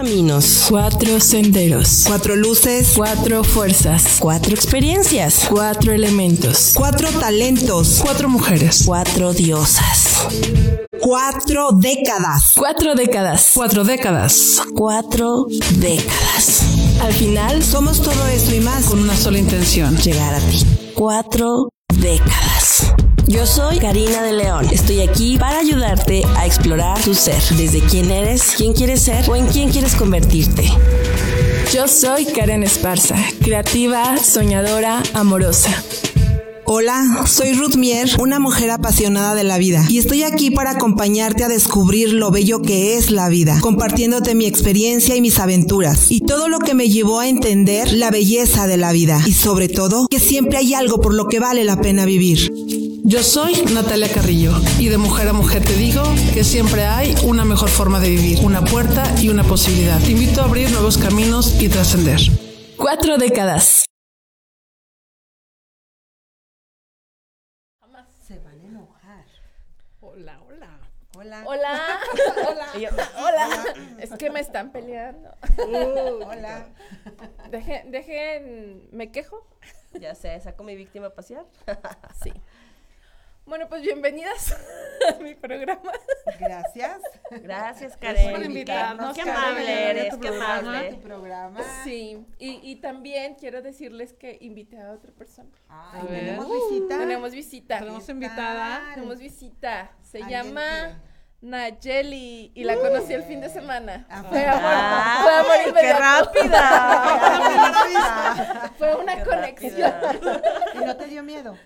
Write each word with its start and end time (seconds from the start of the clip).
caminos. 0.00 0.64
Cuatro 0.70 1.20
senderos. 1.20 2.04
Cuatro 2.06 2.34
luces. 2.34 2.92
Cuatro 2.96 3.44
fuerzas. 3.44 4.16
Cuatro 4.18 4.54
experiencias. 4.54 5.46
Cuatro 5.46 5.92
elementos. 5.92 6.72
Cuatro 6.74 7.10
talentos. 7.10 8.00
Cuatro 8.02 8.30
mujeres. 8.30 8.84
Cuatro 8.86 9.34
diosas. 9.34 10.26
Cuatro 11.00 11.72
décadas. 11.72 12.52
Cuatro 12.56 12.94
décadas. 12.94 13.50
Cuatro 13.54 13.84
décadas. 13.84 14.62
Cuatro 14.74 15.46
décadas. 15.76 16.62
Al 17.02 17.12
final, 17.12 17.62
Somos 17.62 18.00
todo 18.00 18.26
eso 18.28 18.54
y 18.54 18.60
más. 18.60 18.86
Con 18.86 19.00
una 19.00 19.16
sola 19.16 19.38
intención. 19.38 19.98
Llegar 19.98 20.34
a 20.34 20.40
ti. 20.40 20.64
Cuatro 20.94 21.68
décadas. 22.00 22.94
Yo 23.30 23.46
soy 23.46 23.78
Karina 23.78 24.24
de 24.24 24.32
León. 24.32 24.66
Estoy 24.72 25.02
aquí 25.02 25.38
para 25.38 25.60
ayudarte 25.60 26.24
a 26.36 26.46
explorar 26.46 27.00
tu 27.00 27.14
ser. 27.14 27.40
Desde 27.56 27.80
quién 27.80 28.10
eres, 28.10 28.54
quién 28.56 28.72
quieres 28.72 29.02
ser 29.02 29.30
o 29.30 29.36
en 29.36 29.46
quién 29.46 29.70
quieres 29.70 29.94
convertirte. 29.94 30.64
yo 31.72 31.86
soy 31.86 32.24
Karen 32.24 32.64
Esparza, 32.64 33.14
creativa, 33.40 34.18
soñadora, 34.18 35.00
amorosa. 35.14 35.70
Hola, 36.64 37.24
soy 37.28 37.52
Ruth 37.52 37.76
Mier, 37.76 38.10
una 38.18 38.40
mujer 38.40 38.72
apasionada 38.72 39.36
de 39.36 39.44
la 39.44 39.58
vida, 39.58 39.84
y 39.88 39.98
estoy 39.98 40.24
aquí 40.24 40.50
para 40.50 40.72
acompañarte 40.72 41.44
a 41.44 41.48
descubrir 41.48 42.12
lo 42.12 42.32
bello 42.32 42.62
que 42.62 42.96
es 42.96 43.12
la 43.12 43.28
vida, 43.28 43.58
compartiéndote 43.60 44.34
mi 44.34 44.46
experiencia 44.46 45.14
y 45.14 45.20
mis 45.20 45.38
aventuras, 45.38 46.10
y 46.10 46.20
todo 46.20 46.48
lo 46.48 46.58
que 46.58 46.74
me 46.74 46.88
llevó 46.88 47.20
a 47.20 47.28
entender 47.28 47.92
la 47.92 48.10
belleza 48.10 48.66
de 48.66 48.76
la 48.76 48.92
vida, 48.92 49.20
y 49.24 49.32
sobre 49.32 49.68
todo, 49.68 50.06
que 50.08 50.20
siempre 50.20 50.58
hay 50.58 50.74
algo 50.74 51.00
por 51.00 51.14
lo 51.14 51.26
que 51.26 51.40
vale 51.40 51.64
la 51.64 51.80
pena 51.80 52.04
vivir. 52.04 52.89
Yo 53.10 53.24
soy 53.24 53.64
Natalia 53.74 54.06
Carrillo 54.08 54.52
y 54.78 54.88
de 54.88 54.96
mujer 54.96 55.26
a 55.26 55.32
mujer 55.32 55.64
te 55.64 55.72
digo 55.72 56.00
que 56.32 56.44
siempre 56.44 56.84
hay 56.84 57.12
una 57.24 57.44
mejor 57.44 57.68
forma 57.68 57.98
de 57.98 58.08
vivir, 58.08 58.38
una 58.44 58.64
puerta 58.64 59.02
y 59.20 59.30
una 59.30 59.42
posibilidad. 59.42 59.98
Te 59.98 60.12
invito 60.12 60.42
a 60.42 60.44
abrir 60.44 60.70
nuevos 60.70 60.96
caminos 60.96 61.60
y 61.60 61.68
trascender. 61.68 62.20
Cuatro 62.76 63.18
décadas. 63.18 63.84
Se 68.28 68.38
van 68.38 68.60
a 68.60 68.64
enojar. 68.64 69.26
Hola, 69.98 70.40
hola. 70.46 70.78
Hola. 71.16 71.42
Hola. 71.46 71.80
Yo, 72.80 72.90
hola. 73.18 73.64
Es 73.98 74.10
que 74.12 74.30
me 74.30 74.38
están 74.38 74.70
peleando. 74.70 75.34
Hola. 75.58 76.68
Dejen, 77.50 77.90
dejen, 77.90 78.88
¿me 78.92 79.10
quejo? 79.10 79.48
Ya 80.00 80.14
sé, 80.14 80.38
saco 80.40 80.62
mi 80.62 80.76
víctima 80.76 81.08
a 81.08 81.10
pasear. 81.10 81.44
Sí. 82.22 82.32
Bueno, 83.50 83.68
pues 83.68 83.82
bienvenidas 83.82 84.56
a 85.08 85.14
mi 85.20 85.34
programa. 85.34 85.92
Gracias. 86.38 87.00
Gracias, 87.42 87.96
por 87.96 88.00
Karen. 88.14 88.44
invitarnos, 88.44 89.14
Qué 89.16 89.22
amable 89.22 89.68
a 89.68 89.90
eres, 89.90 90.10
tu 90.10 90.20
qué 90.20 90.28
programa. 90.28 90.58
amable. 90.58 90.90
Tu 90.92 91.00
programa. 91.00 91.60
Sí. 91.82 92.24
Y, 92.38 92.60
y 92.62 92.76
también 92.76 93.34
quiero 93.34 93.60
decirles 93.60 94.12
que 94.12 94.38
invité 94.40 94.80
a 94.80 94.92
otra 94.92 95.10
persona. 95.12 95.50
Ay, 95.68 96.00
A 96.00 96.04
ver. 96.04 96.20
tenemos 96.26 96.46
visita. 96.48 96.98
Tenemos 96.98 97.32
visita. 97.32 97.78
Tenemos 97.80 98.04
¿Qué 98.06 98.12
invitada. 98.12 98.82
Tenemos 98.94 99.18
visita. 99.18 99.90
Se 100.02 100.18
¿Alguien 100.22 100.44
llama 100.46 101.00
Nayeli 101.40 102.52
y 102.54 102.62
la 102.64 102.76
conocí 102.76 103.12
el 103.14 103.24
fin 103.24 103.40
de 103.40 103.48
semana. 103.48 104.06
Ah, 104.08 104.22
Fue 104.28 104.46
amor, 104.46 104.62
Ah, 104.64 105.20
fue 105.24 105.32
amor 105.34 105.56
¡Qué 105.80 105.92
rápida! 105.92 106.62
Fue 108.78 108.94
una 108.96 109.16
Qué 109.16 109.22
conexión. 109.24 109.92
rápida. 110.02 110.40
¿Y 110.74 110.78
no 110.84 110.96
te 110.96 111.06
dio 111.06 111.24
miedo? 111.24 111.56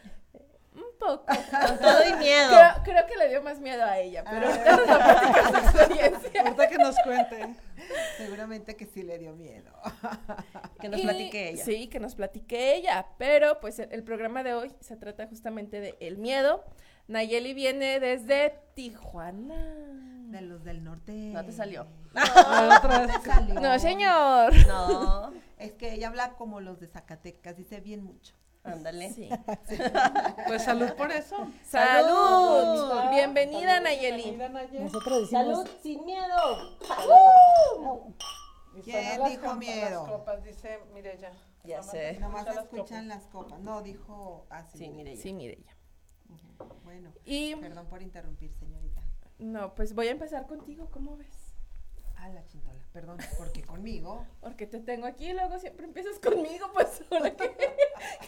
Poco. 0.98 1.24
Con 1.26 1.78
todo 1.78 2.08
y 2.08 2.12
miedo. 2.16 2.48
Creo, 2.48 2.82
creo 2.84 3.06
que 3.06 3.16
le 3.16 3.28
dio 3.28 3.42
más 3.42 3.58
miedo 3.60 3.84
a 3.84 3.98
ella, 3.98 4.24
pero 4.28 4.46
ahorita 4.46 4.76
nos 4.76 4.88
va 4.88 4.94
a 4.94 5.20
platicar 5.20 5.50
su 5.50 5.56
experiencia. 5.78 6.42
Ahorita 6.42 6.68
que 6.68 6.78
nos 6.78 6.96
cuenten. 7.00 7.56
Seguramente 8.16 8.76
que 8.76 8.86
sí 8.86 9.02
le 9.02 9.18
dio 9.18 9.34
miedo. 9.34 9.70
Que 10.80 10.88
nos 10.88 11.00
Y- 11.00 11.02
platique 11.02 11.48
ella. 11.50 11.64
Sí, 11.64 11.88
que 11.88 12.00
nos 12.00 12.14
platique 12.14 12.74
ella. 12.74 13.06
Pero 13.18 13.60
pues 13.60 13.78
el, 13.78 13.92
el 13.92 14.02
programa 14.04 14.42
de 14.42 14.54
hoy 14.54 14.72
se 14.80 14.96
trata 14.96 15.26
justamente 15.26 15.80
de 15.80 15.96
el 16.00 16.16
miedo. 16.18 16.64
Nayeli 17.08 17.52
viene 17.54 18.00
desde 18.00 18.54
Tijuana. 18.74 20.00
De 20.30 20.40
los 20.40 20.64
del 20.64 20.82
norte. 20.82 21.12
No 21.12 21.44
te 21.44 21.52
salió. 21.52 21.86
Vez. 22.12 22.24
No 22.84 23.06
te 23.06 23.28
salió. 23.30 23.54
No, 23.60 23.78
señor. 23.78 24.52
No, 24.66 25.32
Es 25.58 25.72
que 25.74 25.92
ella 25.94 26.08
habla 26.08 26.30
como 26.34 26.60
los 26.60 26.80
de 26.80 26.86
Zacatecas, 26.88 27.56
dice 27.56 27.80
bien 27.80 28.02
mucho. 28.04 28.34
Ándale. 28.64 29.12
Sí. 29.12 29.28
Pues 30.46 30.62
salud 30.64 30.92
por 30.94 31.10
eso. 31.12 31.36
¡Salud! 31.64 32.88
Salud. 32.90 33.10
Bienvenida, 33.10 33.80
Nayeli. 33.80 34.36
Nosotros 34.80 35.30
Salud 35.30 35.68
sin 35.82 36.04
miedo. 36.04 36.78
¿Quién 38.82 39.24
dijo 39.24 39.54
miedo? 39.54 40.06
copas, 40.06 40.42
dice 40.42 40.80
Mireya. 40.92 41.32
Ya 41.64 41.82
sé. 41.82 42.18
Nomás 42.18 42.46
escuchan 42.46 43.08
las 43.08 43.26
copas. 43.28 43.60
No, 43.60 43.82
dijo 43.82 44.46
así. 44.50 44.78
Sí, 44.78 44.88
mire. 44.90 45.16
Sí, 45.16 45.32
mire 45.32 45.58
ella. 45.60 45.76
Bueno, 46.82 47.12
Y 47.24 47.54
perdón 47.56 47.86
por 47.86 48.02
interrumpir, 48.02 48.52
señorita. 48.54 49.00
no, 49.38 49.74
pues 49.74 49.94
voy 49.94 50.08
a 50.08 50.10
empezar 50.10 50.46
contigo, 50.46 50.88
¿cómo 50.90 51.16
ves? 51.16 51.43
Ah, 52.24 52.30
la 52.30 52.46
chintola. 52.46 52.80
Perdón, 52.94 53.18
porque 53.36 53.62
conmigo. 53.62 54.26
Porque 54.40 54.66
te 54.66 54.80
tengo 54.80 55.06
aquí 55.06 55.26
y 55.26 55.32
luego 55.34 55.58
siempre 55.58 55.84
empiezas 55.84 56.18
conmigo, 56.18 56.70
pues 56.72 57.04
ahora 57.10 57.36
que, 57.36 57.54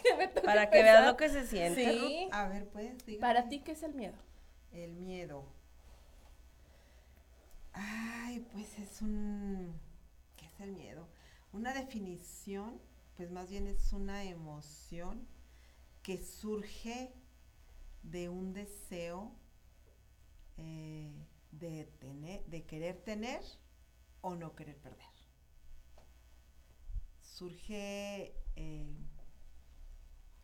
que 0.03 0.15
me 0.15 0.27
toca 0.27 0.45
Para 0.45 0.69
que 0.69 0.83
veas 0.83 1.07
lo 1.07 1.17
que 1.17 1.29
se 1.29 1.47
siente. 1.47 1.93
Sí. 1.93 2.29
A 2.31 2.47
ver, 2.47 2.67
pues, 2.67 3.03
dígame. 3.07 3.21
Para 3.21 3.49
ti, 3.49 3.61
¿qué 3.61 3.71
es 3.71 3.81
el 3.81 3.95
miedo? 3.95 4.15
El 4.71 4.93
miedo. 4.93 5.45
Ay, 7.73 8.45
pues 8.51 8.77
es 8.77 9.01
un... 9.01 9.73
¿Qué 10.35 10.45
es 10.45 10.59
el 10.59 10.73
miedo? 10.73 11.07
Una 11.51 11.73
definición, 11.73 12.79
pues 13.15 13.31
más 13.31 13.49
bien 13.49 13.65
es 13.65 13.93
una 13.93 14.23
emoción 14.25 15.27
que 16.03 16.21
surge 16.21 17.11
de 18.03 18.29
un 18.29 18.53
deseo 18.53 19.31
eh, 20.57 21.11
de 21.51 21.85
tener, 21.99 22.45
de 22.45 22.63
querer 22.63 22.97
tener 22.97 23.41
o 24.21 24.35
no 24.35 24.55
querer 24.55 24.77
perder. 24.77 25.05
Surge 27.21 28.33
eh, 28.55 28.95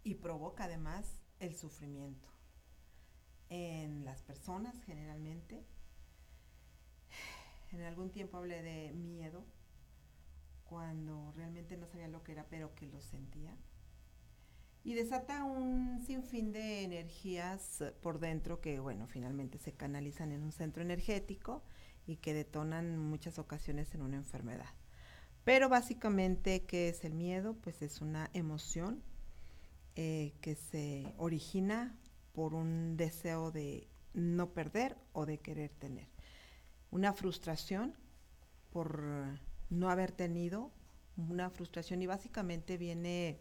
y 0.04 0.16
provoca 0.16 0.66
además 0.66 1.20
el 1.40 1.56
sufrimiento 1.56 2.30
en 3.50 4.06
las 4.06 4.22
personas 4.22 4.82
generalmente. 4.84 5.66
En 7.72 7.82
algún 7.82 8.12
tiempo 8.12 8.38
hablé 8.38 8.62
de 8.62 8.94
miedo 8.94 9.44
cuando 10.64 11.32
realmente 11.32 11.76
no 11.76 11.88
sabía 11.88 12.08
lo 12.08 12.24
que 12.24 12.34
era, 12.34 12.46
pero 12.48 12.76
que 12.76 12.86
lo 12.86 13.02
sentía. 13.02 13.58
Y 14.84 14.94
desata 14.94 15.44
un 15.44 16.00
sinfín 16.06 16.52
de 16.52 16.84
energías 16.84 17.84
por 18.02 18.20
dentro 18.20 18.62
que, 18.62 18.80
bueno, 18.80 19.08
finalmente 19.08 19.58
se 19.58 19.74
canalizan 19.74 20.32
en 20.32 20.44
un 20.44 20.52
centro 20.52 20.84
energético 20.84 21.64
y 22.06 22.18
que 22.18 22.34
detonan 22.34 22.98
muchas 22.98 23.40
ocasiones 23.40 23.94
en 23.94 24.02
una 24.02 24.18
enfermedad. 24.18 24.70
Pero 25.44 25.70
básicamente, 25.70 26.66
¿qué 26.66 26.90
es 26.90 27.04
el 27.04 27.14
miedo? 27.14 27.56
Pues 27.56 27.82
es 27.82 28.02
una 28.02 28.30
emoción 28.34 29.04
eh, 29.96 30.34
que 30.42 30.56
se 30.56 31.14
origina 31.18 31.96
por 32.34 32.54
un 32.54 32.98
deseo 32.98 33.52
de 33.52 33.88
no 34.14 34.54
perder 34.54 34.98
o 35.12 35.26
de 35.26 35.40
querer 35.40 35.72
tener. 35.72 36.08
Una 36.92 37.14
frustración 37.14 37.96
por 38.72 39.04
no 39.70 39.90
haber 39.90 40.12
tenido, 40.12 40.72
una 41.18 41.50
frustración 41.50 42.02
y 42.02 42.08
básicamente 42.08 42.78
viene 42.78 43.40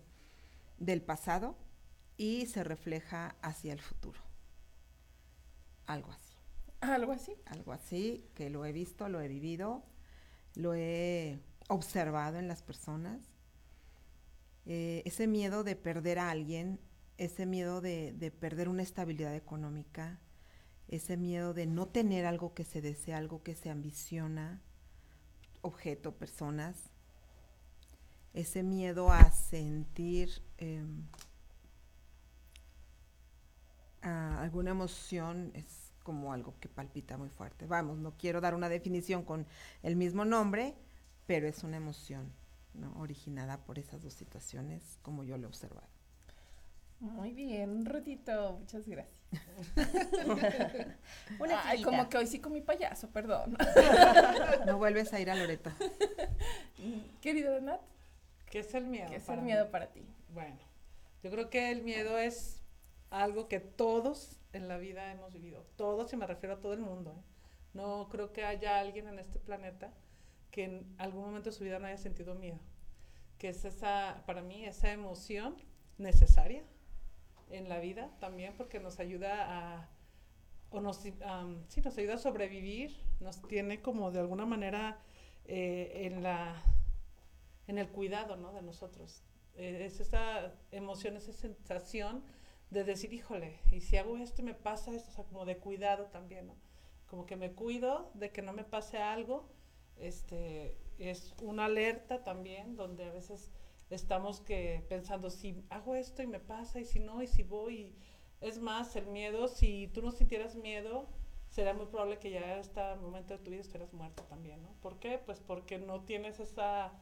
del 0.79 1.03
pasado 1.03 1.57
y 2.17 2.47
se 2.47 2.65
refleja 2.65 3.37
hacia 3.43 3.73
el 3.73 3.81
futuro. 3.81 4.21
Algo 5.87 6.13
así, 6.13 6.22
Algo 6.83 7.13
así. 7.13 7.35
algo 7.47 7.73
así 7.73 8.29
que 8.35 8.51
lo 8.51 8.65
he 8.65 8.73
visto, 8.73 9.09
lo 9.09 9.21
he 9.21 9.29
vivido, 9.29 9.83
lo 10.55 10.75
he 10.75 11.39
observado 11.69 12.39
en 12.39 12.49
las 12.49 12.63
personas. 12.63 13.21
Eh, 14.67 15.03
ese 15.07 15.27
miedo 15.27 15.65
de 15.65 15.77
perder 15.77 16.19
a 16.19 16.31
alguien, 16.31 16.81
ese 17.19 17.47
miedo 17.47 17.81
de, 17.81 18.13
de 18.13 18.31
perder 18.31 18.69
una 18.69 18.83
estabilidad 18.83 19.35
económica, 19.35 20.21
ese 20.89 21.17
miedo 21.17 21.55
de 21.55 21.67
no 21.67 21.87
tener 21.87 22.27
algo 22.27 22.53
que 22.53 22.65
se 22.65 22.83
desea, 22.83 23.17
algo 23.17 23.43
que 23.43 23.55
se 23.55 23.71
ambiciona, 23.71 24.61
objeto, 25.63 26.13
personas, 26.17 26.91
ese 28.35 28.63
miedo 28.63 29.11
a 29.11 29.31
sentir 29.31 30.43
em, 30.59 31.07
alguna 34.01 34.71
emoción 34.71 35.53
es 35.55 35.82
como 36.03 36.33
algo 36.33 36.55
que 36.61 36.69
palpita 36.69 37.17
muy 37.17 37.29
fuerte. 37.31 37.67
Vamos, 37.67 37.99
no 37.99 38.17
quiero 38.17 38.41
dar 38.41 38.55
una 38.55 38.69
definición 38.69 39.25
con 39.25 39.47
el 39.83 39.97
mismo 39.97 40.25
nombre, 40.25 40.75
pero 41.27 41.47
es 41.47 41.63
una 41.63 41.77
emoción 41.77 42.33
¿no? 42.75 42.93
originada 42.99 43.65
por 43.65 43.79
esas 43.79 44.03
dos 44.03 44.15
situaciones, 44.15 44.99
como 45.03 45.25
yo 45.25 45.37
lo 45.39 45.45
he 45.45 45.49
observado. 45.49 45.89
Muy 47.01 47.33
bien, 47.33 47.71
un 47.71 47.85
ratito, 47.85 48.59
muchas 48.61 48.87
gracias. 48.87 49.21
Una 51.41 51.67
Ay, 51.67 51.83
como 51.83 52.09
que 52.09 52.19
hoy 52.19 52.29
sí 52.29 52.39
con 52.39 52.53
mi 52.53 52.61
payaso, 52.61 53.11
perdón. 53.11 53.57
No 54.67 54.79
vuelves 54.79 55.13
a 55.13 55.19
ir 55.19 55.29
a 55.29 55.35
Loreto. 55.35 55.73
Querido 57.21 57.61
Nat, 57.61 57.81
¿Qué 58.51 58.61
es 58.61 58.73
el 58.75 58.87
miedo? 58.87 59.09
¿qué 59.11 59.17
es 59.17 59.29
el 59.29 59.39
mí? 59.39 59.47
miedo 59.47 59.69
para 59.71 59.91
ti? 59.91 60.07
Bueno, 60.33 60.59
yo 61.25 61.31
creo 61.31 61.51
que 61.51 61.73
el 61.73 61.83
miedo 61.83 62.19
es 62.19 62.62
algo 63.13 63.47
que 63.47 63.61
todos 63.61 64.41
en 64.53 64.69
la 64.69 64.79
vida 64.79 65.13
hemos 65.13 65.33
vivido. 65.33 65.67
Todos, 65.77 66.13
y 66.13 66.17
me 66.17 66.27
refiero 66.27 66.57
a 66.57 66.61
todo 66.61 66.73
el 66.73 66.81
mundo. 66.81 67.15
¿eh? 67.17 67.23
No 67.75 68.09
creo 68.11 68.33
que 68.33 68.45
haya 68.45 68.81
alguien 68.81 69.07
en 69.07 69.19
este 69.19 69.39
planeta 69.39 69.93
que 70.51 70.65
en 70.65 70.95
algún 70.99 71.25
momento 71.25 71.51
de 71.51 71.57
su 71.57 71.65
vida 71.65 71.79
no 71.79 71.87
haya 71.87 71.99
sentido 71.99 72.35
miedo. 72.35 72.59
Que 73.39 73.51
es 73.51 73.65
esa, 73.65 74.23
para 74.27 74.43
mí, 74.43 74.65
esa 74.65 74.93
emoción 74.93 75.57
necesaria 75.99 76.65
en 77.51 77.69
la 77.69 77.81
vida 77.81 78.11
también 78.19 78.55
porque 78.57 78.81
nos 78.81 78.99
ayuda 78.99 79.45
a, 79.47 79.89
o 80.71 80.81
nos, 80.81 81.01
am, 81.25 81.65
sí, 81.69 81.83
nos 81.83 81.97
ayuda 81.99 82.15
a 82.15 82.19
sobrevivir, 82.19 82.97
nos 83.21 83.43
tiene 83.43 83.83
como 83.83 84.11
de 84.11 84.21
alguna 84.21 84.47
manera 84.47 85.03
eh, 85.45 86.07
en 86.07 86.23
la, 86.23 86.63
en 87.67 87.77
el 87.77 87.89
cuidado, 87.91 88.37
¿no? 88.37 88.53
De 88.53 88.63
nosotros. 88.63 89.23
Eh, 89.55 89.85
es 89.85 90.01
esa 90.01 90.55
emoción, 90.71 91.17
esa 91.19 91.35
sensación 91.35 92.25
de 92.73 92.85
decir, 92.85 93.13
híjole, 93.13 93.59
y 93.71 93.81
si 93.83 93.99
hago 93.99 94.17
esto 94.17 94.41
y 94.41 94.47
me 94.47 94.55
pasa 94.55 94.95
esto, 94.95 95.11
o 95.11 95.13
sea, 95.13 95.25
como 95.25 95.45
de 95.45 95.59
cuidado 95.59 96.07
también, 96.07 96.47
¿no? 96.47 96.57
Como 97.07 97.27
que 97.27 97.37
me 97.37 97.53
cuido 97.53 98.11
de 98.15 98.31
que 98.31 98.41
no 98.41 98.55
me 98.55 98.65
pase 98.65 98.97
algo, 98.97 99.51
este, 99.99 100.79
es 100.99 101.35
una 101.43 101.67
alerta 101.67 102.25
también, 102.25 102.77
donde 102.77 103.05
a 103.05 103.13
veces 103.13 103.53
estamos 103.91 104.41
que 104.41 104.87
pensando, 104.89 105.29
si 105.29 105.63
hago 105.69 105.95
esto 105.95 106.23
y 106.23 106.27
me 106.27 106.41
pasa, 106.41 106.81
y 106.81 106.87
si 106.87 106.99
no, 106.99 107.23
y 107.23 107.27
si 107.27 107.43
voy, 107.43 107.95
es 108.41 108.59
más, 108.59 108.97
el 108.97 109.07
miedo, 109.07 109.49
si 109.49 109.89
tú 109.89 110.01
no 110.01 110.11
sintieras 110.11 110.57
miedo, 110.57 111.11
será 111.51 111.75
muy 111.75 111.85
probable 111.85 112.19
que 112.19 112.31
ya 112.31 112.55
en 112.55 112.61
este 112.61 112.81
momento 112.97 113.37
de 113.37 113.45
tu 113.45 113.51
vida 113.51 113.61
estuvieras 113.61 113.93
muerto 113.93 114.23
también, 114.23 114.63
¿no? 114.63 114.73
¿Por 114.81 114.99
qué? 114.99 115.19
Pues 115.19 115.41
porque 115.41 115.77
no 115.79 116.05
tienes 116.05 116.41
esa, 116.41 116.95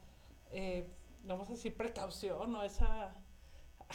eh, 0.50 0.88
vamos 1.22 1.48
a 1.48 1.52
decir, 1.52 1.76
precaución 1.76 2.56
o 2.56 2.64
esa, 2.64 3.14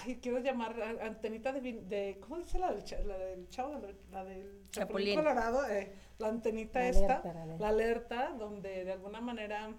ay, 0.04 0.20
quiero 0.22 0.40
llamar 0.40 0.80
antenita 1.02 1.52
de, 1.54 1.62
de 1.62 2.20
¿cómo 2.22 2.38
dice 2.38 2.60
la 2.60 2.74
del, 2.74 3.08
la 3.08 3.18
del 3.18 3.50
chavo? 3.50 3.82
La, 4.12 4.24
del 4.24 4.68
Chapulín. 4.72 5.16
colorado, 5.16 5.66
eh, 5.68 5.94
la 6.18 6.28
antenita 6.30 6.80
La 6.80 6.88
esta, 6.90 7.16
alerta, 7.18 7.34
la 7.34 7.42
alerta. 7.44 7.58
la 7.64 7.68
alerta, 7.70 8.36
donde 8.38 8.84
de 8.86 8.92
alguna 8.92 9.22
manera, 9.22 9.74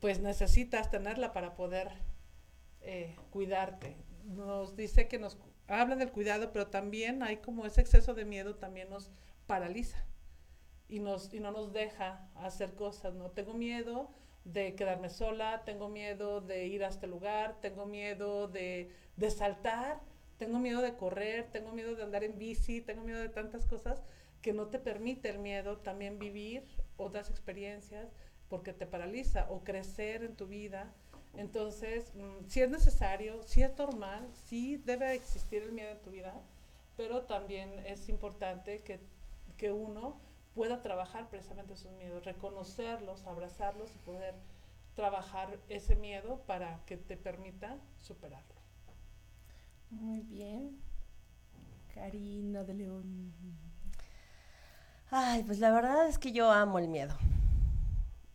pues 0.00 0.20
necesitas 0.20 0.90
tenerla 0.90 1.32
para 1.32 1.54
poder 1.54 1.90
eh, 2.80 3.16
cuidarte. 3.30 3.96
Nos 4.24 4.76
dice 4.76 5.08
que 5.08 5.18
nos 5.18 5.38
habla 5.68 5.96
del 5.96 6.12
cuidado, 6.12 6.52
pero 6.52 6.68
también 6.68 7.22
hay 7.22 7.38
como 7.38 7.66
ese 7.66 7.80
exceso 7.80 8.14
de 8.14 8.24
miedo 8.24 8.56
también 8.56 8.90
nos 8.90 9.10
paraliza 9.46 10.04
y 10.88 11.00
nos 11.00 11.32
y 11.32 11.40
no 11.40 11.50
nos 11.52 11.72
deja 11.72 12.28
hacer 12.34 12.74
cosas, 12.74 13.14
¿no? 13.14 13.30
Tengo 13.30 13.54
miedo 13.54 14.10
de 14.44 14.74
quedarme 14.74 15.08
sola, 15.10 15.62
tengo 15.64 15.88
miedo 15.88 16.40
de 16.40 16.66
ir 16.66 16.84
a 16.84 16.88
este 16.88 17.06
lugar, 17.06 17.60
tengo 17.60 17.86
miedo 17.86 18.48
de, 18.48 18.90
de 19.16 19.30
saltar, 19.30 20.00
tengo 20.38 20.58
miedo 20.58 20.80
de 20.80 20.96
correr, 20.96 21.48
tengo 21.52 21.72
miedo 21.72 21.94
de 21.94 22.02
andar 22.02 22.24
en 22.24 22.38
bici, 22.38 22.80
tengo 22.80 23.04
miedo 23.04 23.20
de 23.20 23.28
tantas 23.28 23.66
cosas 23.66 24.02
que 24.40 24.52
no 24.52 24.66
te 24.66 24.78
permite 24.78 25.30
el 25.30 25.38
miedo 25.38 25.78
también 25.78 26.18
vivir 26.18 26.64
otras 26.96 27.30
experiencias 27.30 28.08
porque 28.48 28.72
te 28.72 28.86
paraliza 28.86 29.46
o 29.50 29.62
crecer 29.64 30.24
en 30.24 30.36
tu 30.36 30.46
vida. 30.46 30.92
Entonces, 31.36 32.12
mm, 32.14 32.48
sí 32.48 32.60
es 32.60 32.68
necesario, 32.68 33.42
sí 33.44 33.62
es 33.62 33.76
normal, 33.78 34.28
sí 34.46 34.76
debe 34.78 35.14
existir 35.14 35.62
el 35.62 35.72
miedo 35.72 35.92
en 35.92 36.02
tu 36.02 36.10
vida, 36.10 36.34
pero 36.96 37.22
también 37.22 37.70
es 37.86 38.08
importante 38.08 38.82
que, 38.82 39.00
que 39.56 39.72
uno 39.72 40.20
pueda 40.54 40.82
trabajar 40.82 41.28
precisamente 41.28 41.76
sus 41.76 41.90
miedos, 41.92 42.24
reconocerlos, 42.24 43.26
abrazarlos 43.26 43.94
y 43.94 43.98
poder 43.98 44.34
trabajar 44.94 45.58
ese 45.68 45.96
miedo 45.96 46.42
para 46.46 46.80
que 46.84 46.96
te 46.96 47.16
permita 47.16 47.78
superarlo. 47.96 48.60
Muy 49.90 50.20
bien. 50.20 50.78
Karina 51.94 52.64
de 52.64 52.74
León. 52.74 53.32
Ay, 55.10 55.42
pues 55.44 55.58
la 55.58 55.70
verdad 55.70 56.08
es 56.08 56.18
que 56.18 56.32
yo 56.32 56.50
amo 56.50 56.78
el 56.78 56.88
miedo. 56.88 57.14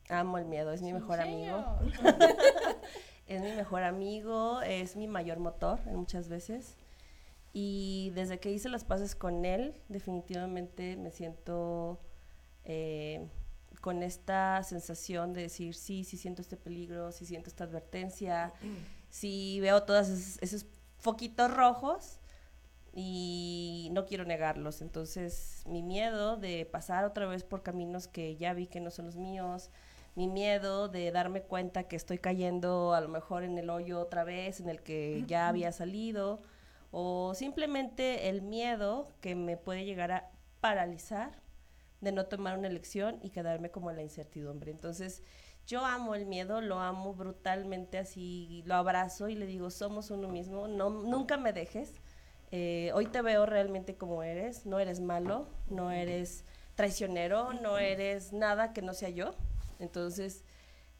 Amo 0.09 0.37
el 0.37 0.45
miedo, 0.45 0.71
es 0.71 0.81
mi 0.81 0.93
mejor 0.93 1.19
amigo. 1.19 1.63
Es 3.27 3.41
mi 3.41 3.51
mejor 3.51 3.83
amigo, 3.83 4.61
es 4.61 4.95
mi 4.95 5.05
mayor 5.05 5.39
motor 5.39 5.81
en 5.85 5.97
muchas 5.97 6.29
veces. 6.29 6.77
Y 7.51 8.11
desde 8.15 8.39
que 8.39 8.51
hice 8.51 8.69
las 8.69 8.85
paces 8.85 9.15
con 9.15 9.43
él, 9.43 9.73
definitivamente 9.89 10.95
me 10.95 11.11
siento 11.11 11.99
eh, 12.67 13.25
con 13.79 14.03
esta 14.03 14.61
sensación 14.63 15.33
de 15.33 15.43
decir, 15.43 15.73
sí, 15.73 16.03
sí 16.03 16.17
siento 16.17 16.41
este 16.41 16.57
peligro, 16.57 17.13
sí 17.13 17.25
siento 17.25 17.49
esta 17.49 17.63
advertencia, 17.63 18.53
sí 19.09 19.59
veo 19.61 19.83
todos 19.83 20.09
esos, 20.09 20.37
esos 20.41 20.65
foquitos 20.97 21.53
rojos 21.53 22.19
y 22.93 23.89
no 23.93 24.05
quiero 24.05 24.25
negarlos. 24.25 24.81
Entonces, 24.81 25.63
mi 25.65 25.81
miedo 25.81 26.35
de 26.35 26.65
pasar 26.65 27.05
otra 27.05 27.25
vez 27.25 27.45
por 27.45 27.63
caminos 27.63 28.07
que 28.07 28.35
ya 28.35 28.53
vi 28.53 28.67
que 28.67 28.81
no 28.81 28.91
son 28.91 29.05
los 29.05 29.15
míos, 29.15 29.69
mi 30.15 30.27
miedo 30.27 30.89
de 30.89 31.11
darme 31.11 31.43
cuenta 31.43 31.83
que 31.83 31.95
estoy 31.95 32.17
cayendo 32.17 32.93
a 32.93 33.01
lo 33.01 33.07
mejor 33.07 33.43
en 33.43 33.57
el 33.57 33.69
hoyo 33.69 34.01
otra 34.01 34.23
vez 34.25 34.59
en 34.59 34.67
el 34.67 34.81
que 34.81 35.23
ya 35.27 35.47
había 35.47 35.71
salido, 35.71 36.41
o 36.91 37.33
simplemente 37.35 38.27
el 38.27 38.41
miedo 38.41 39.07
que 39.21 39.35
me 39.35 39.55
puede 39.55 39.85
llegar 39.85 40.11
a 40.11 40.31
paralizar 40.59 41.46
de 42.01 42.11
no 42.11 42.25
tomar 42.25 42.57
una 42.57 42.67
elección 42.67 43.19
y 43.23 43.29
quedarme 43.31 43.71
como 43.71 43.89
en 43.89 43.97
la 43.97 44.03
incertidumbre. 44.03 44.71
Entonces, 44.71 45.23
yo 45.65 45.85
amo 45.85 46.15
el 46.15 46.25
miedo, 46.25 46.61
lo 46.61 46.79
amo 46.79 47.13
brutalmente 47.13 47.97
así, 47.97 48.63
lo 48.65 48.75
abrazo 48.75 49.29
y 49.29 49.35
le 49.35 49.45
digo, 49.45 49.69
somos 49.69 50.11
uno 50.11 50.27
mismo, 50.29 50.67
no, 50.67 50.89
nunca 50.89 51.37
me 51.37 51.53
dejes. 51.53 51.93
Eh, 52.51 52.91
hoy 52.93 53.07
te 53.07 53.21
veo 53.21 53.45
realmente 53.45 53.95
como 53.97 54.23
eres, 54.23 54.65
no 54.65 54.79
eres 54.79 54.99
malo, 55.01 55.47
no 55.69 55.91
eres 55.91 56.45
traicionero, 56.75 57.53
no 57.53 57.77
eres 57.77 58.31
nada 58.33 58.73
que 58.73 58.81
no 58.81 58.93
sea 58.93 59.09
yo. 59.09 59.35
Entonces, 59.79 60.43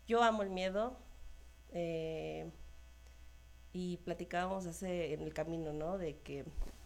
yo 0.07 0.23
amo 0.23 0.43
el 0.43 0.49
miedo. 0.49 0.97
eh, 1.71 2.49
y 3.73 3.97
platicábamos 3.97 4.65
hace 4.65 5.13
en 5.13 5.21
el 5.21 5.33
camino, 5.33 5.73
¿no? 5.73 5.97
De 5.97 6.17
que, 6.19 6.45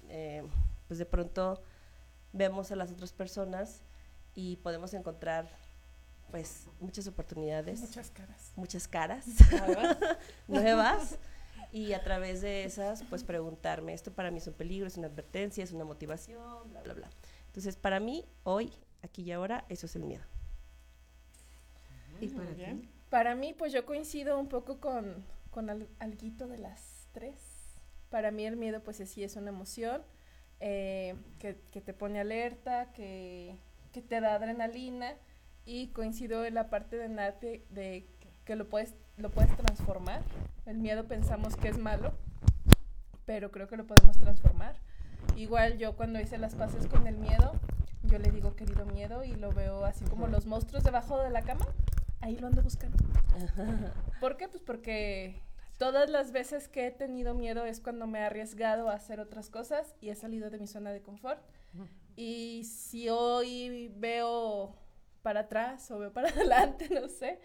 eh, 0.10 0.44
pues 0.88 1.00
de 1.00 1.06
pronto 1.06 1.62
vemos 2.34 2.72
a 2.72 2.76
las 2.76 2.92
otras 2.92 3.14
personas 3.14 3.84
y 4.36 4.58
podemos 4.58 4.94
encontrar, 4.94 5.48
pues, 6.32 6.68
muchas 6.80 7.08
oportunidades, 7.08 7.82
Muchas 7.82 8.10
caras. 8.12 8.52
muchas 8.56 8.88
caras 8.88 9.26
nuevas 10.48 11.18
y 11.72 11.94
a 11.94 12.04
través 12.04 12.42
de 12.42 12.64
esas, 12.66 13.04
pues, 13.04 13.24
preguntarme, 13.24 13.94
esto 13.94 14.12
para 14.12 14.32
mí 14.32 14.38
es 14.40 14.48
un 14.48 14.54
peligro, 14.54 14.88
es 14.88 14.98
una 14.98 15.08
advertencia, 15.08 15.64
es 15.64 15.72
una 15.72 15.84
motivación, 15.86 16.70
bla, 16.72 16.82
bla, 16.84 16.94
bla. 16.94 17.10
Entonces, 17.48 17.76
para 17.76 18.00
mí, 18.00 18.26
hoy, 18.44 18.72
aquí 19.04 19.24
y 19.24 19.32
ahora, 19.32 19.66
eso 19.70 19.86
es 19.86 19.96
el 19.96 20.04
miedo. 20.04 20.24
¿Y 22.20 22.28
para 22.30 22.54
ti? 22.54 22.90
Para 23.10 23.36
mí, 23.36 23.54
pues 23.54 23.74
yo 23.74 23.86
coincido 23.86 24.40
un 24.40 24.48
poco 24.48 24.80
con, 24.80 25.26
con 25.50 25.70
al- 25.70 25.90
alguito 26.00 26.48
de 26.48 26.58
las 26.60 27.08
tres. 27.12 27.36
Para 28.10 28.32
mí 28.32 28.46
el 28.46 28.58
miedo, 28.58 28.82
pues 28.84 28.98
sí 28.98 29.24
es 29.24 29.36
una 29.36 29.50
emoción 29.50 30.02
eh, 30.60 31.16
que, 31.40 31.60
que 31.72 31.82
te 31.82 31.94
pone 31.94 32.20
alerta, 32.20 32.92
que, 32.94 33.58
que 33.92 34.02
te 34.02 34.22
da 34.22 34.36
adrenalina 34.36 35.14
y 35.66 35.88
coincido 35.90 36.46
en 36.46 36.56
la 36.56 36.70
parte 36.70 36.98
de 36.98 37.10
Nate 37.10 37.66
de 37.70 38.08
que 38.46 38.56
lo 38.56 38.68
puedes, 38.68 38.96
lo 39.18 39.30
puedes 39.30 39.56
transformar. 39.56 40.22
El 40.66 40.78
miedo 40.78 41.08
pensamos 41.08 41.56
que 41.56 41.70
es 41.70 41.78
malo, 41.78 42.14
pero 43.26 43.52
creo 43.52 43.68
que 43.68 43.78
lo 43.78 43.86
podemos 43.86 44.18
transformar. 44.20 44.76
Igual 45.36 45.78
yo 45.78 45.96
cuando 45.96 46.20
hice 46.20 46.38
las 46.38 46.56
paces 46.56 46.88
con 46.88 47.08
el 47.08 47.18
miedo, 47.18 47.54
yo 48.04 48.18
le 48.18 48.32
digo 48.32 48.56
querido 48.56 48.86
miedo 48.86 49.24
y 49.24 49.36
lo 49.36 49.52
veo 49.52 49.86
así 49.86 50.04
como 50.06 50.28
los 50.28 50.46
monstruos 50.46 50.84
debajo 50.84 51.20
de 51.20 51.30
la 51.30 51.42
cama. 51.42 51.66
Ahí 52.20 52.38
lo 52.38 52.48
ando 52.48 52.62
buscando. 52.62 52.98
¿Por 54.20 54.38
qué? 54.38 54.48
Pues 54.48 54.62
porque 54.62 55.42
todas 55.78 56.10
las 56.10 56.32
veces 56.32 56.68
que 56.68 56.88
he 56.88 56.92
tenido 56.92 57.34
miedo 57.34 57.66
es 57.66 57.80
cuando 57.80 58.08
me 58.08 58.20
he 58.20 58.24
arriesgado 58.24 58.90
a 58.90 58.94
hacer 58.94 59.20
otras 59.20 59.50
cosas 59.50 59.96
y 60.02 60.10
he 60.10 60.16
salido 60.16 60.50
de 60.50 60.60
mi 60.60 60.68
zona 60.68 60.92
de 60.92 61.02
confort. 61.02 61.42
Y 62.24 62.66
si 62.66 63.10
hoy 63.10 63.92
veo 63.96 64.76
para 65.24 65.40
atrás 65.40 65.90
o 65.90 65.98
veo 65.98 66.14
para 66.14 66.30
adelante, 66.30 66.88
no 66.92 67.10
sé, 67.10 67.40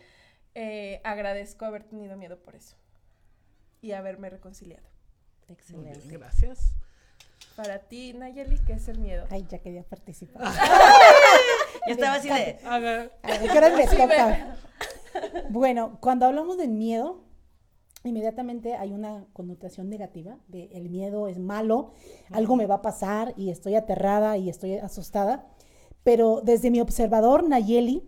eh, 0.54 1.00
agradezco 1.02 1.64
haber 1.64 1.85
tenido 1.85 2.14
miedo 2.18 2.38
por 2.42 2.54
eso 2.54 2.76
y 3.80 3.92
haberme 3.92 4.28
reconciliado. 4.28 4.87
Muy 5.49 5.54
Excelente. 5.56 5.99
bien, 6.00 6.21
gracias. 6.21 6.75
Para 7.56 7.78
ti, 7.78 8.12
Nayeli, 8.12 8.59
¿qué 8.66 8.75
es 8.75 8.87
el 8.88 8.99
miedo? 8.99 9.26
Ay, 9.30 9.47
ya 9.49 9.61
quería 9.61 9.83
participar. 9.83 10.42
Yo 11.87 11.92
estaba 11.95 12.16
así 12.16 12.28
de, 12.28 12.59
A 12.66 12.78
ver, 12.78 13.12
A 13.23 13.28
ver, 13.28 13.50
¿qué 13.50 13.56
horas 13.56 13.73
me 13.73 13.87
Sí, 13.87 13.97
toca? 13.97 14.56
Bueno, 15.49 15.97
cuando 16.02 16.26
hablamos 16.26 16.59
del 16.59 16.68
miedo, 16.73 17.25
inmediatamente 18.09 18.75
hay 18.75 18.93
una 18.93 19.27
connotación 19.33 19.89
negativa 19.89 20.39
de 20.49 20.71
el 20.73 20.89
miedo 20.91 21.29
es 21.29 21.39
malo, 21.39 21.93
algo 22.31 22.57
me 22.57 22.67
va 22.67 22.77
a 22.77 22.83
pasar 22.83 23.35
y 23.37 23.51
estoy 23.51 23.75
aterrada 23.75 24.37
y 24.37 24.49
estoy 24.49 24.75
asustada. 24.75 25.47
Pero 26.03 26.41
desde 26.43 26.71
mi 26.71 26.81
observador, 26.81 27.49
Nayeli, 27.49 28.03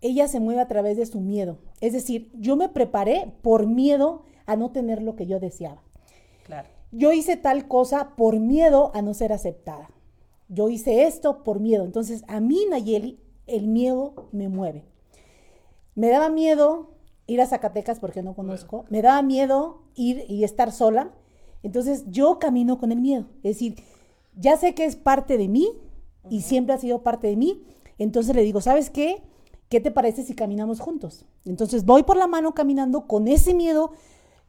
ella 0.00 0.28
se 0.28 0.40
mueve 0.40 0.60
a 0.60 0.68
través 0.68 0.96
de 0.96 1.06
su 1.06 1.20
miedo. 1.20 1.58
Es 1.80 1.92
decir, 1.92 2.30
yo 2.34 2.56
me 2.56 2.68
preparé 2.68 3.32
por 3.42 3.66
miedo 3.66 4.24
a 4.46 4.56
no 4.56 4.70
tener 4.70 5.02
lo 5.02 5.16
que 5.16 5.26
yo 5.26 5.40
deseaba. 5.40 5.82
Claro. 6.44 6.68
Yo 6.92 7.12
hice 7.12 7.36
tal 7.36 7.68
cosa 7.68 8.14
por 8.16 8.38
miedo 8.38 8.90
a 8.94 9.02
no 9.02 9.14
ser 9.14 9.32
aceptada. 9.32 9.90
Yo 10.48 10.68
hice 10.68 11.04
esto 11.04 11.42
por 11.42 11.60
miedo. 11.60 11.84
Entonces, 11.84 12.24
a 12.28 12.40
mí, 12.40 12.64
Nayeli, 12.70 13.20
el 13.46 13.66
miedo 13.66 14.28
me 14.32 14.48
mueve. 14.48 14.84
Me 15.94 16.08
daba 16.08 16.28
miedo 16.28 16.95
ir 17.26 17.40
a 17.40 17.46
Zacatecas 17.46 17.98
porque 18.00 18.22
no 18.22 18.34
conozco. 18.34 18.84
Me 18.88 19.02
daba 19.02 19.22
miedo 19.22 19.82
ir 19.94 20.24
y 20.28 20.44
estar 20.44 20.72
sola. 20.72 21.12
Entonces, 21.62 22.04
yo 22.08 22.38
camino 22.38 22.78
con 22.78 22.92
el 22.92 23.00
miedo. 23.00 23.26
Es 23.42 23.54
decir, 23.56 23.76
ya 24.36 24.56
sé 24.56 24.74
que 24.74 24.84
es 24.84 24.96
parte 24.96 25.36
de 25.38 25.48
mí 25.48 25.68
y 26.30 26.42
siempre 26.42 26.74
ha 26.74 26.78
sido 26.78 27.02
parte 27.02 27.26
de 27.26 27.36
mí. 27.36 27.64
Entonces 27.98 28.34
le 28.36 28.42
digo, 28.42 28.60
¿sabes 28.60 28.90
qué? 28.90 29.22
¿Qué 29.68 29.80
te 29.80 29.90
parece 29.90 30.22
si 30.22 30.34
caminamos 30.34 30.78
juntos? 30.80 31.24
Entonces 31.44 31.84
voy 31.84 32.02
por 32.04 32.16
la 32.16 32.26
mano 32.28 32.54
caminando 32.54 33.06
con 33.08 33.26
ese 33.26 33.54
miedo, 33.54 33.92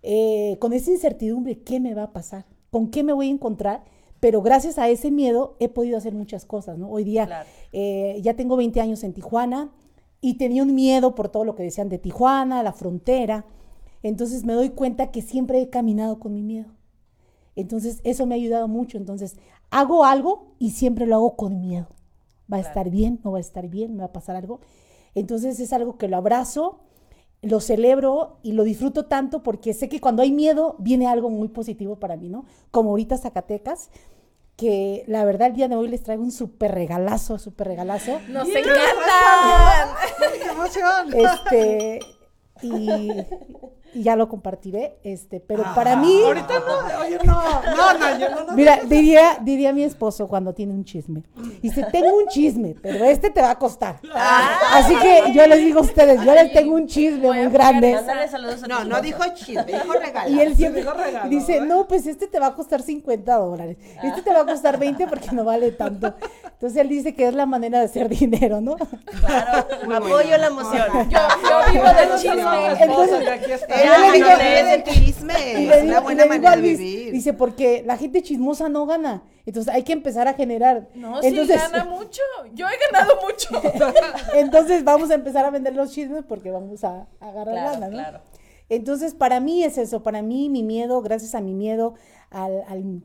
eh, 0.04 0.58
con 0.60 0.74
esa 0.74 0.92
incertidumbre, 0.92 1.60
¿qué 1.64 1.80
me 1.80 1.96
va 1.96 2.04
a 2.04 2.14
pasar? 2.14 2.46
¿Con 2.70 2.90
qué 2.92 3.04
me 3.04 3.14
voy 3.14 3.28
a 3.30 3.32
encontrar? 3.32 3.84
Pero 4.20 4.42
gracias 4.42 4.78
a 4.78 4.90
ese 4.90 5.10
miedo 5.12 5.56
he 5.60 5.70
podido 5.70 5.98
hacer 5.98 6.14
muchas 6.14 6.46
cosas, 6.46 6.78
¿no? 6.78 6.90
Hoy 6.90 7.04
día 7.04 7.26
Claro. 7.26 7.50
eh, 7.72 8.20
ya 8.22 8.36
tengo 8.36 8.58
20 8.58 8.80
años 8.82 9.04
en 9.04 9.14
Tijuana 9.14 9.72
y 10.22 10.36
tenía 10.36 10.64
un 10.64 10.74
miedo 10.74 11.16
por 11.16 11.30
todo 11.30 11.46
lo 11.46 11.56
que 11.56 11.64
decían 11.64 11.90
de 11.90 12.00
Tijuana, 12.00 12.64
la 12.64 12.74
frontera. 12.74 13.46
Entonces 14.04 14.44
me 14.46 14.54
doy 14.54 14.70
cuenta 14.72 15.12
que 15.12 15.22
siempre 15.22 15.62
he 15.62 15.70
caminado 15.70 16.20
con 16.20 16.34
mi 16.34 16.44
miedo. 16.44 16.70
Entonces 17.56 18.02
eso 18.04 18.26
me 18.26 18.36
ha 18.36 18.38
ayudado 18.38 18.68
mucho. 18.68 18.98
Entonces 18.98 19.38
hago 19.70 20.06
algo 20.06 20.54
y 20.60 20.72
siempre 20.72 21.06
lo 21.06 21.16
hago 21.16 21.36
con 21.36 21.60
miedo. 21.60 21.88
¿Va 22.52 22.58
a 22.58 22.62
estar 22.62 22.90
bien? 22.90 23.20
¿No 23.24 23.32
va 23.32 23.40
a 23.40 23.42
estar 23.42 23.68
bien? 23.68 23.94
¿Me 23.94 24.00
va 24.00 24.06
a 24.06 24.14
pasar 24.14 24.36
algo? 24.36 24.62
Entonces 25.16 25.60
es 25.60 25.74
algo 25.74 25.98
que 25.98 26.08
lo 26.08 26.18
abrazo, 26.18 26.80
lo 27.42 27.60
celebro 27.60 28.38
y 28.44 28.54
lo 28.54 28.64
disfruto 28.64 29.06
tanto 29.06 29.44
porque 29.44 29.74
sé 29.74 29.90
que 29.90 30.00
cuando 30.00 30.22
hay 30.22 30.32
miedo 30.32 30.76
viene 30.80 31.08
algo 31.08 31.30
muy 31.30 31.50
positivo 31.50 31.98
para 31.98 32.16
mí, 32.16 32.30
¿no? 32.30 32.46
Como 32.72 32.92
ahorita 32.92 33.18
Zacatecas, 33.18 33.90
que 34.58 35.04
la 35.08 35.24
verdad 35.24 35.50
el 35.50 35.54
día 35.54 35.68
de 35.68 35.76
hoy 35.76 35.88
les 35.88 36.02
traigo 36.04 36.24
un 36.24 36.32
súper 36.32 36.74
regalazo, 36.74 37.38
súper 37.38 37.68
regalazo. 37.68 38.20
¡Nos 38.28 38.50
encantan! 38.50 39.90
¡Qué 40.42 40.50
emoción! 40.50 41.14
Este, 41.14 42.00
y, 42.64 43.12
y 43.94 44.03
ya 44.03 44.15
lo 44.15 44.27
compartiré, 44.27 44.98
este, 45.03 45.39
pero 45.39 45.63
para 45.75 45.96
mí... 45.96 46.22
Ahorita 46.24 46.60
no, 46.60 47.00
oye, 47.01 47.20
no, 47.24 47.34
no, 47.34 47.94
no, 47.98 48.20
yo 48.20 48.29
no, 48.29 48.44
no. 48.46 48.53
Mira, 48.53 48.82
diría, 48.86 49.38
diría 49.41 49.74
mi 49.74 49.84
esposo 49.84 50.27
cuando 50.27 50.53
tiene 50.53 50.74
un 50.74 50.84
chisme. 50.84 51.24
Dice, 51.62 51.86
tengo 51.91 52.17
un 52.17 52.27
chisme, 52.27 52.75
pero 52.82 53.06
este 53.06 53.29
te 53.29 53.41
va 53.41 53.51
a 53.51 53.60
costar. 53.60 54.00
Así 54.74 54.96
que 54.96 55.32
yo 55.34 55.48
les 55.48 55.60
digo 55.60 55.79
a 55.79 55.84
ustedes, 55.84 56.24
yo 56.24 56.34
les 56.34 56.51
tengo 56.53 56.75
un 56.75 56.88
chisme 56.88 57.32
muy 57.32 57.48
grande. 57.48 57.94
Mándale 57.94 58.27
saludos 58.27 58.63
a 58.63 58.67
No, 58.67 58.84
no 58.86 59.01
dijo 59.01 59.24
chisme, 59.34 59.63
dijo 59.63 59.94
regalo. 59.94 60.29
Y 60.29 60.39
él 60.41 60.56
siempre 60.56 60.82
dijo 60.82 60.94
regalo, 60.94 61.29
dice, 61.29 61.58
¿eh? 61.58 61.62
no, 61.62 61.88
pues 61.88 62.08
este 62.08 62.27
te 62.27 62.39
va 62.39 62.48
a 62.48 62.56
costar 62.56 62.82
50 62.82 63.36
dólares. 63.36 63.77
Este 64.03 64.22
te 64.22 64.32
va 64.32 64.41
a 64.41 64.46
costar 64.46 64.77
20 64.77 65.08
porque 65.08 65.32
no 65.32 65.44
vale 65.44 65.72
tanto. 65.72 66.13
Entonces 66.46 66.77
él 66.82 66.89
dice 66.89 67.13
que 67.15 67.27
es 67.27 67.34
la 67.34 67.46
manera 67.46 67.79
de 67.79 67.86
hacer 67.86 68.10
dinero, 68.10 68.62
¿no? 68.62 68.75
Claro, 68.75 69.67
apoyo 69.96 70.38
la 70.38 70.48
emoción. 70.48 71.10
Yo, 71.10 71.20
yo 71.20 71.72
vivo 71.72 71.86
del 71.86 72.20
chisme. 72.20 72.84
Entonces, 72.84 73.20
que 73.20 73.29
aquí 73.29 73.51
está. 73.51 73.77
Yo 73.78 73.98
le 74.02 74.08
Ay, 74.08 74.12
digo- 74.22 74.30
no 74.30 74.38
lees 74.38 74.68
el 74.74 74.84
chisme, 74.84 75.34
Y 75.62 75.70
es 75.70 75.84
una 75.84 76.00
buena 76.02 76.26
manera 76.26 76.56
de 76.56 76.62
vivir. 76.62 77.12
dice, 77.12 77.34
porque 77.34 77.84
la 77.86 77.98
gente 77.98 78.22
chismosa 78.24 78.70
no 78.70 78.86
gana. 78.86 79.24
Entonces 79.46 79.74
hay 79.74 79.84
que 79.84 79.94
empezar 79.94 80.28
a 80.28 80.34
generar. 80.34 80.90
No, 80.96 81.22
sí 81.22 81.28
entonces, 81.30 81.56
gana 81.72 81.84
mucho. 81.90 82.22
Yo 82.54 82.66
he 82.68 82.92
ganado 82.92 83.20
mucho. 83.22 83.62
entonces 84.36 84.84
vamos 84.84 85.10
a 85.12 85.16
empezar 85.16 85.46
a 85.46 85.50
vender 85.50 85.74
los 85.76 85.92
chismes 85.92 86.24
porque 86.28 86.52
vamos 86.52 86.84
a, 86.84 87.08
a 87.20 87.28
agarrar 87.30 87.54
Claro, 87.56 87.72
lana, 87.74 87.86
¿no? 87.88 87.94
claro. 87.94 88.20
Entonces, 88.70 89.14
para 89.14 89.40
mí 89.40 89.64
es 89.64 89.78
eso, 89.78 90.04
para 90.04 90.22
mí 90.22 90.50
mi 90.50 90.62
miedo, 90.64 91.02
gracias 91.02 91.36
a 91.36 91.42
mi 91.42 91.54
miedo 91.54 91.94
al, 92.30 92.64
al- 92.68 93.02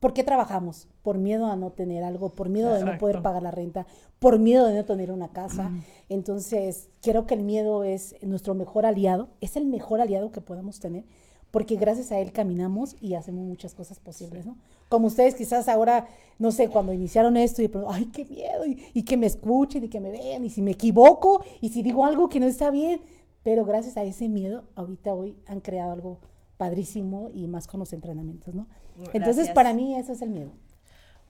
¿Por 0.00 0.12
qué 0.12 0.22
trabajamos? 0.22 0.86
Por 1.02 1.18
miedo 1.18 1.46
a 1.46 1.56
no 1.56 1.70
tener 1.70 2.04
algo, 2.04 2.30
por 2.30 2.48
miedo 2.48 2.72
de 2.72 2.84
no 2.84 2.98
poder 2.98 3.16
Exacto. 3.16 3.22
pagar 3.22 3.42
la 3.42 3.50
renta, 3.50 3.86
por 4.18 4.38
miedo 4.38 4.66
de 4.66 4.74
no 4.76 4.84
tener 4.84 5.10
una 5.10 5.28
casa. 5.28 5.72
Entonces, 6.08 6.88
creo 7.02 7.26
que 7.26 7.34
el 7.34 7.42
miedo 7.42 7.82
es 7.84 8.14
nuestro 8.22 8.54
mejor 8.54 8.86
aliado, 8.86 9.28
es 9.40 9.56
el 9.56 9.66
mejor 9.66 10.00
aliado 10.00 10.30
que 10.30 10.40
podemos 10.40 10.78
tener, 10.78 11.04
porque 11.50 11.76
gracias 11.76 12.12
a 12.12 12.18
él 12.18 12.30
caminamos 12.32 12.96
y 13.00 13.14
hacemos 13.14 13.44
muchas 13.44 13.74
cosas 13.74 13.98
posibles, 13.98 14.46
¿no? 14.46 14.56
Como 14.88 15.08
ustedes 15.08 15.34
quizás 15.34 15.68
ahora, 15.68 16.06
no 16.38 16.52
sé, 16.52 16.68
cuando 16.68 16.92
iniciaron 16.92 17.36
esto 17.36 17.62
y 17.62 17.70
ay, 17.88 18.06
qué 18.06 18.24
miedo, 18.24 18.66
y, 18.66 18.82
y 18.94 19.02
que 19.02 19.16
me 19.16 19.26
escuchen 19.26 19.84
y 19.84 19.88
que 19.88 20.00
me 20.00 20.10
vean, 20.10 20.44
y 20.44 20.50
si 20.50 20.62
me 20.62 20.72
equivoco, 20.72 21.42
y 21.60 21.70
si 21.70 21.82
digo 21.82 22.04
algo 22.04 22.28
que 22.28 22.40
no 22.40 22.46
está 22.46 22.70
bien, 22.70 23.00
pero 23.42 23.64
gracias 23.64 23.96
a 23.96 24.04
ese 24.04 24.28
miedo, 24.28 24.64
ahorita 24.76 25.14
hoy 25.14 25.36
han 25.46 25.60
creado 25.60 25.92
algo 25.92 26.18
padrísimo 26.56 27.30
y 27.32 27.46
más 27.46 27.66
con 27.66 27.80
los 27.80 27.92
entrenamientos, 27.92 28.54
¿no? 28.54 28.66
Entonces, 29.12 29.36
Gracias. 29.36 29.54
para 29.54 29.72
mí 29.72 29.96
eso 29.96 30.12
es 30.12 30.22
el 30.22 30.30
miedo. 30.30 30.52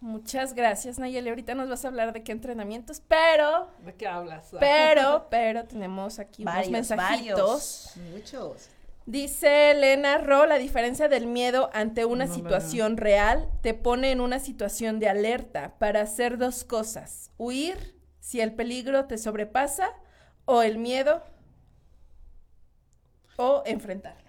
Muchas 0.01 0.55
gracias, 0.55 0.99
Nayeli. 0.99 1.29
Ahorita 1.29 1.55
nos 1.55 1.69
vas 1.69 1.85
a 1.85 1.89
hablar 1.89 2.13
de 2.13 2.23
qué 2.23 2.33
entrenamientos, 2.33 3.03
pero, 3.09 3.69
¿De 3.85 3.95
qué 3.95 4.07
hablas? 4.07 4.51
pero, 4.61 5.27
pero 5.29 5.65
tenemos 5.65 6.19
aquí 6.19 6.45
Varios, 6.45 6.69
unos 6.69 6.91
mensajitos. 6.91 7.93
Muchos. 8.13 8.69
Dice 9.07 9.71
Elena 9.73 10.19
Ro, 10.19 10.45
la 10.47 10.57
diferencia 10.59 11.09
del 11.09 11.27
miedo 11.27 11.71
ante 11.73 12.05
una 12.05 12.27
No, 12.27 12.31
no, 12.31 12.37
no. 12.37 12.43
situación 12.45 12.97
real 12.99 13.49
te 13.63 13.73
pone 13.75 14.11
en 14.13 14.21
una 14.21 14.39
situación 14.39 15.01
de 15.01 15.09
alerta 15.09 15.75
para 15.79 16.03
hacer 16.03 16.37
dos 16.39 16.63
cosas. 16.63 17.31
Huir 17.39 17.97
si 18.21 18.41
el 18.43 18.53
peligro 18.55 19.07
te 19.07 19.17
sobrepasa 19.17 19.91
o 20.45 20.63
el 20.63 20.77
miedo 20.79 21.23
o 23.37 23.63
enfrentarlo. 23.65 24.28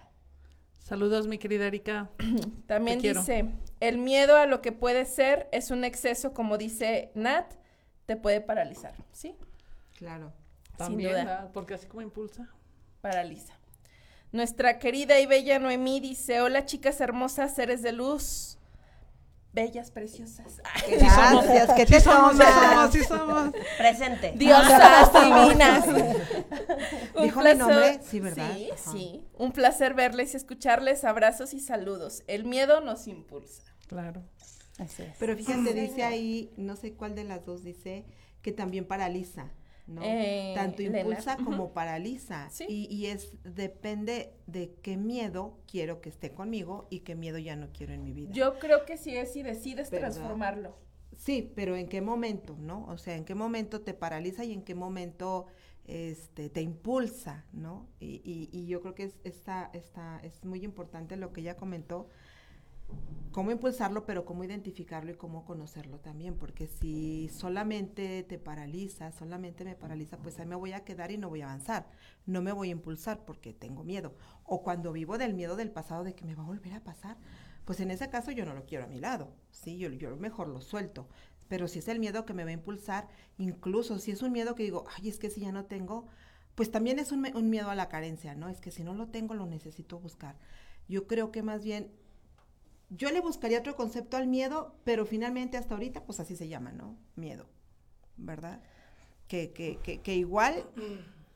Saludos, 0.90 1.28
mi 1.28 1.38
querida 1.38 1.68
Erika. 1.68 2.10
También 2.66 2.98
Te 2.98 3.02
quiero. 3.02 3.20
dice, 3.20 3.44
el 3.78 3.98
miedo 3.98 4.36
a 4.36 4.46
lo 4.46 4.60
que 4.60 4.72
puede 4.72 5.04
ser 5.04 5.48
es 5.52 5.70
un 5.70 5.84
exceso, 5.84 6.34
como 6.34 6.58
dice 6.58 7.12
Nat, 7.14 7.46
te 8.06 8.16
puede 8.16 8.40
paralizar, 8.40 8.92
¿sí? 9.12 9.36
Claro. 9.96 10.32
También, 10.76 11.10
duda. 11.12 11.24
¿verdad? 11.24 11.50
porque 11.54 11.74
así 11.74 11.86
como 11.86 12.02
impulsa. 12.02 12.48
Paraliza. 13.02 13.54
Nuestra 14.32 14.80
querida 14.80 15.20
y 15.20 15.26
bella 15.26 15.60
Noemí 15.60 16.00
dice, 16.00 16.40
hola 16.40 16.64
chicas 16.64 17.00
hermosas, 17.00 17.54
seres 17.54 17.82
de 17.82 17.92
luz, 17.92 18.58
bellas, 19.52 19.90
preciosas. 19.90 20.60
Ay, 20.74 20.96
Gracias, 20.98 21.70
¿qué 21.74 21.86
te 21.86 22.00
Sí 22.00 22.04
somos, 22.04 22.36
sí 22.36 22.42
somos, 22.42 22.92
sí 22.92 23.04
somos. 23.04 23.50
Presente. 23.78 24.32
Diosas 24.36 25.12
divinas. 25.24 25.86
Un 27.14 27.22
¿Dijo 27.22 27.40
mi 27.42 27.54
nombre? 27.54 28.00
Sí, 28.02 28.20
¿verdad? 28.20 28.52
Sí, 28.54 28.70
Ajá. 28.72 28.92
sí. 28.92 29.24
Un 29.38 29.52
placer 29.52 29.94
verles 29.94 30.34
y 30.34 30.36
escucharles. 30.36 31.04
Abrazos 31.04 31.54
y 31.54 31.60
saludos. 31.60 32.22
El 32.26 32.44
miedo 32.44 32.80
nos 32.80 33.06
impulsa. 33.06 33.62
Claro. 33.88 34.22
Así 34.78 35.02
es. 35.02 35.14
Pero 35.18 35.36
fíjate, 35.36 35.74
dice 35.74 36.04
ahí, 36.04 36.52
no 36.56 36.76
sé 36.76 36.94
cuál 36.94 37.14
de 37.14 37.24
las 37.24 37.44
dos 37.44 37.62
dice, 37.62 38.06
que 38.40 38.52
también 38.52 38.86
paraliza, 38.86 39.50
¿no? 39.90 40.02
Eh, 40.04 40.52
Tanto 40.54 40.82
impulsa 40.82 41.36
como 41.36 41.72
paraliza. 41.72 42.48
Sí. 42.50 42.64
Y, 42.68 42.86
y 42.94 43.06
es, 43.06 43.36
depende 43.44 44.32
de 44.46 44.74
qué 44.82 44.96
miedo 44.96 45.58
quiero 45.66 46.00
que 46.00 46.08
esté 46.08 46.32
conmigo 46.32 46.86
y 46.90 47.00
qué 47.00 47.14
miedo 47.14 47.38
ya 47.38 47.56
no 47.56 47.68
quiero 47.72 47.92
en 47.94 48.04
mi 48.04 48.12
vida. 48.12 48.30
Yo 48.32 48.58
creo 48.58 48.84
que 48.86 48.96
sí 48.96 49.16
es 49.16 49.32
si 49.32 49.42
decides 49.42 49.90
¿Verdad? 49.90 50.10
transformarlo. 50.12 50.76
Sí, 51.16 51.52
pero 51.54 51.76
¿en 51.76 51.88
qué 51.88 52.00
momento, 52.00 52.56
no? 52.58 52.86
O 52.86 52.96
sea, 52.96 53.16
¿en 53.16 53.24
qué 53.24 53.34
momento 53.34 53.82
te 53.82 53.94
paraliza 53.94 54.44
y 54.44 54.52
en 54.52 54.62
qué 54.62 54.74
momento 54.74 55.46
este, 55.84 56.48
te 56.50 56.62
impulsa, 56.62 57.46
¿no? 57.52 57.88
Y, 58.00 58.22
y- 58.24 58.48
y 58.52 58.66
yo 58.66 58.80
creo 58.80 58.94
que 58.94 59.04
es, 59.04 59.18
esta, 59.24 59.70
esta, 59.74 60.20
es 60.22 60.44
muy 60.44 60.64
importante 60.64 61.16
lo 61.16 61.32
que 61.32 61.40
ella 61.42 61.56
comentó, 61.56 62.08
cómo 63.32 63.52
impulsarlo, 63.52 64.06
pero 64.06 64.24
cómo 64.24 64.44
identificarlo 64.44 65.12
y 65.12 65.14
cómo 65.14 65.44
conocerlo 65.44 66.00
también, 66.00 66.36
porque 66.36 66.66
si 66.66 67.28
solamente 67.28 68.24
te 68.24 68.38
paraliza, 68.38 69.12
solamente 69.12 69.64
me 69.64 69.76
paraliza, 69.76 70.18
pues 70.18 70.38
ahí 70.38 70.46
me 70.46 70.56
voy 70.56 70.72
a 70.72 70.84
quedar 70.84 71.12
y 71.12 71.18
no 71.18 71.28
voy 71.28 71.42
a 71.42 71.46
avanzar, 71.46 71.88
no 72.26 72.42
me 72.42 72.52
voy 72.52 72.68
a 72.68 72.72
impulsar 72.72 73.24
porque 73.24 73.52
tengo 73.52 73.84
miedo. 73.84 74.14
O 74.44 74.62
cuando 74.62 74.92
vivo 74.92 75.16
del 75.16 75.34
miedo 75.34 75.56
del 75.56 75.70
pasado 75.70 76.04
de 76.04 76.14
que 76.14 76.24
me 76.24 76.34
va 76.34 76.42
a 76.42 76.46
volver 76.46 76.72
a 76.74 76.82
pasar, 76.82 77.16
pues 77.64 77.78
en 77.80 77.90
ese 77.90 78.10
caso 78.10 78.32
yo 78.32 78.44
no 78.44 78.54
lo 78.54 78.66
quiero 78.66 78.84
a 78.84 78.88
mi 78.88 78.98
lado, 78.98 79.32
sí, 79.50 79.78
yo, 79.78 80.16
mejor 80.16 80.48
lo 80.48 80.60
suelto. 80.60 81.08
Pero 81.48 81.68
si 81.68 81.80
es 81.80 81.88
el 81.88 81.98
miedo 81.98 82.24
que 82.24 82.34
me 82.34 82.44
va 82.44 82.50
a 82.50 82.54
impulsar, 82.54 83.08
incluso 83.38 83.98
si 83.98 84.12
es 84.12 84.22
un 84.22 84.32
miedo 84.32 84.54
que 84.54 84.62
digo, 84.62 84.84
ay, 84.96 85.08
es 85.08 85.18
que 85.18 85.30
si 85.30 85.40
ya 85.40 85.52
no 85.52 85.64
tengo, 85.66 86.06
pues 86.54 86.70
también 86.70 86.98
es 86.98 87.12
un, 87.12 87.26
un 87.34 87.50
miedo 87.50 87.70
a 87.70 87.74
la 87.74 87.88
carencia, 87.88 88.34
¿no? 88.34 88.48
Es 88.48 88.60
que 88.60 88.70
si 88.70 88.84
no 88.84 88.94
lo 88.94 89.08
tengo, 89.08 89.34
lo 89.34 89.46
necesito 89.46 89.98
buscar. 89.98 90.36
Yo 90.88 91.06
creo 91.06 91.30
que 91.32 91.42
más 91.42 91.64
bien, 91.64 91.92
yo 92.90 93.10
le 93.10 93.20
buscaría 93.20 93.60
otro 93.60 93.76
concepto 93.76 94.16
al 94.16 94.26
miedo, 94.26 94.74
pero 94.84 95.06
finalmente 95.06 95.56
hasta 95.56 95.74
ahorita, 95.74 96.04
pues 96.04 96.20
así 96.20 96.36
se 96.36 96.48
llama, 96.48 96.72
¿no? 96.72 96.96
Miedo, 97.14 97.48
¿verdad? 98.16 98.62
Que, 99.28 99.52
que, 99.52 99.78
que, 99.78 100.00
que 100.00 100.16
igual, 100.16 100.66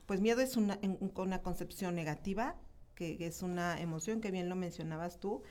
pues 0.07 0.21
miedo 0.21 0.41
es 0.41 0.57
una, 0.57 0.79
una 1.17 1.43
concepción 1.43 1.95
negativa, 1.95 2.57
que 2.97 3.17
es 3.21 3.43
una 3.43 3.81
emoción 3.81 4.21
que 4.21 4.33
bien 4.33 4.49
lo 4.49 4.57
mencionabas 4.57 5.21
tú, 5.21 5.43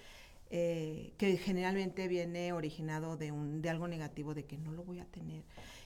eh, 0.50 1.14
que 1.18 1.38
generalmente 1.38 2.08
viene 2.08 2.52
originado 2.54 3.18
de, 3.18 3.32
un, 3.32 3.62
de 3.62 3.70
algo 3.70 3.88
negativo, 3.88 4.34
de 4.34 4.46
que 4.46 4.58
no 4.58 4.72
lo 4.74 4.84
voy 4.84 5.00
a 5.00 5.06
tener. 5.06 5.44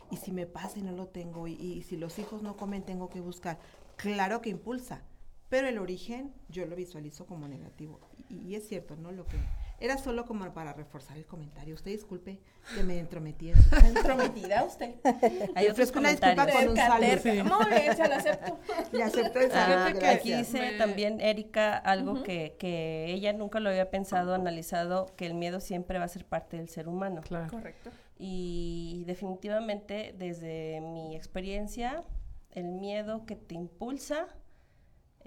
y 0.09 0.17
si 0.17 0.31
me 0.31 0.47
pasa 0.47 0.79
y 0.79 0.81
no 0.81 0.91
lo 0.93 1.07
tengo, 1.07 1.47
y, 1.47 1.53
y 1.53 1.83
si 1.83 1.95
los 1.95 2.17
hijos 2.19 2.41
no 2.41 2.57
comen, 2.57 2.83
tengo 2.83 3.09
que 3.09 3.21
buscar. 3.21 3.59
Claro 3.97 4.41
que 4.41 4.49
impulsa, 4.49 5.03
pero 5.49 5.67
el 5.67 5.77
origen 5.77 6.33
yo 6.49 6.65
lo 6.65 6.75
visualizo 6.75 7.25
como 7.25 7.47
negativo. 7.47 7.99
Y, 8.29 8.35
y 8.39 8.55
es 8.55 8.67
cierto, 8.67 8.95
¿no? 8.95 9.11
Lo 9.11 9.25
que 9.27 9.37
era 9.79 9.97
solo 9.97 10.25
como 10.25 10.51
para 10.53 10.73
reforzar 10.73 11.17
el 11.17 11.25
comentario. 11.25 11.75
Usted 11.75 11.91
disculpe 11.91 12.39
que 12.75 12.83
me 12.83 12.97
entrometí. 12.99 13.51
en- 13.51 13.57
Entrometida 13.85 14.63
usted. 14.63 14.95
Hay 15.03 15.65
Le 15.65 15.71
otros 15.71 15.89
ofrezco 15.89 15.99
una 15.99 16.09
disculpa 16.11 16.47
con 16.51 16.67
un 16.69 16.75
saludo. 16.75 17.43
Muy 17.43 17.65
bien, 17.79 17.95
se 17.95 18.07
lo 18.07 18.15
acepto. 18.15 18.59
Le 18.91 19.03
acepto 19.03 19.39
el 19.39 19.51
Ah, 19.53 19.87
saludo, 19.89 20.07
aquí 20.07 20.33
dice 20.33 20.59
Me- 20.59 20.71
también 20.77 21.21
Erika 21.21 21.77
algo 21.77 22.23
que, 22.23 22.55
que 22.57 23.05
ella 23.13 23.33
nunca 23.33 23.59
lo 23.59 23.69
había 23.69 23.91
pensado, 23.91 24.33
analizado, 24.33 25.05
que 25.15 25.25
el 25.27 25.33
miedo 25.35 25.59
siempre 25.59 25.99
va 25.99 26.05
a 26.05 26.09
ser 26.09 26.25
parte 26.25 26.57
del 26.57 26.69
ser 26.69 26.87
humano. 26.87 27.21
Claro. 27.21 27.47
Correcto. 27.51 27.91
Y 28.17 29.03
definitivamente 29.05 30.15
desde 30.17 30.81
mi 30.81 31.15
experiencia, 31.15 32.03
el 32.51 32.65
miedo 32.65 33.25
que 33.27 33.35
te 33.35 33.53
impulsa 33.53 34.25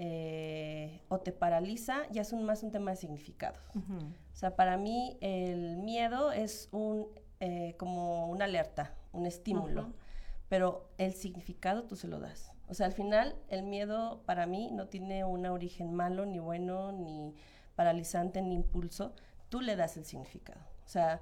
eh, 0.02 1.02
o 1.10 1.18
te 1.20 1.30
paraliza 1.30 2.08
ya 2.10 2.22
es 2.22 2.32
un, 2.32 2.42
más 2.42 2.62
un 2.62 2.70
tema 2.70 2.92
de 2.92 2.96
significado. 2.96 3.58
Ujú. 3.74 3.98
O 3.98 4.34
sea, 4.34 4.56
para 4.56 4.78
mí 4.78 5.18
el 5.20 5.76
miedo 5.76 6.32
es 6.32 6.70
un 6.72 7.06
eh, 7.40 7.74
como 7.76 8.26
una 8.28 8.46
alerta, 8.46 8.94
un 9.12 9.26
estímulo, 9.26 9.82
Ujú. 9.82 9.92
pero 10.48 10.88
el 10.96 11.12
significado 11.12 11.84
tú 11.84 11.96
se 11.96 12.08
lo 12.08 12.18
das. 12.18 12.50
O 12.66 12.72
sea, 12.72 12.86
al 12.86 12.94
final 12.94 13.36
el 13.48 13.62
miedo 13.62 14.22
para 14.24 14.46
mí 14.46 14.70
no 14.72 14.88
tiene 14.88 15.24
un 15.26 15.44
origen 15.44 15.92
malo, 15.92 16.24
ni 16.24 16.38
bueno, 16.38 16.92
ni 16.92 17.34
paralizante, 17.76 18.40
ni 18.40 18.54
impulso. 18.54 19.12
Tú 19.50 19.60
le 19.60 19.76
das 19.76 19.98
el 19.98 20.06
significado. 20.06 20.62
O 20.86 20.88
sea, 20.88 21.20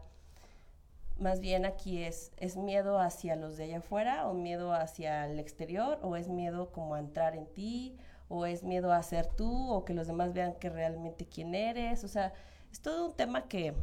más 1.18 1.40
bien 1.40 1.64
aquí 1.64 2.04
es, 2.04 2.30
¿es 2.36 2.56
miedo 2.56 3.00
hacia 3.00 3.34
los 3.34 3.56
de 3.56 3.64
allá 3.64 3.78
afuera 3.78 4.28
o 4.28 4.34
miedo 4.34 4.72
hacia 4.72 5.26
el 5.26 5.40
exterior 5.40 5.98
o 6.02 6.14
es 6.14 6.28
miedo 6.28 6.70
como 6.70 6.94
a 6.94 7.00
entrar 7.00 7.34
en 7.34 7.46
ti 7.46 7.96
o 8.28 8.46
es 8.46 8.62
miedo 8.62 8.92
a 8.92 9.02
ser 9.02 9.26
tú 9.26 9.70
o 9.72 9.84
que 9.84 9.94
los 9.94 10.06
demás 10.06 10.32
vean 10.32 10.54
que 10.54 10.70
realmente 10.70 11.26
quién 11.26 11.54
eres? 11.54 12.04
O 12.04 12.08
sea, 12.08 12.32
es 12.70 12.80
todo 12.80 13.06
un 13.06 13.14
tema 13.16 13.48
que 13.48 13.74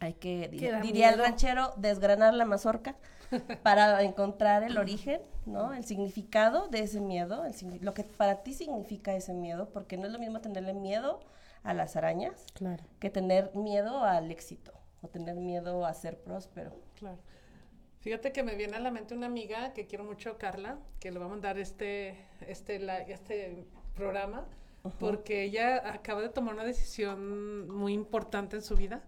hay 0.00 0.14
que, 0.14 0.48
diría 0.48 0.78
el 0.78 1.16
miedo. 1.16 1.22
ranchero, 1.22 1.72
desgranar 1.76 2.34
la 2.34 2.44
mazorca 2.44 2.96
para 3.62 4.02
encontrar 4.02 4.62
el 4.64 4.76
origen, 4.76 5.20
¿no? 5.46 5.72
El 5.72 5.84
significado 5.84 6.68
de 6.68 6.80
ese 6.80 7.00
miedo, 7.00 7.44
el 7.44 7.54
lo 7.80 7.94
que 7.94 8.04
para 8.04 8.42
ti 8.42 8.52
significa 8.52 9.14
ese 9.14 9.32
miedo, 9.32 9.68
porque 9.70 9.96
no 9.96 10.06
es 10.06 10.12
lo 10.12 10.18
mismo 10.18 10.40
tenerle 10.40 10.74
miedo 10.74 11.20
a 11.62 11.72
las 11.74 11.94
arañas 11.96 12.44
Claro. 12.54 12.82
que 12.98 13.10
tener 13.10 13.54
miedo 13.54 14.02
al 14.02 14.30
éxito 14.32 14.72
o 15.02 15.08
tener 15.08 15.36
miedo 15.36 15.86
a 15.86 15.94
ser 15.94 16.18
próspero. 16.20 16.72
Claro. 16.96 17.18
Fíjate 18.02 18.32
que 18.32 18.42
me 18.42 18.56
viene 18.56 18.76
a 18.76 18.80
la 18.80 18.90
mente 18.90 19.14
una 19.14 19.26
amiga 19.26 19.72
que 19.72 19.86
quiero 19.86 20.04
mucho, 20.04 20.36
Carla, 20.38 20.78
que 21.00 21.10
le 21.12 21.18
va 21.18 21.26
a 21.26 21.28
mandar 21.28 21.58
este, 21.58 22.16
este, 22.48 22.78
la- 22.80 23.00
este 23.02 23.64
programa, 23.94 24.46
porque 24.98 25.44
ella 25.44 25.88
acaba 25.92 26.20
de 26.20 26.28
tomar 26.28 26.54
una 26.54 26.64
decisión 26.64 27.68
muy 27.68 27.92
importante 27.94 28.56
en 28.56 28.62
su 28.62 28.74
vida. 28.76 29.04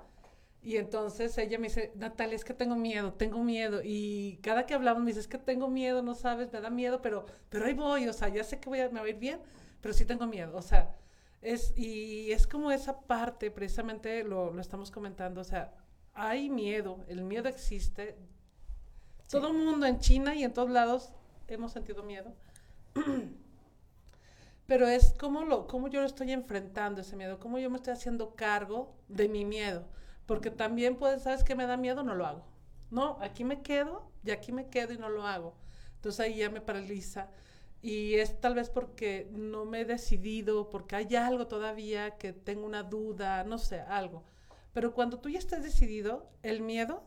Y 0.62 0.76
entonces 0.78 1.36
ella 1.38 1.58
me 1.58 1.68
dice, 1.68 1.92
Natalia, 1.96 2.36
es 2.36 2.44
que 2.44 2.54
tengo 2.54 2.76
miedo, 2.76 3.12
tengo 3.14 3.42
miedo. 3.44 3.80
Y 3.84 4.38
cada 4.42 4.66
que 4.66 4.74
hablamos 4.74 5.02
me 5.02 5.08
dice, 5.08 5.20
es 5.20 5.28
que 5.28 5.38
tengo 5.38 5.68
miedo, 5.68 6.02
no 6.02 6.14
sabes, 6.14 6.52
me 6.52 6.60
da 6.60 6.70
miedo, 6.70 7.02
pero, 7.02 7.26
pero 7.50 7.66
ahí 7.66 7.74
voy, 7.74 8.08
o 8.08 8.12
sea, 8.14 8.28
ya 8.28 8.44
sé 8.44 8.60
que 8.60 8.68
voy 8.70 8.80
a, 8.80 8.88
me 8.90 9.00
va 9.00 9.06
a 9.06 9.10
ir 9.10 9.18
bien, 9.18 9.40
pero 9.80 9.94
sí 9.94 10.06
tengo 10.06 10.26
miedo, 10.26 10.56
o 10.56 10.62
sea, 10.62 10.96
es, 11.42 11.74
y 11.76 12.32
es 12.32 12.46
como 12.46 12.70
esa 12.72 13.00
parte, 13.02 13.50
precisamente 13.50 14.24
lo, 14.24 14.52
lo 14.52 14.60
estamos 14.60 14.90
comentando, 14.90 15.40
o 15.42 15.44
sea, 15.44 15.74
hay 16.14 16.48
miedo, 16.50 17.04
el 17.08 17.24
miedo 17.24 17.48
existe. 17.48 18.16
Todo 19.34 19.48
el 19.48 19.54
mundo 19.54 19.84
en 19.86 19.98
China 19.98 20.36
y 20.36 20.44
en 20.44 20.52
todos 20.52 20.70
lados 20.70 21.10
hemos 21.48 21.72
sentido 21.72 22.04
miedo. 22.04 22.32
Pero 24.66 24.86
es 24.86 25.12
como, 25.18 25.42
lo, 25.42 25.66
cómo 25.66 25.88
yo 25.88 26.02
lo 26.02 26.06
estoy 26.06 26.30
enfrentando 26.30 27.00
ese 27.00 27.16
miedo, 27.16 27.40
cómo 27.40 27.58
yo 27.58 27.68
me 27.68 27.74
estoy 27.74 27.94
haciendo 27.94 28.36
cargo 28.36 28.94
de 29.08 29.28
mi 29.28 29.44
miedo. 29.44 29.88
Porque 30.26 30.52
también 30.52 30.94
puedes, 30.94 31.24
¿sabes 31.24 31.42
qué 31.42 31.56
me 31.56 31.66
da 31.66 31.76
miedo? 31.76 32.04
No 32.04 32.14
lo 32.14 32.24
hago. 32.26 32.44
No, 32.92 33.18
aquí 33.20 33.42
me 33.42 33.60
quedo 33.60 34.08
y 34.22 34.30
aquí 34.30 34.52
me 34.52 34.68
quedo 34.68 34.92
y 34.92 34.98
no 34.98 35.08
lo 35.08 35.26
hago. 35.26 35.56
Entonces 35.96 36.20
ahí 36.20 36.36
ya 36.36 36.48
me 36.48 36.60
paraliza. 36.60 37.28
Y 37.82 38.14
es 38.14 38.40
tal 38.40 38.54
vez 38.54 38.70
porque 38.70 39.28
no 39.32 39.64
me 39.64 39.80
he 39.80 39.84
decidido, 39.84 40.70
porque 40.70 40.94
hay 40.94 41.16
algo 41.16 41.48
todavía 41.48 42.18
que 42.18 42.32
tengo 42.32 42.64
una 42.64 42.84
duda, 42.84 43.42
no 43.42 43.58
sé, 43.58 43.80
algo. 43.80 44.22
Pero 44.72 44.94
cuando 44.94 45.18
tú 45.18 45.28
ya 45.28 45.40
estás 45.40 45.64
decidido, 45.64 46.30
el 46.44 46.62
miedo, 46.62 47.02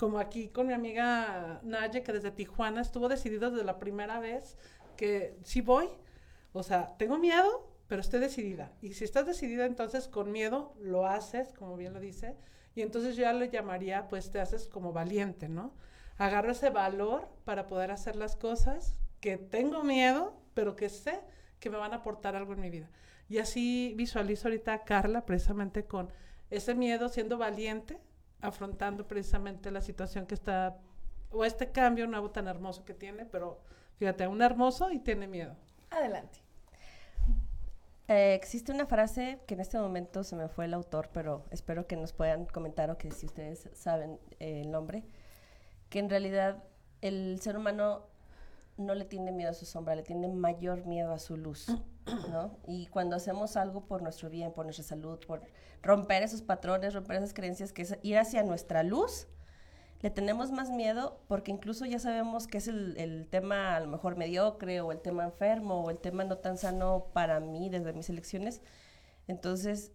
como 0.00 0.18
aquí 0.18 0.48
con 0.48 0.66
mi 0.66 0.72
amiga 0.72 1.60
Naye, 1.62 2.02
que 2.02 2.14
desde 2.14 2.30
Tijuana 2.30 2.80
estuvo 2.80 3.06
decidido 3.10 3.50
desde 3.50 3.66
la 3.66 3.78
primera 3.78 4.18
vez 4.18 4.56
que 4.96 5.36
sí 5.44 5.60
voy, 5.60 5.90
o 6.54 6.62
sea, 6.62 6.96
tengo 6.96 7.18
miedo, 7.18 7.70
pero 7.86 8.00
estoy 8.00 8.18
decidida. 8.20 8.72
Y 8.80 8.94
si 8.94 9.04
estás 9.04 9.26
decidida, 9.26 9.66
entonces 9.66 10.08
con 10.08 10.32
miedo 10.32 10.72
lo 10.80 11.06
haces, 11.06 11.52
como 11.52 11.76
bien 11.76 11.92
lo 11.92 12.00
dice, 12.00 12.34
y 12.74 12.80
entonces 12.80 13.14
yo 13.14 13.24
ya 13.24 13.34
le 13.34 13.50
llamaría, 13.50 14.08
pues 14.08 14.30
te 14.30 14.40
haces 14.40 14.68
como 14.68 14.94
valiente, 14.94 15.50
¿no? 15.50 15.74
Agarro 16.16 16.52
ese 16.52 16.70
valor 16.70 17.28
para 17.44 17.66
poder 17.66 17.90
hacer 17.90 18.16
las 18.16 18.36
cosas 18.36 18.96
que 19.20 19.36
tengo 19.36 19.84
miedo, 19.84 20.32
pero 20.54 20.76
que 20.76 20.88
sé 20.88 21.20
que 21.58 21.68
me 21.68 21.76
van 21.76 21.92
a 21.92 21.96
aportar 21.96 22.36
algo 22.36 22.54
en 22.54 22.60
mi 22.60 22.70
vida. 22.70 22.88
Y 23.28 23.36
así 23.36 23.92
visualizo 23.98 24.48
ahorita 24.48 24.72
a 24.72 24.84
Carla 24.84 25.26
precisamente 25.26 25.84
con 25.84 26.10
ese 26.48 26.74
miedo, 26.74 27.10
siendo 27.10 27.36
valiente, 27.36 27.98
afrontando 28.40 29.06
precisamente 29.06 29.70
la 29.70 29.80
situación 29.80 30.26
que 30.26 30.34
está, 30.34 30.78
o 31.30 31.44
este 31.44 31.70
cambio 31.70 32.06
nuevo 32.06 32.30
tan 32.30 32.48
hermoso 32.48 32.84
que 32.84 32.94
tiene, 32.94 33.24
pero 33.26 33.60
fíjate, 33.96 34.26
un 34.26 34.42
hermoso 34.42 34.90
y 34.90 34.98
tiene 34.98 35.26
miedo. 35.26 35.56
Adelante. 35.90 36.40
Eh, 38.08 38.34
existe 38.34 38.72
una 38.72 38.86
frase 38.86 39.40
que 39.46 39.54
en 39.54 39.60
este 39.60 39.78
momento 39.78 40.24
se 40.24 40.34
me 40.34 40.48
fue 40.48 40.64
el 40.64 40.74
autor, 40.74 41.10
pero 41.12 41.44
espero 41.50 41.86
que 41.86 41.96
nos 41.96 42.12
puedan 42.12 42.44
comentar 42.46 42.90
o 42.90 42.98
que 42.98 43.12
si 43.12 43.26
ustedes 43.26 43.68
saben 43.72 44.18
eh, 44.40 44.62
el 44.62 44.72
nombre, 44.72 45.04
que 45.88 46.00
en 46.00 46.10
realidad 46.10 46.64
el 47.02 47.40
ser 47.40 47.56
humano 47.56 48.09
no 48.80 48.94
le 48.94 49.04
tiene 49.04 49.32
miedo 49.32 49.50
a 49.50 49.54
su 49.54 49.66
sombra, 49.66 49.94
le 49.94 50.02
tiene 50.02 50.28
mayor 50.28 50.86
miedo 50.86 51.12
a 51.12 51.18
su 51.18 51.36
luz, 51.36 51.66
¿no? 52.30 52.56
Y 52.66 52.86
cuando 52.86 53.16
hacemos 53.16 53.56
algo 53.56 53.86
por 53.86 54.02
nuestro 54.02 54.30
bien, 54.30 54.52
por 54.52 54.64
nuestra 54.64 54.84
salud, 54.84 55.18
por 55.26 55.42
romper 55.82 56.22
esos 56.22 56.42
patrones, 56.42 56.94
romper 56.94 57.16
esas 57.16 57.34
creencias, 57.34 57.72
que 57.72 57.82
es 57.82 57.98
ir 58.02 58.18
hacia 58.18 58.42
nuestra 58.42 58.82
luz, 58.82 59.28
le 60.02 60.10
tenemos 60.10 60.50
más 60.50 60.70
miedo 60.70 61.20
porque 61.28 61.50
incluso 61.50 61.84
ya 61.84 61.98
sabemos 61.98 62.46
que 62.46 62.58
es 62.58 62.68
el, 62.68 63.26
tema 63.30 63.76
a 63.76 63.80
lo 63.80 63.86
mejor 63.86 64.16
mediocre 64.16 64.80
o 64.80 64.92
el 64.92 65.00
tema 65.00 65.24
enfermo 65.24 65.82
o 65.82 65.90
el 65.90 65.98
tema 65.98 66.24
no 66.24 66.38
tan 66.38 66.56
sano 66.56 67.08
para 67.12 67.38
mí 67.40 67.68
desde 67.68 67.92
mis 67.92 68.08
elecciones. 68.08 68.62
Entonces, 69.28 69.92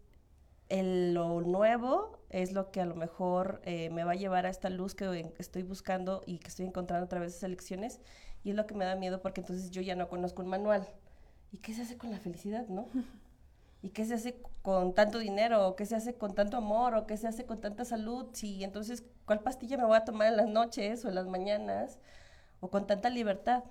lo 0.69 1.41
nuevo 1.41 2.19
es 2.29 2.53
lo 2.53 2.71
que 2.71 2.81
a 2.81 2.85
lo 2.85 2.95
mejor 2.95 3.61
eh, 3.65 3.89
me 3.89 4.03
va 4.03 4.11
a 4.11 4.15
llevar 4.15 4.45
a 4.45 4.49
esta 4.49 4.69
luz 4.69 4.93
que 4.93 5.33
estoy 5.39 5.63
buscando 5.63 6.21
y 6.27 6.37
que 6.37 6.49
estoy 6.49 6.67
encontrando 6.67 7.05
a 7.05 7.09
través 7.09 7.31
de 7.31 7.37
esas 7.37 7.47
elecciones 7.47 7.99
y 8.45 8.51
es 8.51 8.55
lo 8.55 8.67
que 8.67 8.75
me 8.75 8.85
da 8.85 8.95
miedo 8.95 9.21
porque 9.21 9.41
entonces 9.41 9.71
yo 9.71 9.81
ya 9.81 9.95
no 9.95 10.07
conozco 10.07 10.43
un 10.43 10.47
manual. 10.47 10.87
¿Y 11.51 11.57
qué 11.57 11.73
se 11.73 11.81
hace 11.81 11.97
con 11.97 12.11
la 12.11 12.19
felicidad, 12.19 12.67
no? 12.67 12.87
¿Y 13.81 13.89
qué 13.89 14.05
se 14.05 14.13
hace 14.13 14.39
con 14.61 14.93
tanto 14.93 15.17
dinero? 15.17 15.67
¿O 15.67 15.75
qué 15.75 15.85
se 15.85 15.95
hace 15.95 16.13
con 16.13 16.35
tanto 16.35 16.57
amor? 16.57 16.93
¿O 16.95 17.07
qué 17.07 17.17
se 17.17 17.27
hace 17.27 17.45
con 17.45 17.59
tanta 17.59 17.85
salud? 17.85 18.27
Sí, 18.33 18.63
entonces, 18.63 19.03
¿cuál 19.25 19.39
pastilla 19.41 19.77
me 19.77 19.85
voy 19.85 19.97
a 19.97 20.05
tomar 20.05 20.27
en 20.27 20.37
las 20.37 20.47
noches 20.47 21.03
o 21.03 21.09
en 21.09 21.15
las 21.15 21.25
mañanas? 21.25 21.99
¿O 22.59 22.69
con 22.69 22.85
tanta 22.85 23.09
libertad? 23.09 23.63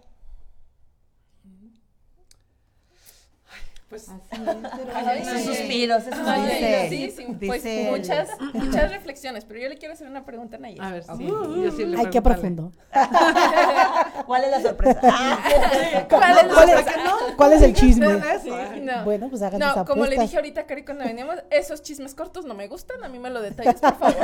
Pues 3.89 4.09
Así 4.09 4.19
es, 4.33 4.41
pero 4.41 4.93
Ay, 4.95 5.19
Esos 5.21 5.41
sí. 5.41 5.47
suspiros, 5.47 6.07
esos 6.07 6.27
Ay, 6.27 6.43
dice- 6.43 6.87
sí, 6.89 7.11
sí, 7.17 7.27
pues 7.47 7.63
dice 7.63 7.89
muchas, 7.91 8.29
muchas 8.55 8.91
reflexiones, 8.91 9.45
pero 9.45 9.61
yo 9.61 9.69
le 9.69 9.77
quiero 9.77 9.93
hacer 9.95 10.09
una 10.09 10.25
pregunta 10.25 10.57
a 10.57 10.61
Nayeli. 10.61 10.81
a 10.85 10.91
ver, 10.91 11.03
sí, 11.05 11.11
Ok. 11.31 11.57
yo 11.63 11.71
sí 11.71 11.85
le 11.85 11.99
Ay, 11.99 12.07
qué 12.11 12.23
profundo. 12.23 12.73
¿Cuál 14.27 14.45
es 14.45 14.51
la 14.51 14.63
sorpresa? 14.63 15.01
¿Cuál 15.01 16.39
es 16.39 16.45
¿Cuál 16.55 16.69
es, 16.71 16.75
sorpresa? 16.77 16.93
cuál 17.37 17.53
es 17.53 17.63
el 17.63 17.75
chisme? 17.75 18.07
No. 18.81 19.05
Bueno, 19.05 19.29
pues 19.29 19.43
hagan 19.43 19.61
sus 19.61 19.77
No, 19.77 19.85
como 19.85 20.07
le 20.07 20.19
dije 20.19 20.37
ahorita 20.37 20.63
a 20.63 20.67
Cari 20.67 20.85
cuando 20.85 21.05
veníamos, 21.05 21.37
esos 21.51 21.83
chismes 21.83 22.15
cortos 22.15 22.47
no 22.47 22.55
me 22.55 22.67
gustan, 22.69 23.05
a 23.05 23.09
mí 23.09 23.19
me 23.19 23.29
lo 23.31 23.43
detalles, 23.43 23.81
por 23.81 23.97
favor. 23.99 24.17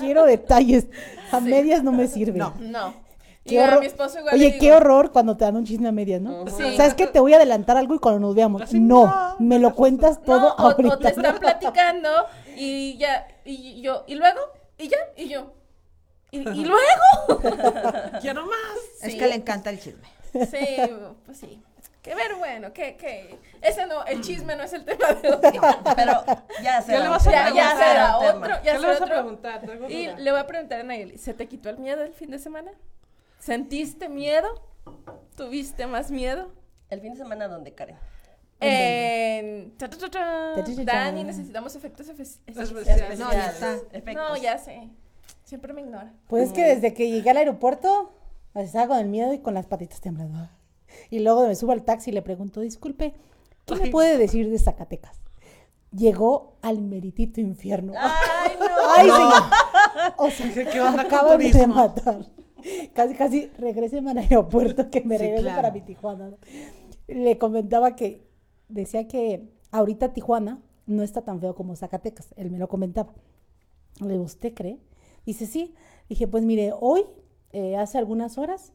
Quiero 0.00 0.24
detalles. 0.24 0.86
A 1.30 1.40
medias 1.40 1.82
no 1.82 1.92
me 1.92 2.06
sirve. 2.08 2.38
No. 2.38 2.54
No. 2.58 3.05
Qué 3.46 3.54
Y 3.54 3.58
a 3.58 3.64
horror. 3.64 3.80
mi 3.80 3.86
esposo 3.86 4.18
igual 4.18 4.34
Oye, 4.34 4.50
le 4.50 4.58
qué 4.58 4.72
horror 4.72 5.12
cuando 5.12 5.36
te 5.36 5.44
dan 5.44 5.56
un 5.56 5.64
chisme 5.64 5.88
a 5.88 5.92
medias, 5.92 6.20
¿no? 6.20 6.46
Sí. 6.48 6.76
¿Sabes 6.76 6.94
qué? 6.94 7.06
Te 7.06 7.20
voy 7.20 7.32
a 7.32 7.36
adelantar 7.36 7.76
algo 7.76 7.94
y 7.94 7.98
cuando 7.98 8.20
nos 8.20 8.34
veamos. 8.34 8.62
Así, 8.62 8.80
no, 8.80 9.06
no, 9.06 9.36
me 9.38 9.58
lo 9.58 9.74
cuentas 9.74 10.18
No, 10.18 10.24
todo 10.24 10.54
o, 10.54 10.62
o 10.62 10.70
ahorita. 10.72 10.98
te 10.98 11.08
están 11.08 11.38
platicando 11.40 12.08
y 12.56 12.96
ya, 12.98 13.26
y 13.44 13.80
yo, 13.82 14.04
y 14.06 14.14
luego, 14.16 14.40
y 14.78 14.88
ya, 14.88 14.98
y 15.16 15.28
yo. 15.28 15.52
Y, 16.32 16.38
y 16.40 16.64
luego. 16.64 17.40
Quiero 18.20 18.44
más. 18.46 18.78
Es 19.02 19.14
que 19.14 19.26
le 19.26 19.34
encanta 19.36 19.70
el 19.70 19.80
chisme. 19.80 20.06
Sí, 20.32 20.66
pues 21.24 21.38
sí. 21.38 21.62
Que 22.02 22.14
ver, 22.14 22.36
bueno, 22.36 22.72
que, 22.72 22.96
que. 22.96 23.36
Ese 23.62 23.86
no, 23.86 24.04
el 24.04 24.20
chisme 24.20 24.54
no 24.54 24.62
es 24.62 24.72
el 24.72 24.84
tema 24.84 25.08
de 25.14 25.28
hoy. 25.32 25.38
Pero 25.96 26.24
ya 26.62 26.78
¿Qué 26.78 26.86
será 26.86 27.02
le 27.02 27.08
vas 27.08 27.26
a 27.26 27.30
Ya, 27.30 27.38
ya 27.38 27.52
preguntar? 27.52 27.78
será 27.78 28.18
otro, 28.18 28.48
ya 28.48 28.60
¿Qué 28.62 28.72
le 28.72 28.78
será 28.78 28.88
vas 28.88 29.00
a 29.00 29.04
otro. 29.04 29.14
preguntar? 29.14 29.90
Y 29.90 30.06
le 30.22 30.30
voy 30.30 30.40
a 30.40 30.46
preguntar 30.46 30.80
a 30.80 30.82
Nayeli, 30.84 31.18
¿se 31.18 31.34
te 31.34 31.48
quitó 31.48 31.68
el 31.70 31.78
miedo 31.78 32.02
el 32.04 32.12
fin 32.12 32.30
de 32.30 32.38
semana? 32.38 32.70
¿Sentiste 33.46 34.08
miedo? 34.08 34.48
¿Tuviste 35.36 35.86
más 35.86 36.10
miedo? 36.10 36.48
El 36.90 37.00
fin 37.00 37.12
de 37.12 37.18
semana, 37.18 37.46
¿dónde, 37.46 37.72
Karen? 37.74 37.94
En... 38.58 39.72
Dani, 40.84 41.22
necesitamos 41.22 41.76
efectos 41.76 42.08
efe- 42.08 42.40
Especiales. 42.44 43.20
No, 43.20 43.30
ya 43.32 43.46
está. 43.46 43.74
Efectos. 43.92 44.14
No, 44.30 44.36
ya 44.36 44.58
sé. 44.58 44.90
Siempre 45.44 45.72
me 45.72 45.82
ignora. 45.82 46.12
Pues 46.26 46.48
es 46.48 46.52
que 46.52 46.64
desde 46.64 46.92
que 46.92 47.08
llegué 47.08 47.30
al 47.30 47.36
aeropuerto, 47.36 48.14
estaba 48.56 48.88
con 48.88 48.98
el 48.98 49.06
miedo 49.06 49.32
y 49.32 49.38
con 49.38 49.54
las 49.54 49.66
patitas 49.66 50.00
temblando. 50.00 50.48
Y 51.10 51.20
luego 51.20 51.46
me 51.46 51.54
subo 51.54 51.70
al 51.70 51.84
taxi 51.84 52.10
y 52.10 52.14
le 52.14 52.22
pregunto, 52.22 52.60
disculpe, 52.62 53.14
¿qué 53.64 53.76
me 53.76 53.90
puede 53.92 54.18
decir 54.18 54.50
de 54.50 54.58
Zacatecas? 54.58 55.20
Llegó 55.92 56.56
al 56.62 56.80
meritito 56.82 57.40
infierno. 57.40 57.92
Ay, 57.96 58.56
no. 58.58 58.66
¡Ay, 58.96 59.08
señor! 59.08 59.32
O 60.16 60.30
sea, 60.30 60.46
Dije, 60.46 60.66
¿qué 60.66 60.80
onda 60.80 61.04
con 61.04 61.14
acaban 61.14 61.38
de 61.38 61.66
matar. 61.68 62.26
Casi, 62.94 63.14
casi 63.14 63.46
regresen 63.58 64.08
al 64.08 64.18
aeropuerto 64.18 64.90
que 64.90 65.00
me 65.02 65.16
Sí, 65.16 65.22
regrese 65.24 65.42
claro. 65.42 65.62
para 65.62 65.72
mi 65.74 65.80
Tijuana. 65.82 66.30
¿no? 66.30 66.38
Le 67.08 67.38
comentaba 67.38 67.96
que 67.96 68.26
decía 68.68 69.06
que 69.08 69.48
ahorita 69.70 70.12
Tijuana 70.12 70.62
no 70.86 71.02
está 71.02 71.22
tan 71.22 71.40
feo 71.40 71.54
como 71.54 71.76
Zacatecas. 71.76 72.32
Él 72.36 72.50
me 72.50 72.58
lo 72.58 72.68
comentaba. 72.68 73.12
Le 74.00 74.12
digo, 74.12 74.24
¿usted 74.24 74.54
cree? 74.54 74.78
Dice, 75.24 75.46
sí. 75.46 75.74
Dije, 76.08 76.28
pues 76.28 76.44
mire, 76.44 76.72
hoy, 76.78 77.04
eh, 77.52 77.76
hace 77.76 77.98
algunas 77.98 78.38
horas, 78.38 78.72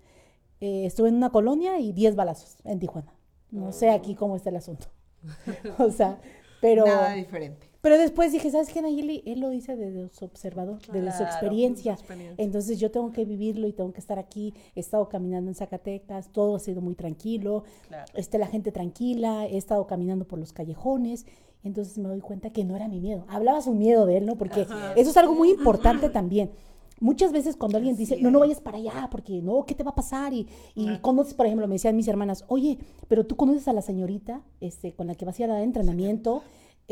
eh, 0.59 0.85
estuve 0.85 1.09
en 1.09 1.15
una 1.15 1.29
colonia 1.29 1.79
y 1.79 1.91
10 1.93 2.15
balazos 2.15 2.57
en 2.65 2.79
Tijuana. 2.79 3.13
No 3.51 3.71
sé 3.71 3.89
aquí 3.89 4.15
cómo 4.15 4.35
está 4.35 4.49
el 4.49 4.55
asunto. 4.57 4.87
o 5.77 5.89
sea, 5.91 6.19
pero... 6.61 6.85
Nada 6.85 7.13
diferente. 7.13 7.67
Pero 7.81 7.97
después 7.97 8.31
dije, 8.31 8.51
¿sabes 8.51 8.69
qué, 8.69 8.81
Nayeli? 8.81 9.23
Él 9.25 9.39
lo 9.39 9.49
dice 9.49 9.75
desde 9.75 10.09
su 10.09 10.25
observador, 10.25 10.77
desde 10.93 11.11
su 11.11 11.17
Claro, 11.17 11.25
experiencia. 11.25 11.95
su 11.95 12.01
experiencia. 12.01 12.43
Entonces 12.43 12.79
yo 12.79 12.91
tengo 12.91 13.11
que 13.11 13.25
vivirlo 13.25 13.67
y 13.67 13.73
tengo 13.73 13.91
que 13.91 13.99
estar 13.99 14.19
aquí. 14.19 14.53
He 14.75 14.79
estado 14.79 15.09
caminando 15.09 15.49
en 15.49 15.55
Zacatecas, 15.55 16.29
todo 16.31 16.55
ha 16.55 16.59
sido 16.59 16.81
muy 16.81 16.93
tranquilo. 16.95 17.63
Claro. 17.87 18.05
Este, 18.15 18.37
la 18.37 18.47
gente 18.47 18.71
tranquila, 18.71 19.47
he 19.47 19.57
estado 19.57 19.87
caminando 19.87 20.25
por 20.27 20.37
los 20.37 20.53
callejones. 20.53 21.25
Entonces 21.63 21.97
me 21.97 22.07
doy 22.09 22.21
cuenta 22.21 22.51
que 22.51 22.63
no 22.63 22.75
era 22.75 22.87
mi 22.87 22.99
miedo. 22.99 23.25
Hablaba 23.27 23.61
su 23.61 23.73
miedo 23.73 24.05
de 24.05 24.17
él, 24.17 24.25
¿no? 24.25 24.35
Porque 24.37 24.61
eso 24.95 25.09
es 25.09 25.17
algo 25.17 25.33
muy 25.33 25.49
importante 25.49 26.09
también. 26.09 26.51
Muchas 26.99 27.31
veces 27.31 27.55
cuando 27.55 27.77
alguien 27.79 27.95
dice, 27.95 28.17
no, 28.21 28.29
no 28.29 28.39
vayas 28.41 28.61
para 28.61 28.77
allá, 28.77 29.07
porque 29.11 29.41
no, 29.41 29.65
¿qué 29.65 29.73
te 29.73 29.83
va 29.83 29.89
a 29.89 29.95
pasar? 29.95 30.33
Y, 30.33 30.47
y 30.75 30.99
conoces, 30.99 31.33
por 31.33 31.47
ejemplo, 31.47 31.67
me 31.67 31.73
decían 31.75 31.95
mis 31.95 32.07
hermanas, 32.07 32.45
oye, 32.47 32.77
pero 33.07 33.25
tú 33.25 33.35
conoces 33.35 33.67
a 33.67 33.73
la 33.73 33.81
señorita 33.81 34.43
este, 34.59 34.93
con 34.93 35.07
la 35.07 35.15
que 35.15 35.25
vas 35.25 35.39
a 35.39 35.43
ir 35.43 35.49
a 35.49 35.53
dar 35.55 35.63
entrenamiento, 35.63 36.43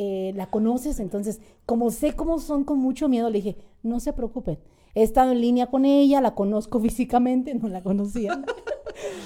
eh, 0.01 0.31
la 0.33 0.49
conoces, 0.49 1.01
entonces, 1.01 1.41
como 1.65 1.91
sé 1.91 2.13
cómo 2.13 2.39
son 2.39 2.63
con 2.63 2.79
mucho 2.79 3.09
miedo, 3.09 3.29
le 3.29 3.39
dije, 3.41 3.57
no 3.83 3.99
se 3.99 4.13
preocupen, 4.13 4.57
he 4.95 5.03
estado 5.03 5.33
en 5.33 5.41
línea 5.41 5.67
con 5.67 5.83
ella, 5.83 6.21
la 6.21 6.35
conozco 6.35 6.79
físicamente, 6.79 7.53
no 7.53 7.67
la 7.67 7.83
conocía, 7.83 8.41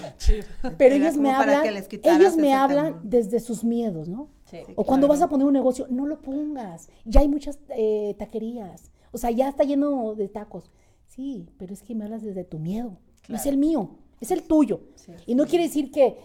pero 0.80 0.96
ellos 0.96 1.16
me 1.16 1.30
hablan, 1.30 1.64
ellos 2.02 2.38
me 2.38 2.56
hablan 2.56 3.02
desde 3.04 3.40
sus 3.40 3.64
miedos, 3.64 4.08
¿no? 4.08 4.30
Sí. 4.46 4.62
O 4.76 4.84
cuando 4.84 5.08
vas 5.08 5.22
a 5.22 5.30
poner 5.30 5.46
un 5.46 5.54
negocio, 5.54 5.86
no 5.92 6.08
lo 6.08 6.24
pongas. 6.24 6.90
Ya 7.06 7.22
hay 7.22 7.28
muchas 7.28 7.60
eh, 7.70 8.16
taquerías. 8.18 8.90
O 9.12 9.20
sea, 9.20 9.30
ya 9.30 9.50
está 9.50 9.64
lleno 9.64 10.16
de 10.16 10.28
tacos. 10.28 10.72
Sí, 11.08 11.50
pero 11.60 11.72
es 11.72 11.84
que 11.84 11.94
me 11.94 12.06
hablas 12.06 12.24
desde 12.24 12.46
tu 12.46 12.58
miedo. 12.58 12.98
No 13.28 13.36
es 13.36 13.46
el 13.46 13.58
mío, 13.58 13.92
es 14.22 14.32
el 14.32 14.42
tuyo. 14.42 14.82
Sí. 14.96 15.12
Y 15.28 15.36
no 15.36 15.46
quiere 15.46 15.66
decir 15.66 15.92
que, 15.92 16.18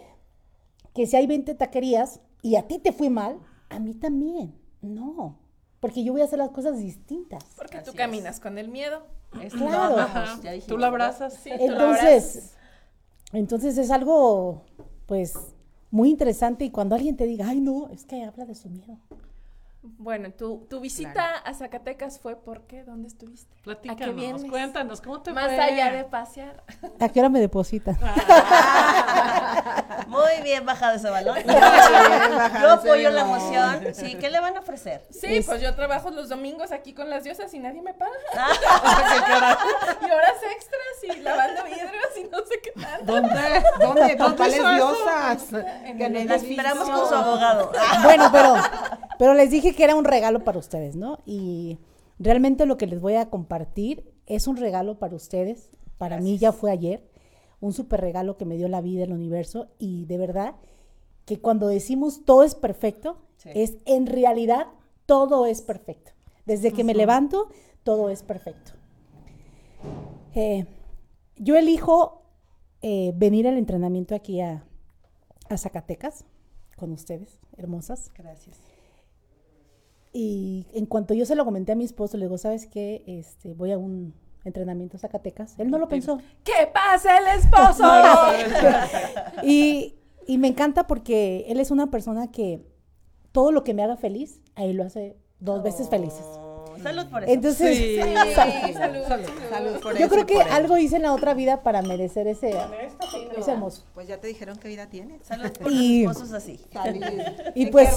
que 0.95 1.07
si 1.07 1.17
hay 1.17 1.27
20 1.27 1.55
taquerías 1.55 2.21
y 2.41 2.57
a 2.57 2.67
ti 2.67 2.79
te 2.79 2.93
fue 2.93 3.11
mal, 3.11 3.41
a 3.71 3.79
mí 3.79 3.95
también. 3.95 4.55
No, 4.81 5.39
porque 5.81 6.05
yo 6.05 6.13
voy 6.13 6.23
a 6.23 6.25
hacer 6.25 6.39
las 6.39 6.51
cosas 6.51 6.79
distintas. 6.79 7.45
Porque 7.57 7.79
tú 7.81 7.93
caminas 7.95 8.41
con 8.41 8.59
el 8.59 8.69
miedo. 8.69 9.03
Es- 9.43 9.53
Claro. 9.53 9.97
no, 9.97 10.03
Ajá. 10.03 10.41
ya 10.43 10.53
dijimos, 10.53 10.67
Tú 10.69 10.79
lo 10.79 10.87
abrazas. 10.87 11.35
Sí, 11.35 11.51
tú 11.51 11.57
lo 11.67 11.73
Entonces, 11.73 12.55
entonces 13.33 13.77
es 13.79 13.91
algo, 13.91 14.63
pues, 15.07 15.35
muy 15.91 16.11
interesante 16.11 16.65
y 16.65 16.71
cuando 16.71 16.95
alguien 16.95 17.17
te 17.17 17.27
diga, 17.27 17.49
ay, 17.49 17.61
no, 17.61 17.89
es 17.91 18.05
que 18.05 18.23
habla 18.25 18.45
de 18.47 18.55
su 18.55 18.69
miedo. 18.69 18.99
Bueno, 19.96 20.31
tu, 20.33 20.66
tu 20.68 20.81
visita 20.81 21.38
a 21.38 21.55
Zacatecas 21.55 22.18
fue 22.20 22.37
por 22.37 22.62
qué? 22.62 22.85
¿Dónde 22.85 23.09
estuviste? 23.09 23.53
¿A 23.53 23.57
qué 23.57 23.62
Platícanos, 23.62 24.44
cuéntanos, 24.44 25.01
¿cómo 25.01 25.22
te 25.22 25.33
Más 25.33 25.46
fue? 25.46 25.61
allá 25.61 25.92
de 25.92 26.05
pasear. 26.05 26.62
¿A 27.01 27.09
qué 27.09 27.20
hora 27.20 27.29
me 27.29 27.40
depositan? 27.40 27.98
Muy 30.09 30.42
bien 30.42 30.64
bajado 30.64 30.96
ese 30.96 31.11
balón. 31.11 31.37
bajado 31.46 32.61
Yo 32.66 32.72
apoyo 32.72 33.11
la 33.11 33.20
emoción. 33.22 33.88
Sí, 33.98 34.14
¿qué 34.16 34.31
le 34.31 34.38
van 34.40 34.57
a 34.57 34.61
ofrecer? 34.61 35.05
Sí, 35.11 35.40
pues 35.44 35.61
yo 35.61 35.74
trabajo 35.74 36.11
los 36.11 36.29
domingos 36.29 36.72
aquí 36.72 36.92
con 36.92 37.11
las 37.11 37.24
diosas 37.24 37.53
y 37.55 37.59
nadie 37.59 37.83
me 37.83 37.94
paga. 37.94 38.12
Ah, 38.37 38.51
y 40.01 40.05
horas 40.05 40.37
extras 40.55 41.16
y 41.16 41.20
lavando 41.20 41.64
vidrios 41.64 42.16
y 42.16 42.24
no 42.24 42.38
sé 42.38 42.61
qué 42.62 42.72
tal. 42.81 43.07
¿Dónde? 43.07 43.62
¿Dónde? 43.81 44.16
¿Con 44.16 44.18
¿Dónde 44.18 44.37
cuáles 44.37 44.77
diosas? 44.77 45.53
En 45.85 45.98
Que 45.98 46.05
en 46.05 46.16
el 46.16 46.22
el 46.22 46.29
La 46.29 46.35
esperamos 46.37 46.88
con 46.88 47.09
su 47.09 47.14
abogado. 47.14 47.72
Bueno, 48.03 48.29
pero, 48.31 48.55
pero 49.19 49.35
les 49.35 49.51
dije 49.51 49.75
que 49.75 49.85
era 49.85 49.95
un 49.95 50.05
regalo 50.05 50.45
para 50.45 50.59
ustedes, 50.59 50.97
¿no? 50.97 51.19
Y 51.27 51.79
realmente 52.19 52.67
lo 52.67 52.77
que 52.77 52.87
les 52.87 53.01
voy 53.01 53.15
a 53.15 53.31
compartir 53.31 54.13
es 54.27 54.47
un 54.47 54.57
regalo 54.57 54.99
para 54.99 55.17
ustedes. 55.17 55.71
Para 55.99 56.19
mí 56.21 56.39
ya 56.39 56.53
fue 56.53 56.71
ayer, 56.71 57.09
un 57.61 57.73
súper 57.73 58.01
regalo 58.01 58.37
que 58.37 58.45
me 58.45 58.57
dio 58.57 58.69
la 58.69 58.81
vida, 58.81 59.05
el 59.05 59.13
universo. 59.13 59.69
Y 59.79 60.05
de 60.07 60.19
verdad 60.19 60.55
que 61.25 61.41
cuando 61.41 61.67
decimos 61.69 62.25
todo 62.25 62.45
es 62.45 62.55
perfecto, 62.55 63.19
Sí. 63.37 63.51
es 63.55 63.77
en 63.85 64.07
realidad 64.07 64.67
todo 65.07 65.47
es 65.47 65.63
perfecto. 65.63 66.11
Desde 66.45 66.73
que 66.73 66.83
me 66.83 66.95
levanto, 66.95 67.49
todo 67.85 68.11
es 68.11 68.23
perfecto. 68.23 68.73
Eh, 70.35 70.67
yo 71.37 71.57
elijo 71.57 72.23
eh, 72.83 73.13
venir 73.15 73.47
al 73.47 73.57
entrenamiento 73.59 74.15
aquí 74.15 74.41
a, 74.41 74.65
a 75.49 75.57
Zacatecas 75.57 76.25
con 76.77 76.91
ustedes, 76.93 77.39
hermosas. 77.57 78.11
Gracias. 78.17 78.57
Y 80.21 80.67
en 80.73 80.87
cuanto 80.87 81.15
yo 81.15 81.25
se 81.25 81.37
lo 81.37 81.45
comenté 81.45 81.71
a 81.71 81.75
mi 81.77 81.85
esposo, 81.85 82.17
le 82.17 82.25
digo, 82.25 82.39
¿sabes 82.39 82.67
qué? 82.67 83.05
Este, 83.07 83.55
voy 83.55 83.71
a 83.71 83.79
un 83.79 84.15
entrenamiento 84.43 84.97
a 84.97 84.99
Zacatecas. 84.99 85.55
Él 85.61 85.71
no 85.71 85.79
lo 85.79 85.87
pensó. 85.87 86.19
¿Qué 86.43 86.69
pasa 86.75 87.19
el 87.19 87.39
esposo? 87.39 87.85
Y, 89.45 89.95
y 90.27 90.39
me 90.39 90.49
encanta 90.49 90.89
porque 90.89 91.45
él 91.47 91.61
es 91.61 91.71
una 91.71 91.93
persona 91.93 92.33
que 92.33 92.67
todo 93.31 93.53
lo 93.53 93.63
que 93.63 93.75
me 93.75 93.85
haga 93.85 93.97
feliz, 93.97 94.41
a 94.57 94.65
él 94.65 94.79
lo 94.79 94.83
hace 94.83 95.17
dos 95.39 95.63
veces 95.63 95.89
felices. 95.89 96.27
Salud 96.83 97.07
por 97.07 97.25
eso. 97.25 97.33
Entonces, 97.33 97.77
Sí. 97.77 97.97
Sí, 98.67 98.73
salud. 98.73 98.99
Salud 99.51 99.81
por 99.81 99.93
yo 99.99 100.07
eso 100.07 100.09
creo 100.09 100.27
que 100.27 100.41
algo 100.41 100.77
hice 100.79 100.97
en 100.97 101.03
la 101.03 101.12
otra 101.12 101.35
vida 101.35 101.62
para 101.62 101.83
merecer 101.83 102.27
ese, 102.27 102.51
ese 103.37 103.51
hermoso. 103.51 103.85
Pues 103.95 104.09
ya 104.09 104.21
te 104.21 104.29
dijeron 104.29 104.57
qué 104.59 104.69
vida 104.69 104.87
tienes. 104.88 105.25
salud 105.27 105.51
por 105.61 105.71
Y- 105.73 106.05
los 106.05 106.12
esposos 106.17 106.35
así. 106.35 106.61
Salud. 106.73 107.03
Y 107.55 107.64
¿En 107.64 107.71
pues-? 107.71 107.91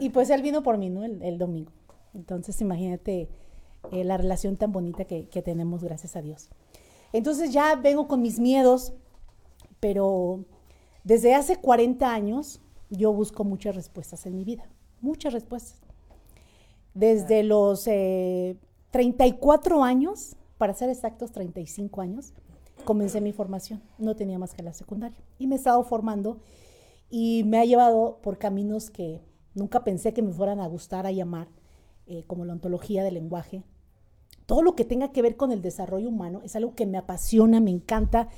Y 0.00 0.10
pues 0.10 0.30
él 0.30 0.42
vino 0.42 0.62
por 0.62 0.78
mí, 0.78 0.90
¿no? 0.90 1.04
El, 1.04 1.22
el 1.22 1.38
domingo. 1.38 1.72
Entonces, 2.14 2.60
imagínate 2.60 3.28
eh, 3.92 4.04
la 4.04 4.16
relación 4.16 4.56
tan 4.56 4.72
bonita 4.72 5.04
que, 5.04 5.28
que 5.28 5.42
tenemos, 5.42 5.82
gracias 5.84 6.16
a 6.16 6.22
Dios. 6.22 6.48
Entonces 7.12 7.52
ya 7.52 7.74
vengo 7.76 8.08
con 8.08 8.22
mis 8.22 8.38
miedos, 8.40 8.92
pero 9.80 10.44
desde 11.04 11.34
hace 11.34 11.56
40 11.56 12.12
años 12.12 12.60
yo 12.90 13.12
busco 13.12 13.44
muchas 13.44 13.74
respuestas 13.76 14.26
en 14.26 14.36
mi 14.36 14.44
vida, 14.44 14.64
muchas 15.00 15.32
respuestas. 15.32 15.80
Desde 16.94 17.42
los 17.42 17.86
eh, 17.88 18.56
34 18.90 19.82
años, 19.82 20.36
para 20.58 20.74
ser 20.74 20.88
exactos, 20.88 21.32
35 21.32 22.00
años, 22.00 22.32
comencé 22.84 23.20
mi 23.20 23.32
formación. 23.32 23.82
No 23.98 24.14
tenía 24.14 24.38
más 24.38 24.54
que 24.54 24.62
la 24.62 24.72
secundaria. 24.72 25.18
Y 25.38 25.46
me 25.46 25.56
he 25.56 25.58
estado 25.58 25.82
formando 25.82 26.38
y 27.10 27.44
me 27.44 27.58
ha 27.58 27.64
llevado 27.64 28.18
por 28.22 28.38
caminos 28.38 28.90
que 28.90 29.20
nunca 29.54 29.84
pensé 29.84 30.12
que 30.12 30.22
me 30.22 30.32
fueran 30.32 30.60
a 30.60 30.66
gustar, 30.66 31.06
a 31.06 31.12
llamar, 31.12 31.48
eh, 32.06 32.24
como 32.26 32.44
la 32.44 32.52
ontología 32.52 33.02
del 33.02 33.14
lenguaje. 33.14 33.62
Todo 34.46 34.62
lo 34.62 34.74
que 34.74 34.84
tenga 34.84 35.10
que 35.10 35.22
ver 35.22 35.36
con 35.36 35.52
el 35.52 35.62
desarrollo 35.62 36.08
humano 36.08 36.40
es 36.44 36.54
algo 36.54 36.74
que 36.74 36.86
me 36.86 36.98
apasiona, 36.98 37.60
me 37.60 37.70
encanta. 37.70 38.28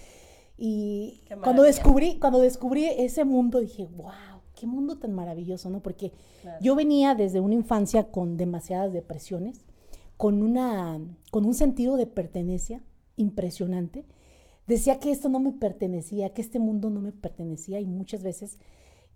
Y 0.57 1.25
cuando 1.43 1.63
descubrí, 1.63 2.19
cuando 2.19 2.39
descubrí 2.41 2.87
ese 2.87 3.25
mundo, 3.25 3.61
dije, 3.61 3.87
wow, 3.87 4.36
qué 4.57 4.67
mundo 4.67 4.99
tan 4.99 5.13
maravilloso, 5.13 5.71
¿no? 5.71 5.81
Porque 5.81 6.13
Claro. 6.43 6.59
yo 6.61 6.75
venía 6.75 7.15
desde 7.15 7.39
una 7.39 7.55
infancia 7.55 8.11
con 8.11 8.37
demasiadas 8.37 8.93
depresiones, 8.93 9.65
con, 10.17 10.43
una, 10.43 10.99
con 11.31 11.45
un 11.45 11.55
sentido 11.55 11.97
de 11.97 12.07
pertenencia 12.07 12.83
impresionante. 13.17 14.05
Decía 14.67 14.99
que 14.99 15.13
esto 15.13 15.29
no 15.29 15.39
me 15.39 15.53
pertenecía, 15.53 16.35
que 16.35 16.43
este 16.43 16.59
mundo 16.59 16.91
no 16.91 17.01
me 17.01 17.13
pertenecía 17.13 17.79
y 17.79 17.87
muchas 17.87 18.23
veces, 18.25 18.59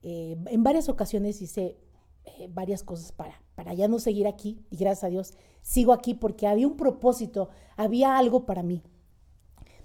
eh, 0.03 0.37
en 0.47 0.63
varias 0.63 0.89
ocasiones 0.89 1.43
hice 1.43 1.77
eh, 2.25 2.49
varias 2.53 2.85
cosas 2.85 3.11
para, 3.13 3.43
para 3.57 3.75
ya 3.75 3.89
no 3.89 3.99
seguir 3.99 4.27
aquí 4.29 4.61
y 4.71 4.77
gracias 4.77 5.05
a 5.05 5.09
Dios 5.09 5.35
sigo 5.63 5.93
aquí 5.93 6.15
porque 6.15 6.47
había 6.47 6.69
un 6.69 6.77
propósito, 6.77 7.49
había 7.77 8.17
algo 8.17 8.47
para 8.47 8.63
mí. 8.63 8.83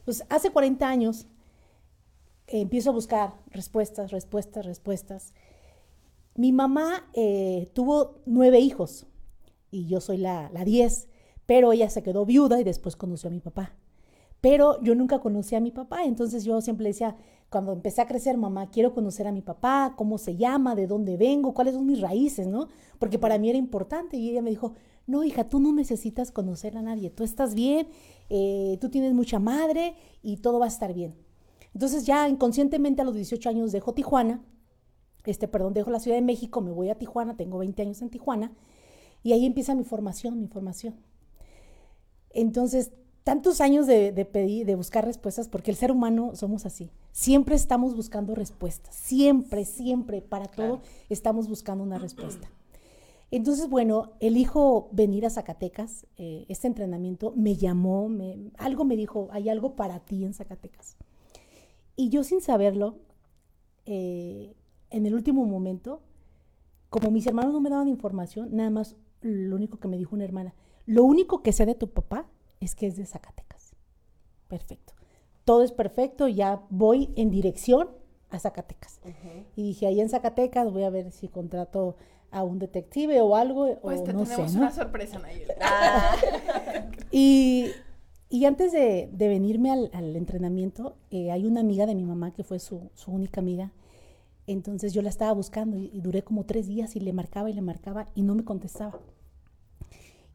Pues 0.04 0.24
hace 0.30 0.52
40 0.52 0.88
años 0.88 1.28
empiezo 2.48 2.91
a 2.91 2.94
buscar 2.94 3.34
respuestas, 3.50 4.12
respuestas, 4.12 4.65
respuestas. 4.65 5.34
Mi 6.36 6.52
mamá 6.52 7.10
eh, 7.13 7.71
tuvo 7.74 8.21
nueve 8.26 8.60
hijos 8.60 9.08
y 9.71 9.88
yo 9.88 10.02
soy 10.02 10.17
la, 10.17 10.50
diez, 10.65 11.08
pero 11.45 11.71
ella 11.71 11.89
se 11.89 12.04
quedó 12.04 12.26
viuda 12.26 12.60
y 12.60 12.65
después 12.65 12.98
conoció 12.98 13.30
a 13.30 13.34
mi 13.34 13.39
papá. 13.39 13.74
Pero 14.41 14.82
yo 14.84 14.95
nunca 14.95 15.19
conocí 15.19 15.56
a 15.56 15.62
mi 15.62 15.71
papá, 15.71 16.04
entonces 16.04 16.43
yo 16.43 16.60
siempre 16.60 16.88
decía, 16.88 17.15
cuando 17.50 17.71
empecé 17.71 18.02
a 18.02 18.08
crecer, 18.08 18.38
mamá, 18.38 18.69
quiero 18.69 18.93
conocer 18.93 19.28
a 19.28 19.32
mi 19.32 19.41
papá, 19.41 19.93
cómo 19.95 20.17
se 20.17 20.36
llama, 20.36 20.76
de 20.76 20.88
dónde 20.88 21.15
vengo, 21.15 21.54
cuáles 21.54 21.74
son 21.74 21.86
mis 21.86 22.02
raíces, 22.02 22.48
¿no? 22.48 22.67
Porque 23.00 23.17
para 23.17 23.38
mí 23.38 23.50
era 23.50 23.58
importante. 23.58 24.17
Y 24.17 24.30
ella 24.30 24.41
me 24.41 24.50
dijo, 24.50 24.74
no, 25.08 25.24
hija, 25.24 25.48
tú 25.48 25.60
no 25.60 25.71
necesitas 25.74 26.32
conocer 26.32 26.78
a 26.78 26.82
nadie, 26.82 27.10
tú 27.10 27.24
estás 27.24 27.56
bien, 27.56 27.88
eh, 28.30 28.78
tú 28.82 28.89
tienes 28.89 29.13
mucha 29.13 29.39
madre 29.39 29.95
y 30.21 30.38
todo 30.38 30.60
va 30.60 30.65
a 30.65 30.69
estar 30.69 30.93
bien. 30.93 31.15
Entonces 31.74 32.06
ya 32.06 32.28
inconscientemente 32.28 33.02
a 33.02 33.06
los 33.06 33.15
18 33.15 33.50
años 33.50 33.71
dejo 33.71 33.93
Tijuana, 33.93 34.43
este, 35.31 35.47
perdón, 35.47 35.73
dejo 35.73 35.91
la 35.91 35.99
Ciudad 35.99 36.17
de 36.17 36.21
México, 36.21 36.61
me 36.61 36.71
voy 36.71 36.89
a 36.89 36.95
Tijuana, 36.95 37.35
tengo 37.35 37.57
20 37.57 37.81
años 37.81 38.01
en 38.01 38.09
Tijuana, 38.09 38.51
y 39.23 39.33
ahí 39.33 39.45
empieza 39.45 39.75
mi 39.75 39.83
formación, 39.83 40.39
mi 40.39 40.47
formación. 40.47 40.95
Entonces, 42.31 42.91
tantos 43.23 43.61
años 43.61 43.88
de, 43.88 44.11
de, 44.11 44.25
pedir, 44.25 44.65
de 44.65 44.75
buscar 44.75 45.05
respuestas, 45.05 45.47
porque 45.47 45.71
el 45.71 45.77
ser 45.77 45.91
humano 45.91 46.31
somos 46.35 46.65
así. 46.65 46.91
Siempre 47.11 47.55
estamos 47.55 47.95
buscando 47.95 48.35
respuestas, 48.35 48.95
siempre, 48.95 49.65
siempre, 49.65 50.21
para 50.21 50.45
todo 50.45 50.81
estamos 51.09 51.47
buscando 51.47 51.83
una 51.83 51.97
respuesta. 51.97 52.49
Entonces, 53.31 53.69
bueno, 53.69 54.11
elijo 54.19 54.89
venir 54.91 55.25
a 55.25 55.29
Zacatecas, 55.29 56.05
eh, 56.17 56.45
este 56.47 56.67
entrenamiento 56.67 57.33
me 57.35 57.55
llamó, 57.55 58.07
me, 58.07 58.51
algo 58.57 58.85
me 58.85 58.95
dijo, 58.95 59.27
hay 59.31 59.49
algo 59.49 59.75
para 59.75 59.99
ti 59.99 60.23
en 60.23 60.33
Zacatecas. 60.33 60.95
Y 61.95 62.09
yo 62.09 62.23
sin 62.23 62.41
saberlo, 62.41 62.97
eh, 63.85 64.53
en 64.95 65.05
el 65.05 65.13
último 65.13 65.45
momento, 65.45 66.01
como 66.89 67.12
mis 67.12 67.27
hermanos 67.27 67.53
no 67.53 67.60
me 67.60 67.69
daban 67.69 67.88
información, 67.88 68.49
nada 68.55 68.69
más 68.69 68.95
lo 69.21 69.55
único 69.55 69.77
que 69.79 69.88
me 69.88 69.97
dijo 69.97 70.15
una 70.15 70.23
hermana, 70.23 70.53
lo 70.86 71.03
único 71.03 71.43
que 71.43 71.51
sé 71.51 71.65
de 71.65 71.75
tu 71.75 71.89
papá 71.89 72.27
es 72.60 72.75
que 72.75 72.88
es 72.88 72.95
de 72.95 73.05
Zacatecas. 73.05 73.73
Perfecto. 74.47 74.93
Todo 75.43 75.63
es 75.63 75.71
perfecto, 75.71 76.27
ya 76.27 76.62
voy 76.69 77.12
en 77.15 77.29
dirección 77.29 77.89
a 78.29 78.39
Zacatecas. 78.39 78.99
Uh 79.03 79.10
-huh. 79.10 79.43
Y 79.55 79.63
dije, 79.63 79.88
ahí 79.88 79.99
en 79.99 80.10
Zacatecas 80.10 80.71
voy 80.71 80.84
a 80.84 80.89
ver 80.89 81.12
si 81.12 81.27
contrato 81.27 81.97
a 82.31 82.43
un 82.43 82.60
detective 82.60 83.19
o 83.21 83.36
algo. 83.36 83.77
Pues 83.81 84.01
o 84.01 84.03
te 84.03 84.13
no 84.13 84.23
tenemos 84.23 84.51
sé, 84.51 84.58
¿no? 84.58 84.63
una 84.63 84.71
sorpresa, 84.71 85.19
Nayel. 85.19 85.51
Ah. 85.62 86.15
Y, 87.12 87.67
y 88.29 88.45
antes 88.45 88.71
de, 88.73 89.10
de 89.12 89.27
venirme 89.29 89.71
al, 89.71 89.89
al 89.93 90.15
entrenamiento, 90.15 90.97
eh, 91.12 91.31
hay 91.31 91.45
una 91.45 91.62
amiga 91.62 91.86
de 91.86 91.95
mi 91.95 92.03
mamá 92.03 92.31
que 92.31 92.43
fue 92.43 92.60
su, 92.60 92.89
su 92.93 93.12
única 93.12 93.39
amiga. 93.39 93.71
Entonces 94.47 94.93
yo 94.93 95.01
la 95.01 95.10
estaba 95.10 95.34
buscando 95.34 95.77
y, 95.77 95.89
y, 95.93 96.01
duré 96.01 96.23
como 96.23 96.45
tres 96.45 96.67
días 96.67 96.95
y 96.95 96.99
le 96.99 97.13
marcaba 97.13 97.49
y 97.49 97.53
le 97.53 97.62
marcaba 97.62 98.08
y 98.13 98.21
no 98.21 98.36
me 98.36 98.43
contestaba. 98.43 98.99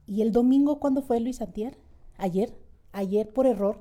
Y 0.06 0.22
el 0.22 0.32
domingo, 0.32 0.80
¿cuándo 0.80 1.02
fue 1.02 1.20
Luis 1.20 1.40
Antier? 1.40 1.78
Ayer, 2.18 2.52
ayer 2.92 3.32
por 3.32 3.46
error, 3.46 3.80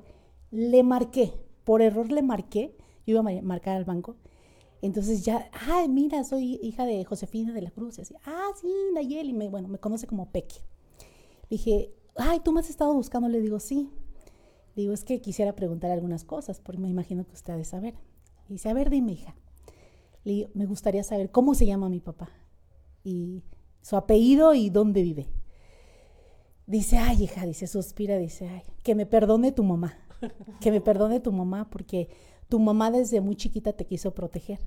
le 0.50 0.82
marqué, 0.82 1.32
por 1.64 1.82
error 1.82 2.10
le 2.10 2.22
marqué, 2.22 2.76
yo 3.06 3.18
iba 3.18 3.20
a 3.20 3.42
marcar 3.42 3.76
al 3.76 3.84
banco. 3.84 4.16
Entonces 4.82 5.24
ya, 5.24 5.50
ah, 5.52 5.86
mira, 5.88 6.24
soy 6.24 6.58
hija 6.62 6.86
de 6.86 7.04
Josefina 7.04 7.52
de 7.52 7.62
la 7.62 7.70
Cruz. 7.70 7.98
Y 7.98 8.02
ah, 8.24 8.48
sí, 8.60 8.72
Nayeli, 8.94 9.32
me, 9.32 9.48
bueno, 9.48 9.68
me 9.68 9.78
conoce 9.78 10.06
como 10.06 10.30
Peque. 10.30 10.56
Dije, 11.50 11.92
ay, 12.16 12.40
¿tú 12.40 12.52
me 12.52 12.60
has 12.60 12.70
estado 12.70 12.94
buscando? 12.94 13.28
Le 13.28 13.40
digo, 13.40 13.60
sí. 13.60 13.90
Digo, 14.76 14.92
es 14.92 15.04
que 15.04 15.20
quisiera 15.20 15.54
preguntar 15.54 15.90
algunas 15.90 16.24
cosas, 16.24 16.60
porque 16.60 16.80
me 16.80 16.88
imagino 16.88 17.26
que 17.26 17.34
usted 17.34 17.52
ha 17.52 17.56
de 17.56 17.64
saber. 17.64 17.94
Y 18.48 18.54
dice, 18.54 18.68
a 18.68 18.72
ver, 18.72 18.88
dime, 18.88 19.12
hija. 19.12 19.34
Le 20.24 20.32
digo, 20.32 20.50
me 20.54 20.66
gustaría 20.66 21.02
saber 21.02 21.30
cómo 21.30 21.54
se 21.54 21.66
llama 21.66 21.88
mi 21.88 22.00
papá. 22.00 22.30
Y 23.04 23.42
su 23.82 23.96
apellido 23.96 24.54
y 24.54 24.70
dónde 24.70 25.02
vive. 25.02 25.28
Dice, 26.66 26.98
ay, 26.98 27.24
hija, 27.24 27.46
dice, 27.46 27.66
suspira, 27.66 28.16
dice, 28.18 28.48
ay, 28.48 28.62
que 28.82 28.94
me 28.94 29.06
perdone 29.06 29.52
tu 29.52 29.64
mamá. 29.64 29.98
Que 30.60 30.70
me 30.70 30.80
perdone 30.80 31.18
tu 31.20 31.32
mamá, 31.32 31.70
porque 31.70 32.10
tu 32.48 32.58
mamá 32.58 32.90
desde 32.90 33.20
muy 33.20 33.36
chiquita 33.36 33.72
te 33.72 33.86
quiso 33.86 34.14
proteger. 34.14 34.60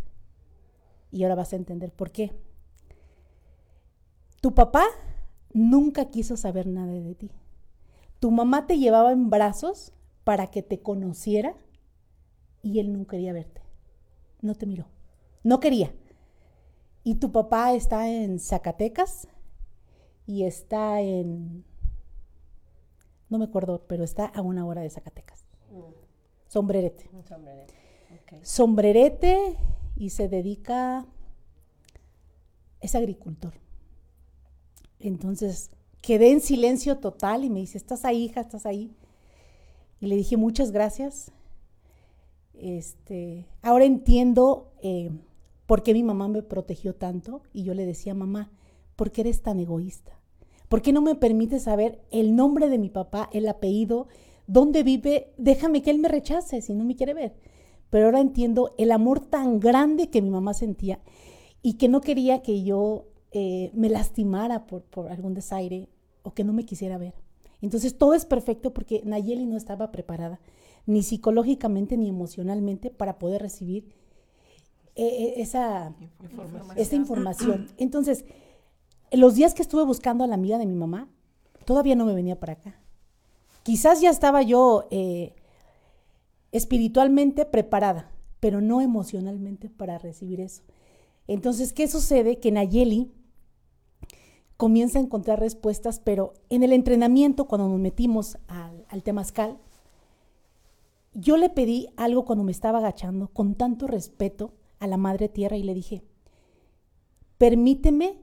Y 1.12 1.24
ahora 1.24 1.36
vas 1.36 1.54
a 1.54 1.58
entender 1.58 1.92
por 1.92 2.12
qué. 2.12 2.32
Tu 4.42 4.54
papá 4.54 4.84
nunca 5.54 6.10
quiso 6.10 6.36
saber 6.36 6.68
nada 6.68 6.92
de 6.92 7.16
ti. 7.16 7.32
Tu 8.20 8.32
mamá 8.32 8.66
te 8.66 8.80
llevaba 8.80 9.12
en 9.12 9.30
brazos 9.30 9.94
para 10.24 10.48
que 10.48 10.64
te 10.64 10.82
conociera 10.82 11.56
y 12.62 12.80
él 12.80 12.92
no 12.92 13.06
quería 13.06 13.34
verte. 13.34 13.62
No 14.42 14.56
te 14.56 14.66
miró. 14.66 14.88
No 15.44 15.60
quería. 15.60 15.94
Y 17.04 17.16
tu 17.16 17.32
papá 17.32 17.74
está 17.74 18.10
en 18.10 18.40
Zacatecas 18.40 19.28
y 20.26 20.46
está 20.46 21.02
en... 21.02 21.66
No 23.30 23.38
me 23.38 23.46
acuerdo, 23.46 23.86
pero 23.88 24.04
está 24.04 24.26
a 24.26 24.42
una 24.42 24.66
hora 24.66 24.82
de 24.82 24.90
Zacatecas. 24.90 25.46
Mm. 25.70 25.82
Sombrerete. 26.48 27.10
Sombrerete. 27.28 27.74
Okay. 28.24 28.40
Sombrerete 28.44 29.58
y 29.96 30.12
se 30.12 30.30
dedica, 30.30 31.06
es 32.80 32.96
agricultor. 32.96 33.54
Entonces 35.00 35.72
quedé 36.02 36.32
en 36.32 36.42
silencio 36.42 37.00
total 37.00 37.44
y 37.44 37.50
me 37.50 37.60
dice, 37.60 37.78
¿estás 37.78 38.06
ahí, 38.06 38.26
hija? 38.26 38.42
¿Estás 38.42 38.66
ahí? 38.66 38.96
Y 40.00 40.08
le 40.08 40.16
dije, 40.16 40.38
muchas 40.38 40.72
gracias. 40.72 41.32
Este, 42.54 43.48
ahora 43.62 43.86
entiendo 43.86 44.72
eh, 44.82 45.12
por 45.66 45.84
qué 45.84 45.94
mi 45.94 46.04
mamá 46.04 46.28
me 46.28 46.44
protegió 46.44 46.96
tanto 46.96 47.42
y 47.54 47.64
yo 47.64 47.74
le 47.74 47.86
decía, 47.86 48.14
mamá, 48.14 48.52
¿por 48.96 49.12
qué 49.12 49.22
eres 49.22 49.42
tan 49.42 49.60
egoísta? 49.60 50.20
¿Por 50.70 50.82
qué 50.82 50.92
no 50.92 51.02
me 51.02 51.16
permites 51.16 51.64
saber 51.64 52.02
el 52.12 52.36
nombre 52.36 52.70
de 52.70 52.80
mi 52.80 52.90
papá, 52.90 53.30
el 53.32 53.48
apellido? 53.48 54.08
dónde 54.48 54.84
vive, 54.84 55.34
déjame 55.38 55.82
que 55.82 55.92
él 55.92 56.00
me 56.00 56.08
rechace 56.08 56.62
si 56.62 56.74
no 56.74 56.84
me 56.84 56.96
quiere 56.96 57.14
ver. 57.14 57.34
Pero 57.90 58.06
ahora 58.06 58.22
entiendo 58.22 58.74
el 58.78 58.92
amor 58.92 59.20
tan 59.20 59.60
grande 59.60 60.10
que 60.10 60.22
mi 60.22 60.30
mamá 60.30 60.54
sentía 60.54 61.00
y 61.62 61.74
que 61.74 61.88
no 61.88 62.02
quería 62.02 62.42
que 62.42 62.64
yo 62.64 63.08
eh, 63.32 63.72
me 63.74 63.90
lastimara 63.90 64.66
por, 64.66 64.84
por, 64.84 65.12
algún 65.12 65.34
desaire 65.34 65.90
o 66.24 66.34
que 66.34 66.44
no 66.44 66.54
me 66.54 66.66
quisiera 66.66 66.98
ver. 66.98 67.14
Entonces 67.62 67.98
todo 67.98 68.14
es 68.14 68.26
perfecto 68.26 68.74
porque 68.74 69.02
Nayeli 69.06 69.46
no 69.46 69.58
estaba 69.58 69.92
preparada, 69.92 70.40
ni 70.86 71.04
psicológicamente 71.04 71.96
ni 71.96 72.10
emocionalmente, 72.10 72.90
para 72.90 73.20
poder 73.20 73.42
recibir 73.42 73.94
eh, 74.96 75.34
esa 75.38 75.94
información. 76.22 76.78
esa 76.78 76.96
información. 76.96 77.68
Entonces, 77.78 78.26
los 79.12 79.36
días 79.36 79.54
que 79.54 79.62
estuve 79.62 79.84
buscando 79.84 80.24
a 80.24 80.28
la 80.28 80.36
amiga 80.36 80.58
de 80.58 80.66
mi 80.66 80.76
mamá, 80.76 81.08
todavía 81.66 81.96
no 81.96 82.06
me 82.06 82.14
venía 82.14 82.40
para 82.40 82.54
acá. 82.54 82.80
Quizás 83.64 84.02
ya 84.02 84.10
estaba 84.10 84.42
yo 84.42 84.88
eh, 84.92 85.34
espiritualmente 86.52 87.46
preparada, 87.46 88.12
pero 88.40 88.62
no 88.62 88.82
emocionalmente 88.82 89.70
para 89.70 89.98
recibir 89.98 90.42
eso. 90.42 90.64
Entonces, 91.28 91.74
¿qué 91.74 91.88
sucede? 91.88 92.40
Que 92.40 92.52
Nayeli 92.52 93.12
comienza 94.58 95.00
a 95.00 95.02
encontrar 95.02 95.40
respuestas, 95.40 96.00
pero 96.00 96.34
en 96.50 96.64
el 96.64 96.74
entrenamiento, 96.74 97.46
cuando 97.46 97.70
nos 97.70 97.80
metimos 97.80 98.38
al, 98.48 98.86
al 98.90 99.02
temazcal, 99.02 99.58
yo 101.14 101.38
le 101.38 101.50
pedí 101.50 101.88
algo 101.96 102.26
cuando 102.26 102.44
me 102.44 102.52
estaba 102.52 102.80
agachando, 102.80 103.28
con 103.30 103.56
tanto 103.56 103.88
respeto 103.88 104.54
a 104.84 104.88
la 104.88 104.98
Madre 104.98 105.30
Tierra, 105.30 105.58
y 105.58 105.64
le 105.64 105.74
dije, 105.74 106.04
permíteme 107.38 108.22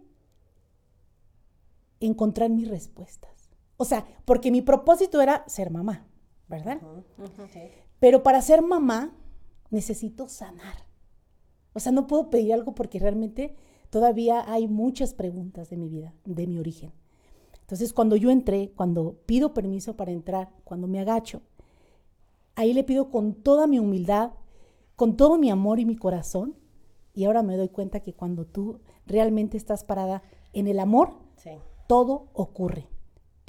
encontrar 2.00 2.50
mis 2.50 2.68
respuestas. 2.68 3.50
O 3.76 3.84
sea, 3.84 4.06
porque 4.24 4.50
mi 4.50 4.62
propósito 4.62 5.20
era 5.20 5.44
ser 5.48 5.70
mamá, 5.70 6.06
¿verdad? 6.48 6.80
Uh 6.82 7.02
-huh. 7.22 7.70
Pero 7.98 8.22
para 8.22 8.42
ser 8.42 8.62
mamá 8.62 9.16
necesito 9.70 10.28
sanar. 10.28 10.84
O 11.72 11.80
sea, 11.80 11.92
no 11.92 12.06
puedo 12.06 12.30
pedir 12.30 12.52
algo 12.52 12.74
porque 12.74 12.98
realmente 12.98 13.54
todavía 13.88 14.50
hay 14.52 14.68
muchas 14.68 15.14
preguntas 15.14 15.70
de 15.70 15.76
mi 15.76 15.88
vida, 15.88 16.14
de 16.24 16.46
mi 16.46 16.58
origen. 16.58 16.92
Entonces, 17.60 17.92
cuando 17.92 18.16
yo 18.16 18.30
entré, 18.30 18.72
cuando 18.74 19.20
pido 19.26 19.54
permiso 19.54 19.96
para 19.96 20.10
entrar, 20.10 20.52
cuando 20.64 20.88
me 20.88 21.00
agacho, 21.00 21.40
ahí 22.56 22.72
le 22.72 22.84
pido 22.84 23.10
con 23.10 23.34
toda 23.34 23.66
mi 23.66 23.78
humildad, 23.78 24.32
con 25.00 25.16
todo 25.16 25.38
mi 25.38 25.50
amor 25.50 25.80
y 25.80 25.86
mi 25.86 25.96
corazón. 25.96 26.54
Y 27.14 27.24
ahora 27.24 27.42
me 27.42 27.56
doy 27.56 27.70
cuenta 27.70 28.00
que 28.00 28.12
cuando 28.12 28.44
tú 28.44 28.80
realmente 29.06 29.56
estás 29.56 29.82
parada 29.82 30.22
en 30.52 30.68
el 30.68 30.78
amor, 30.78 31.14
sí. 31.36 31.50
todo 31.88 32.28
ocurre 32.34 32.86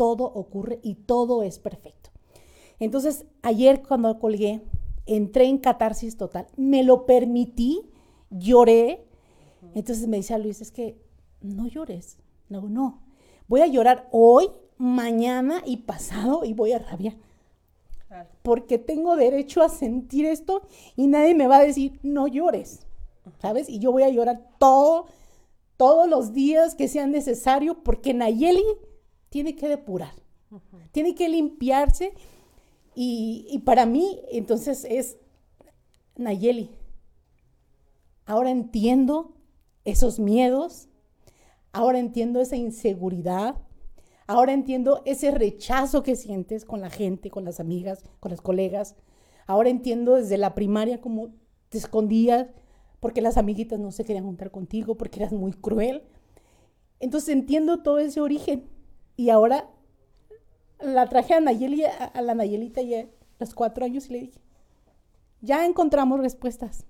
todo 0.02 0.24
ocurre 0.24 0.80
y 0.82 0.96
todo 0.96 1.44
es 1.44 1.60
perfecto. 1.60 2.10
Entonces, 2.80 3.26
ayer 3.44 3.84
cuando 3.88 4.18
colgué, 4.18 4.64
entré 5.06 5.46
en 5.46 5.60
catarsis 5.60 6.18
total, 6.18 6.48
me 6.58 6.82
lo 6.82 7.06
permití, 7.06 7.84
lloré. 8.32 9.06
Entonces 9.76 10.08
me 10.08 10.18
dice 10.18 10.34
a 10.34 10.40
Luis, 10.40 10.60
es 10.60 10.72
que 10.72 11.00
no 11.40 11.68
llores. 11.68 12.18
No, 12.50 12.68
no. 12.68 13.04
Voy 13.48 13.62
a 13.62 13.68
llorar 13.68 14.08
hoy, 14.12 14.50
mañana 14.80 15.62
y 15.68 15.78
pasado 15.78 16.46
y 16.46 16.54
voy 16.54 16.72
a 16.72 16.80
rabiar. 16.80 17.18
Porque 18.42 18.78
tengo 18.78 19.16
derecho 19.16 19.62
a 19.62 19.70
sentir 19.70 20.26
esto 20.26 20.62
y 20.96 21.08
nadie 21.08 21.36
me 21.36 21.48
va 21.48 21.58
a 21.58 21.64
decir, 21.64 22.00
no 22.04 22.28
llores, 22.28 22.86
¿sabes? 23.40 23.70
Y 23.70 23.80
yo 23.80 23.92
voy 23.92 24.04
a 24.04 24.10
llorar 24.10 24.50
todo, 24.60 25.08
todos 25.78 26.10
los 26.10 26.34
días 26.34 26.76
que 26.76 26.88
sean 26.88 27.12
necesarios 27.12 27.78
porque 27.84 28.14
Nayeli 28.14 28.64
tiene 29.30 29.56
que 29.56 29.68
depurar, 29.70 30.14
tiene 30.92 31.16
que 31.16 31.30
limpiarse 31.30 32.14
y, 32.96 33.48
y 33.50 33.60
para 33.60 33.86
mí 33.86 34.20
entonces 34.32 34.86
es 34.90 35.18
Nayeli. 36.18 36.70
Ahora 38.26 38.52
entiendo 38.52 39.34
esos 39.86 40.20
miedos, 40.20 40.90
ahora 41.72 42.00
entiendo 42.00 42.42
esa 42.42 42.56
inseguridad, 42.56 43.56
ahora 44.32 44.54
entiendo 44.54 45.02
ese 45.06 45.32
rechazo 45.32 46.04
que 46.04 46.16
sientes 46.16 46.66
con 46.66 46.82
la 46.82 46.90
gente, 46.90 47.30
con 47.30 47.46
las 47.46 47.60
amigas, 47.60 48.04
con 48.20 48.32
las 48.32 48.42
colegas. 48.42 48.96
Ahora 49.48 49.70
entiendo 49.70 50.16
desde 50.16 50.38
la 50.38 50.56
primaria 50.56 51.02
cómo 51.02 51.30
te 51.70 51.78
escondías 51.78 52.48
porque 53.00 53.22
las 53.22 53.38
amiguitas 53.38 53.80
no 53.80 53.92
se 53.92 54.06
querían 54.06 54.26
juntar 54.26 54.52
contigo, 54.52 54.96
porque 54.96 55.20
eras 55.20 55.34
muy 55.34 55.54
cruel. 55.54 56.04
Entonces 57.00 57.30
entiendo 57.30 57.82
todo 57.82 58.00
ese 58.00 58.22
origen. 58.22 58.70
Y 59.18 59.30
ahora 59.30 59.70
la 60.80 61.10
traje 61.10 61.34
a, 61.34 61.40
Nayeli, 61.40 61.84
a, 61.84 62.22
la 62.22 62.36
Nayelita 62.36 62.82
a 62.82 63.08
los 63.40 63.54
cuatro 63.54 63.86
años 63.86 64.10
y 64.10 64.14
le 64.14 64.20
dije, 64.20 64.40
ya 65.42 65.66
encontramos 65.66 66.20
respuestas 66.20 66.86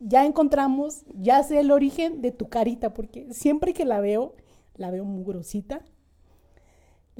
ya 0.00 0.24
encontramos, 0.24 1.04
ya 1.14 1.42
sé 1.42 1.60
el 1.60 1.70
origen 1.70 2.22
de 2.22 2.32
tu 2.32 2.48
carita, 2.48 2.94
porque 2.94 3.32
siempre 3.32 3.74
que 3.74 3.84
la 3.84 4.00
veo, 4.00 4.34
la 4.74 4.90
veo 4.90 5.04
muy 5.04 5.22
grosita, 5.22 5.84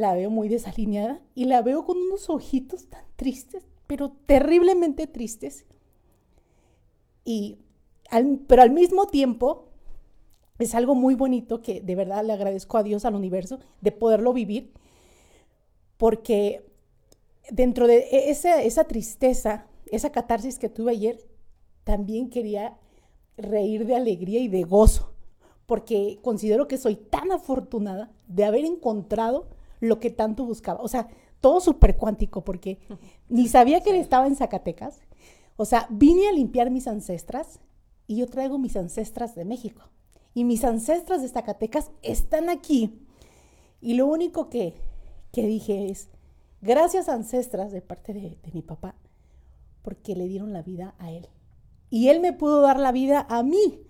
la 0.00 0.14
veo 0.14 0.30
muy 0.30 0.48
desalineada 0.48 1.20
y 1.34 1.44
la 1.44 1.60
veo 1.60 1.84
con 1.84 1.98
unos 1.98 2.30
ojitos 2.30 2.88
tan 2.88 3.04
tristes, 3.16 3.66
pero 3.86 4.12
terriblemente 4.26 5.06
tristes. 5.06 5.66
Y 7.24 7.58
pero 8.48 8.62
al 8.62 8.70
mismo 8.70 9.06
tiempo 9.06 9.68
es 10.58 10.74
algo 10.74 10.94
muy 10.94 11.14
bonito 11.14 11.60
que 11.60 11.80
de 11.82 11.94
verdad 11.94 12.24
le 12.24 12.32
agradezco 12.32 12.78
a 12.78 12.82
Dios, 12.82 13.04
al 13.04 13.14
universo, 13.14 13.60
de 13.82 13.92
poderlo 13.92 14.32
vivir, 14.32 14.72
porque 15.96 16.64
dentro 17.50 17.86
de 17.86 17.98
e, 18.10 18.30
esa, 18.30 18.62
esa 18.62 18.84
tristeza, 18.84 19.66
esa 19.92 20.10
catarsis 20.10 20.58
que 20.58 20.70
tuve 20.70 20.92
ayer, 20.92 21.24
también 21.84 22.30
quería 22.30 22.78
reír 23.36 23.86
de 23.86 23.96
alegría 23.96 24.40
y 24.40 24.48
de 24.48 24.62
gozo, 24.64 25.12
porque 25.66 26.18
considero 26.22 26.68
que 26.68 26.78
soy 26.78 26.96
tan 26.96 27.32
afortunada 27.32 28.10
de 28.28 28.44
haber 28.44 28.64
encontrado 28.64 29.59
lo 29.80 29.98
que 29.98 30.10
tanto 30.10 30.44
buscaba. 30.44 30.80
O 30.80 30.88
sea, 30.88 31.08
todo 31.40 31.60
súper 31.60 31.96
cuántico, 31.96 32.44
porque 32.44 32.78
ni 33.28 33.48
sabía 33.48 33.80
que 33.80 33.98
estaba 33.98 34.26
en 34.26 34.36
Zacatecas. 34.36 35.00
O 35.56 35.64
sea, 35.64 35.86
vine 35.90 36.28
a 36.28 36.32
limpiar 36.32 36.70
mis 36.70 36.86
ancestras 36.86 37.60
y 38.06 38.16
yo 38.16 38.26
traigo 38.26 38.58
mis 38.58 38.76
ancestras 38.76 39.34
de 39.34 39.44
México. 39.44 39.82
Y 40.32 40.44
mis 40.44 40.64
ancestras 40.64 41.22
de 41.22 41.28
Zacatecas 41.28 41.90
están 42.02 42.48
aquí. 42.48 43.06
Y 43.80 43.94
lo 43.94 44.06
único 44.06 44.48
que, 44.48 44.74
que 45.32 45.46
dije 45.46 45.90
es, 45.90 46.08
gracias 46.60 47.08
ancestras 47.08 47.72
de 47.72 47.82
parte 47.82 48.12
de 48.12 48.38
mi 48.52 48.62
papá, 48.62 48.94
porque 49.82 50.14
le 50.14 50.28
dieron 50.28 50.52
la 50.52 50.62
vida 50.62 50.94
a 50.98 51.10
él. 51.10 51.28
Y 51.90 52.08
Él 52.08 52.20
me 52.20 52.32
pudo 52.32 52.60
dar 52.62 52.78
la 52.78 52.92
vida 52.92 53.26
a 53.28 53.42
mí. 53.42 53.82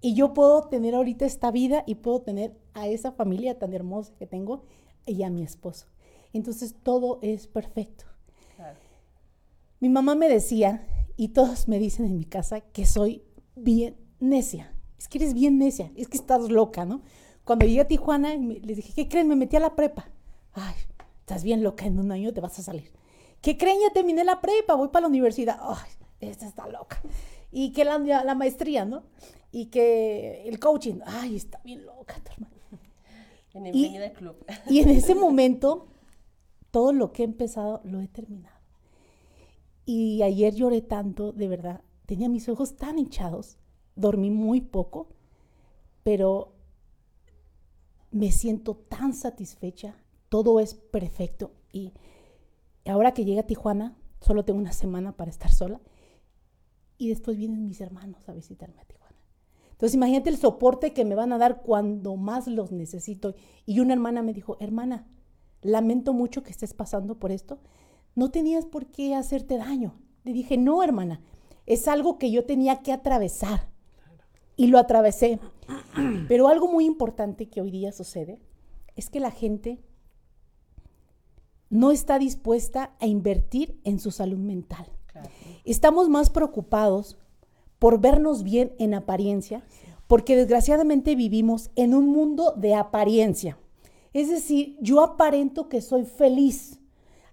Y 0.00 0.14
yo 0.14 0.34
puedo 0.34 0.68
tener 0.68 0.94
ahorita 0.94 1.24
esta 1.24 1.50
vida 1.50 1.82
y 1.86 1.96
puedo 1.96 2.20
tener 2.20 2.56
a 2.74 2.86
esa 2.86 3.10
familia 3.10 3.58
tan 3.58 3.72
hermosa 3.72 4.14
que 4.16 4.26
tengo 4.26 4.62
y 5.10 5.22
a 5.22 5.30
mi 5.30 5.42
esposo. 5.42 5.86
Entonces 6.32 6.74
todo 6.82 7.18
es 7.22 7.46
perfecto. 7.46 8.04
Mi 9.80 9.88
mamá 9.88 10.14
me 10.14 10.28
decía, 10.28 10.86
y 11.16 11.28
todos 11.28 11.68
me 11.68 11.78
dicen 11.78 12.04
en 12.06 12.16
mi 12.16 12.24
casa, 12.24 12.60
que 12.60 12.84
soy 12.84 13.22
bien 13.54 13.96
necia. 14.20 14.74
Es 14.98 15.06
que 15.06 15.18
eres 15.18 15.34
bien 15.34 15.58
necia, 15.58 15.92
es 15.94 16.08
que 16.08 16.16
estás 16.16 16.50
loca, 16.50 16.84
¿no? 16.84 17.02
Cuando 17.44 17.64
llegué 17.64 17.80
a 17.80 17.88
Tijuana, 17.88 18.34
les 18.34 18.76
dije, 18.76 18.92
¿qué 18.94 19.08
creen? 19.08 19.28
Me 19.28 19.36
metí 19.36 19.56
a 19.56 19.60
la 19.60 19.76
prepa. 19.76 20.10
Ay, 20.52 20.74
estás 21.20 21.44
bien 21.44 21.62
loca, 21.62 21.86
en 21.86 21.98
un 21.98 22.10
año 22.10 22.32
te 22.32 22.40
vas 22.40 22.58
a 22.58 22.62
salir. 22.62 22.90
¿Qué 23.40 23.56
creen? 23.56 23.78
Ya 23.80 23.92
terminé 23.92 24.24
la 24.24 24.40
prepa, 24.40 24.74
voy 24.74 24.88
para 24.88 25.02
la 25.02 25.08
universidad. 25.08 25.58
Ay, 25.60 25.90
esta 26.20 26.46
está 26.46 26.66
loca. 26.68 27.00
Y 27.52 27.72
que 27.72 27.84
la, 27.84 27.98
la 27.98 28.34
maestría, 28.34 28.84
¿no? 28.84 29.04
Y 29.52 29.66
que 29.66 30.42
el 30.46 30.58
coaching, 30.58 31.00
ay, 31.06 31.36
está 31.36 31.60
bien 31.64 31.86
loca 31.86 32.16
tu 32.22 32.32
hermana. 32.32 32.57
En 33.58 33.66
el 33.66 33.76
y, 33.76 33.98
del 33.98 34.12
club. 34.12 34.36
Y 34.68 34.80
en 34.80 34.88
ese 34.90 35.14
momento, 35.16 35.88
todo 36.70 36.92
lo 36.92 37.12
que 37.12 37.22
he 37.22 37.24
empezado 37.26 37.80
lo 37.84 38.00
he 38.00 38.08
terminado. 38.08 38.56
Y 39.84 40.22
ayer 40.22 40.54
lloré 40.54 40.80
tanto, 40.80 41.32
de 41.32 41.48
verdad. 41.48 41.82
Tenía 42.06 42.28
mis 42.28 42.48
ojos 42.48 42.76
tan 42.76 42.98
hinchados. 42.98 43.58
Dormí 43.96 44.30
muy 44.30 44.60
poco, 44.60 45.08
pero 46.02 46.52
me 48.10 48.30
siento 48.30 48.76
tan 48.76 49.12
satisfecha. 49.12 49.96
Todo 50.28 50.60
es 50.60 50.74
perfecto. 50.74 51.52
Y 51.72 51.92
ahora 52.86 53.12
que 53.12 53.24
llegué 53.24 53.40
a 53.40 53.46
Tijuana, 53.46 53.96
solo 54.20 54.44
tengo 54.44 54.60
una 54.60 54.72
semana 54.72 55.16
para 55.16 55.30
estar 55.30 55.52
sola 55.52 55.80
y 56.98 57.08
después 57.08 57.36
vienen 57.36 57.64
mis 57.64 57.80
hermanos 57.80 58.28
a 58.28 58.32
visitarme 58.32 58.80
a 58.80 58.84
Tijuana. 58.84 59.07
Entonces 59.78 59.94
imagínate 59.94 60.28
el 60.28 60.38
soporte 60.38 60.92
que 60.92 61.04
me 61.04 61.14
van 61.14 61.32
a 61.32 61.38
dar 61.38 61.62
cuando 61.62 62.16
más 62.16 62.48
los 62.48 62.72
necesito. 62.72 63.36
Y 63.64 63.78
una 63.78 63.92
hermana 63.92 64.22
me 64.22 64.34
dijo, 64.34 64.56
hermana, 64.58 65.06
lamento 65.62 66.12
mucho 66.12 66.42
que 66.42 66.50
estés 66.50 66.74
pasando 66.74 67.20
por 67.20 67.30
esto. 67.30 67.60
No 68.16 68.32
tenías 68.32 68.66
por 68.66 68.86
qué 68.86 69.14
hacerte 69.14 69.56
daño. 69.56 69.94
Le 70.24 70.32
dije, 70.32 70.56
no, 70.56 70.82
hermana, 70.82 71.20
es 71.64 71.86
algo 71.86 72.18
que 72.18 72.32
yo 72.32 72.44
tenía 72.44 72.82
que 72.82 72.90
atravesar. 72.90 73.68
Y 74.56 74.66
lo 74.66 74.78
atravesé. 74.78 75.38
Pero 76.26 76.48
algo 76.48 76.66
muy 76.66 76.84
importante 76.84 77.48
que 77.48 77.60
hoy 77.60 77.70
día 77.70 77.92
sucede 77.92 78.40
es 78.96 79.10
que 79.10 79.20
la 79.20 79.30
gente 79.30 79.80
no 81.70 81.92
está 81.92 82.18
dispuesta 82.18 82.96
a 82.98 83.06
invertir 83.06 83.78
en 83.84 84.00
su 84.00 84.10
salud 84.10 84.38
mental. 84.38 84.90
Estamos 85.64 86.08
más 86.08 86.30
preocupados 86.30 87.16
por 87.78 88.00
vernos 88.00 88.42
bien 88.42 88.72
en 88.78 88.94
apariencia, 88.94 89.62
porque 90.06 90.36
desgraciadamente 90.36 91.14
vivimos 91.14 91.70
en 91.76 91.94
un 91.94 92.08
mundo 92.08 92.54
de 92.56 92.74
apariencia. 92.74 93.58
Es 94.12 94.28
decir, 94.28 94.76
yo 94.80 95.00
aparento 95.00 95.68
que 95.68 95.80
soy 95.80 96.04
feliz, 96.04 96.80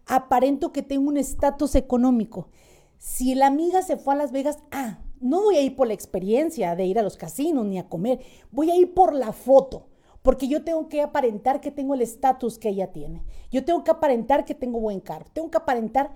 aparento 0.06 0.72
que 0.72 0.82
tengo 0.82 1.08
un 1.10 1.18
estatus 1.18 1.76
económico. 1.76 2.50
Si 2.98 3.34
la 3.34 3.48
amiga 3.48 3.82
se 3.82 3.98
fue 3.98 4.14
a 4.14 4.18
Las 4.18 4.32
Vegas, 4.32 4.60
ah, 4.72 5.00
no 5.22 5.44
voy 5.44 5.56
a 5.56 5.62
ir 5.62 5.76
por 5.76 5.88
la 5.88 5.94
experiencia 5.94 6.76
de 6.76 6.86
ir 6.86 7.00
a 7.00 7.04
los 7.04 7.18
casinos 7.18 7.66
ni 7.66 7.80
a 7.80 7.88
comer, 7.88 8.20
voy 8.52 8.72
a 8.72 8.76
ir 8.76 8.94
por 8.94 9.14
la 9.14 9.32
foto, 9.32 9.88
porque 10.22 10.48
yo 10.48 10.64
tengo 10.64 10.90
que 10.90 11.02
aparentar 11.02 11.62
que 11.62 11.72
tengo 11.72 11.94
el 11.94 12.02
estatus 12.02 12.60
que 12.60 12.70
ella 12.70 12.92
tiene. 12.92 13.24
Yo 13.52 13.64
tengo 13.64 13.84
que 13.84 13.92
aparentar 13.92 14.44
que 14.44 14.54
tengo 14.54 14.80
buen 14.80 15.00
carro, 15.00 15.26
tengo 15.34 15.50
que 15.50 15.58
aparentar 15.58 16.14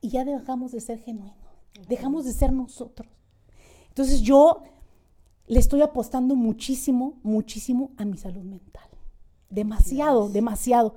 y 0.00 0.08
ya 0.08 0.24
dejamos 0.24 0.72
de 0.72 0.80
ser 0.80 0.98
genuinos, 0.98 1.36
dejamos 1.86 2.24
de 2.24 2.32
ser 2.32 2.52
nosotros. 2.52 3.08
Entonces 3.92 4.22
yo 4.22 4.62
le 5.46 5.58
estoy 5.60 5.82
apostando 5.82 6.34
muchísimo, 6.34 7.20
muchísimo 7.22 7.90
a 7.98 8.06
mi 8.06 8.16
salud 8.16 8.42
mental. 8.42 8.88
Demasiado, 9.50 10.30
demasiado. 10.30 10.94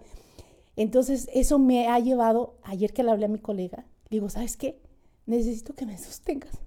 Entonces 0.77 1.29
eso 1.33 1.59
me 1.59 1.89
ha 1.89 1.99
llevado, 1.99 2.55
ayer 2.63 2.93
que 2.93 3.03
le 3.03 3.11
hablé 3.11 3.25
a 3.25 3.29
mi 3.29 3.39
colega, 3.39 3.85
digo, 4.09 4.29
¿sabes 4.29 4.55
qué? 4.57 4.79
Necesito 5.25 5.73
que 5.73 5.85
me 5.85 5.97
sostengas. 5.97 6.57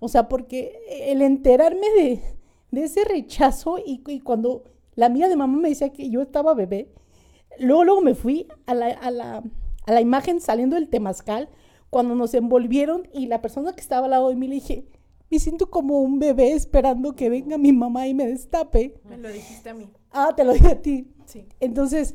O 0.00 0.08
sea, 0.08 0.28
porque 0.28 0.78
el 0.88 1.22
enterarme 1.22 1.86
de, 2.70 2.84
ese 2.84 3.04
rechazo 3.04 3.78
y, 3.84 4.20
cuando 4.20 4.64
la 4.94 5.06
amiga 5.06 5.28
de 5.28 5.36
mamá 5.36 5.58
me 5.58 5.68
decía 5.68 5.92
que 5.92 6.10
yo 6.10 6.22
estaba 6.22 6.54
bebé, 6.54 6.92
luego, 7.58 7.84
luego 7.84 8.00
me 8.02 8.14
fui 8.14 8.48
a 8.66 8.74
la 8.74 9.42
a 9.86 9.92
la 9.92 10.00
imagen 10.00 10.40
saliendo 10.40 10.76
del 10.76 10.88
temazcal, 10.88 11.48
cuando 11.90 12.14
nos 12.14 12.34
envolvieron 12.34 13.08
y 13.12 13.26
la 13.26 13.42
persona 13.42 13.72
que 13.72 13.80
estaba 13.80 14.06
al 14.06 14.10
lado 14.10 14.28
de 14.30 14.36
mí 14.36 14.48
le 14.48 14.54
dije, 14.56 14.86
me 15.34 15.40
siento 15.40 15.68
como 15.68 16.00
un 16.00 16.18
bebé 16.18 16.52
esperando 16.52 17.14
que 17.14 17.28
venga 17.28 17.58
mi 17.58 17.72
mamá 17.72 18.06
y 18.06 18.14
me 18.14 18.26
destape. 18.26 19.00
Me 19.08 19.18
lo 19.18 19.28
dijiste 19.28 19.70
a 19.70 19.74
mí. 19.74 19.90
Ah, 20.12 20.32
te 20.36 20.44
lo 20.44 20.52
dije 20.52 20.68
a 20.68 20.80
ti. 20.80 21.12
Sí. 21.26 21.46
Entonces, 21.58 22.14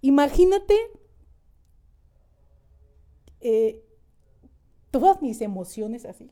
imagínate 0.00 0.74
eh, 3.40 3.84
todas 4.90 5.20
mis 5.20 5.40
emociones 5.42 6.06
así, 6.06 6.30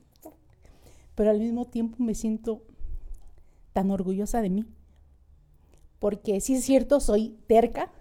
pero 1.14 1.30
al 1.30 1.38
mismo 1.38 1.66
tiempo 1.66 1.96
me 2.02 2.14
siento 2.14 2.62
tan 3.72 3.90
orgullosa 3.90 4.40
de 4.40 4.50
mí. 4.50 4.64
Porque 5.98 6.40
sí 6.40 6.54
es 6.54 6.64
cierto, 6.64 6.98
soy 7.00 7.36
terca, 7.46 7.92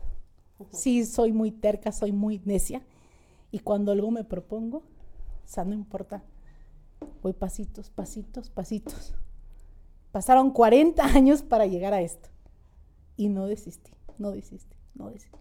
Sí, 0.72 1.06
soy 1.06 1.32
muy 1.32 1.52
terca, 1.52 1.92
soy 1.92 2.12
muy 2.12 2.42
necia. 2.46 2.82
Y 3.52 3.60
cuando 3.60 3.92
algo 3.92 4.12
me 4.12 4.24
propongo, 4.24 4.78
o 4.78 5.48
sea, 5.48 5.64
no 5.64 5.74
importa. 5.74 6.24
Voy 7.22 7.34
pasitos, 7.34 7.90
pasitos, 7.90 8.50
pasitos. 8.50 9.14
Pasaron 10.12 10.52
40 10.52 11.04
años 11.06 11.42
para 11.44 11.66
llegar 11.66 11.94
a 11.94 12.02
esto. 12.02 12.30
Y 13.18 13.30
no 13.30 13.46
desistí, 13.48 13.92
no 14.18 14.32
desistí, 14.32 14.76
no 14.96 15.10
desistí. 15.10 15.38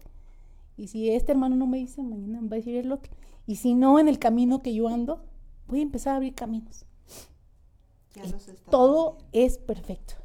Y 0.77 0.87
si 0.87 1.09
este 1.09 1.31
hermano 1.31 1.55
no 1.55 1.67
me 1.67 1.77
dice, 1.77 2.01
mañana 2.03 2.39
va 2.41 2.55
a 2.55 2.59
decir 2.59 2.75
el 2.75 2.91
otro. 2.91 3.11
Y 3.47 3.55
si 3.57 3.73
no, 3.73 3.99
en 3.99 4.07
el 4.07 4.19
camino 4.19 4.61
que 4.61 4.73
yo 4.73 4.87
ando, 4.87 5.23
voy 5.67 5.79
a 5.79 5.83
empezar 5.83 6.13
a 6.13 6.17
abrir 6.17 6.35
caminos. 6.35 6.85
Ya 8.15 8.23
Todo 8.69 9.17
es 9.31 9.57
perfecto. 9.57 10.15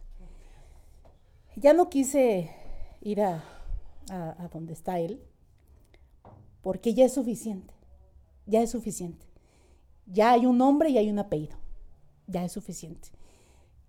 Ya 1.57 1.73
no 1.73 1.89
quise 1.89 2.51
ir 3.01 3.23
a, 3.23 3.45
a- 4.11 4.43
a 4.45 4.49
donde 4.49 4.73
está 4.73 4.99
él, 4.99 5.23
porque 6.63 6.95
ya 6.95 7.05
es 7.05 7.15
suficiente. 7.15 7.73
Ya 8.47 8.61
es 8.63 8.71
suficiente. 8.71 9.25
Ya 10.07 10.33
hay 10.33 10.47
un 10.47 10.59
nombre 10.59 10.91
y 10.91 10.99
hay 10.99 11.11
un 11.11 11.19
apellido. 11.19 11.57
Ya 12.27 12.45
es 12.45 12.53
suficiente. 12.53 13.09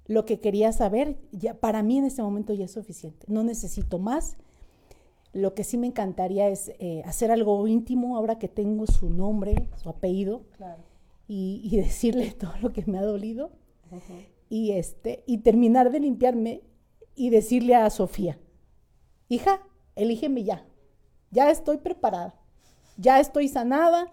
Lo 0.07 0.25
que 0.25 0.39
quería 0.39 0.71
saber, 0.71 1.17
ya 1.31 1.55
para 1.55 1.81
mí 1.83 1.97
en 1.97 2.05
este 2.05 2.21
momento 2.21 2.53
ya 2.53 2.65
es 2.65 2.71
suficiente. 2.71 3.25
No 3.29 3.43
necesito 3.43 3.97
más. 3.99 4.37
Lo 5.33 5.53
que 5.53 5.63
sí 5.63 5.77
me 5.77 5.87
encantaría 5.87 6.47
es 6.47 6.71
eh, 6.79 7.01
hacer 7.05 7.31
algo 7.31 7.67
íntimo 7.67 8.15
ahora 8.15 8.37
que 8.39 8.47
tengo 8.47 8.87
su 8.87 9.09
nombre, 9.09 9.67
su 9.81 9.89
apellido, 9.89 10.43
Claro. 10.57 10.81
y, 11.27 11.59
y 11.63 11.75
decirle 11.81 12.31
todo 12.31 12.53
lo 12.61 12.71
que 12.71 12.83
me 12.85 12.97
ha 12.97 13.03
dolido 13.03 13.51
y 14.49 14.71
este 14.71 15.23
y 15.27 15.39
terminar 15.39 15.91
de 15.91 15.99
limpiarme 15.99 16.61
y 17.15 17.29
decirle 17.29 17.75
a 17.75 17.89
Sofía, 17.89 18.39
hija, 19.29 19.61
elígeme 19.95 20.43
ya, 20.43 20.65
ya 21.31 21.49
estoy 21.51 21.77
preparada, 21.77 22.35
ya 22.97 23.19
estoy 23.19 23.47
sanada, 23.47 24.11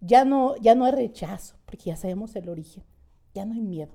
ya 0.00 0.24
no, 0.24 0.56
ya 0.56 0.74
no 0.74 0.84
hay 0.84 0.92
rechazo, 0.92 1.56
porque 1.66 1.84
ya 1.84 1.96
sabemos 1.96 2.34
el 2.36 2.48
origen, 2.48 2.84
ya 3.34 3.44
no 3.44 3.54
hay 3.54 3.62
miedo, 3.62 3.94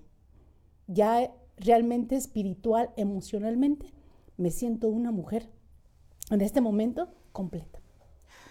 ya 0.87 1.33
realmente 1.57 2.15
espiritual, 2.15 2.91
emocionalmente, 2.97 3.93
me 4.37 4.51
siento 4.51 4.89
una 4.89 5.11
mujer 5.11 5.49
en 6.31 6.41
este 6.41 6.61
momento 6.61 7.09
completa 7.31 7.79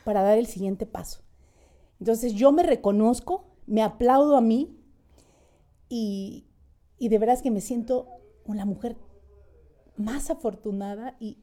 para 0.05 0.22
dar 0.22 0.38
el 0.38 0.46
siguiente 0.46 0.86
paso. 0.86 1.20
Entonces 2.00 2.34
yo 2.34 2.53
me 2.53 2.62
reconozco, 2.62 3.44
me 3.66 3.82
aplaudo 3.82 4.36
a 4.36 4.40
mí 4.40 4.76
y, 5.88 6.46
y 6.98 7.09
de 7.09 7.18
veras 7.18 7.42
que 7.42 7.50
me 7.50 7.61
siento 7.61 8.09
una 8.44 8.64
mujer 8.64 8.96
más 9.96 10.30
afortunada 10.30 11.16
y, 11.20 11.38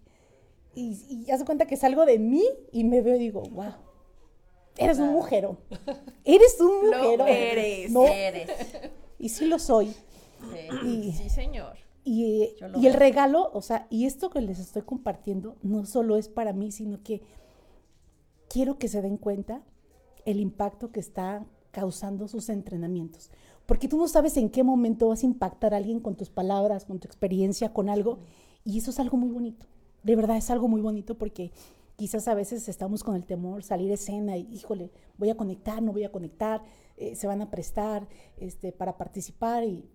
y, 0.76 0.98
y 1.10 1.32
haz 1.32 1.40
de 1.40 1.46
cuenta 1.46 1.66
que 1.66 1.78
salgo 1.78 2.06
de 2.06 2.20
mí 2.20 2.44
y 2.72 2.84
me 2.84 3.02
veo 3.02 3.16
y 3.16 3.20
digo, 3.20 3.44
wow, 3.52 3.74
eres 4.80 5.00
un 5.00 5.10
mujerón, 5.12 5.58
eres 6.26 6.60
un 6.60 6.90
Lo 6.92 6.98
mujerón. 6.98 7.28
eres. 7.28 7.92
No, 7.92 8.06
Eres. 8.06 8.50
y 9.20 9.30
sí 9.30 9.46
lo 9.46 9.60
soy. 9.60 9.88
Sí. 9.92 10.88
Y, 10.88 11.12
Sí, 11.14 11.30
señor. 11.30 11.76
y, 12.04 12.44
eh, 12.44 12.56
lo 12.62 12.80
y 12.80 12.88
el 12.88 12.94
regalo, 12.94 13.50
o 13.54 13.62
sea, 13.62 13.88
y 13.90 14.06
esto 14.06 14.30
que 14.30 14.42
les 14.42 14.60
estoy 14.60 14.82
compartiendo 14.84 15.58
no 15.62 15.86
solo 15.86 16.16
es 16.18 16.30
para 16.30 16.54
mí, 16.54 16.72
sino 16.72 17.04
que 17.04 17.22
quiero 18.48 18.78
que 18.78 18.88
se 18.88 19.02
den 19.02 19.18
cuenta 19.18 19.62
el 20.26 20.40
impacto 20.40 20.92
que 20.92 21.00
está 21.00 21.46
causando 21.72 22.28
sus 22.28 22.50
entrenamientos. 22.50 23.30
Porque 23.66 23.88
tú 23.88 23.98
no 23.98 24.08
sabes 24.08 24.36
en 24.38 24.50
qué 24.50 24.64
momento 24.64 25.10
vas 25.10 25.22
a 25.24 25.28
impactar 25.28 25.74
a 25.74 25.78
alguien 25.78 26.00
con 26.00 26.16
tus 26.16 26.30
palabras, 26.30 26.86
con 26.86 27.00
tu 27.00 27.08
experiencia, 27.08 27.72
con 27.74 27.90
algo. 27.90 28.20
Y 28.66 28.80
eso 28.80 28.90
es 28.90 29.00
algo 29.00 29.18
muy 29.18 29.30
bonito. 29.30 29.68
De 30.02 30.16
verdad 30.16 30.38
es 30.38 30.50
algo 30.50 30.68
muy 30.68 30.82
bonito 30.82 31.16
porque 31.18 31.52
quizás 32.00 32.30
a 32.30 32.34
veces 32.34 32.70
estamos 32.70 33.04
con 33.04 33.18
el 33.18 33.26
temor, 33.26 33.62
salir 33.62 33.92
escena 33.92 34.38
y, 34.38 34.48
híjole, 34.54 34.90
voy 35.18 35.32
a 35.32 35.36
conectar, 35.36 35.82
no 35.82 35.92
voy 35.92 36.06
a 36.06 36.14
conectar, 36.14 36.64
eh, 36.96 37.14
se 37.14 37.28
van 37.28 37.42
a 37.42 37.52
prestar 37.52 38.08
este, 38.38 38.72
para 38.72 38.98
participar 38.98 39.66
y 39.66 39.92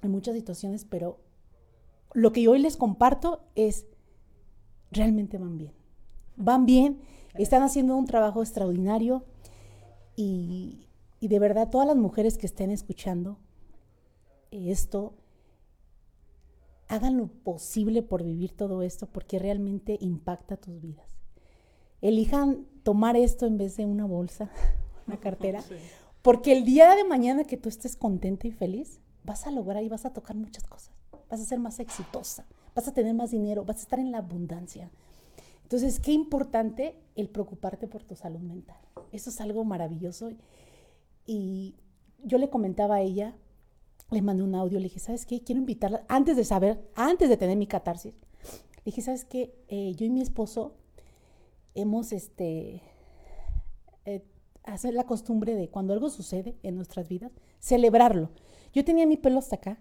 en 0.00 0.12
muchas 0.12 0.36
situaciones, 0.36 0.84
pero 0.84 1.18
lo 2.14 2.30
que 2.30 2.42
yo 2.42 2.52
hoy 2.52 2.60
les 2.60 2.76
comparto 2.76 3.42
es, 3.56 3.84
realmente 4.92 5.38
van 5.38 5.58
bien. 5.58 5.72
Van 6.36 6.66
bien, 6.66 7.00
están 7.34 7.64
haciendo 7.64 7.96
un 7.96 8.06
trabajo 8.06 8.42
extraordinario 8.42 9.24
y, 10.14 10.86
y 11.18 11.26
de 11.26 11.38
verdad 11.40 11.68
todas 11.68 11.88
las 11.88 11.96
mujeres 11.96 12.38
que 12.38 12.46
estén 12.46 12.70
escuchando 12.70 13.38
esto, 14.52 15.14
hagan 16.86 17.16
lo 17.16 17.26
posible 17.26 18.04
por 18.04 18.22
vivir 18.22 18.52
todo 18.52 18.82
esto 18.82 19.08
porque 19.08 19.40
realmente 19.40 19.98
impacta 20.00 20.56
tus 20.56 20.80
vidas. 20.80 21.19
Elijan 22.02 22.66
tomar 22.82 23.16
esto 23.16 23.46
en 23.46 23.58
vez 23.58 23.76
de 23.76 23.86
una 23.86 24.06
bolsa, 24.06 24.50
una 25.06 25.18
cartera, 25.18 25.62
porque 26.22 26.52
el 26.52 26.64
día 26.64 26.94
de 26.94 27.04
mañana 27.04 27.44
que 27.44 27.56
tú 27.56 27.68
estés 27.68 27.96
contenta 27.96 28.46
y 28.46 28.52
feliz, 28.52 29.00
vas 29.24 29.46
a 29.46 29.50
lograr 29.50 29.82
y 29.82 29.88
vas 29.88 30.06
a 30.06 30.12
tocar 30.12 30.36
muchas 30.36 30.64
cosas. 30.64 30.90
Vas 31.28 31.40
a 31.40 31.44
ser 31.44 31.58
más 31.58 31.78
exitosa, 31.78 32.46
vas 32.74 32.88
a 32.88 32.92
tener 32.92 33.14
más 33.14 33.30
dinero, 33.30 33.64
vas 33.64 33.78
a 33.78 33.82
estar 33.82 33.98
en 33.98 34.10
la 34.10 34.18
abundancia. 34.18 34.90
Entonces, 35.62 36.00
qué 36.00 36.12
importante 36.12 36.96
el 37.14 37.28
preocuparte 37.28 37.86
por 37.86 38.02
tu 38.02 38.16
salud 38.16 38.40
mental. 38.40 38.80
Eso 39.12 39.30
es 39.30 39.40
algo 39.40 39.64
maravilloso. 39.64 40.32
Y 41.26 41.76
yo 42.24 42.38
le 42.38 42.50
comentaba 42.50 42.96
a 42.96 43.00
ella, 43.02 43.36
le 44.10 44.22
mandé 44.22 44.42
un 44.42 44.56
audio, 44.56 44.78
le 44.78 44.84
dije, 44.84 44.98
¿sabes 44.98 45.26
qué? 45.26 45.42
Quiero 45.42 45.60
invitarla, 45.60 46.04
antes 46.08 46.36
de 46.36 46.44
saber, 46.44 46.84
antes 46.96 47.28
de 47.28 47.36
tener 47.36 47.56
mi 47.56 47.68
catarsis, 47.68 48.14
le 48.14 48.82
dije, 48.86 49.02
¿sabes 49.02 49.24
qué? 49.24 49.54
Eh, 49.68 49.94
yo 49.94 50.06
y 50.06 50.10
mi 50.10 50.20
esposo 50.20 50.74
hemos, 51.80 52.12
este, 52.12 52.82
eh, 54.04 54.24
hacer 54.64 54.94
la 54.94 55.04
costumbre 55.04 55.54
de 55.54 55.68
cuando 55.68 55.92
algo 55.92 56.10
sucede 56.10 56.56
en 56.62 56.76
nuestras 56.76 57.08
vidas, 57.08 57.32
celebrarlo. 57.58 58.30
Yo 58.72 58.84
tenía 58.84 59.06
mi 59.06 59.16
pelo 59.16 59.38
hasta 59.38 59.56
acá 59.56 59.78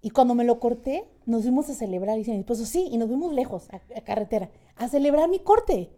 y 0.00 0.10
cuando 0.10 0.34
me 0.34 0.44
lo 0.44 0.60
corté, 0.60 1.08
nos 1.24 1.42
fuimos 1.42 1.68
a 1.70 1.74
celebrar. 1.74 2.16
Y 2.16 2.18
dice 2.18 2.32
mi 2.32 2.38
esposo, 2.38 2.66
sí, 2.66 2.88
y 2.90 2.98
nos 2.98 3.08
fuimos 3.08 3.32
lejos, 3.32 3.68
a, 3.70 3.76
a 3.96 4.00
carretera, 4.02 4.50
a 4.76 4.88
celebrar 4.88 5.28
mi 5.28 5.38
corte. 5.38 5.90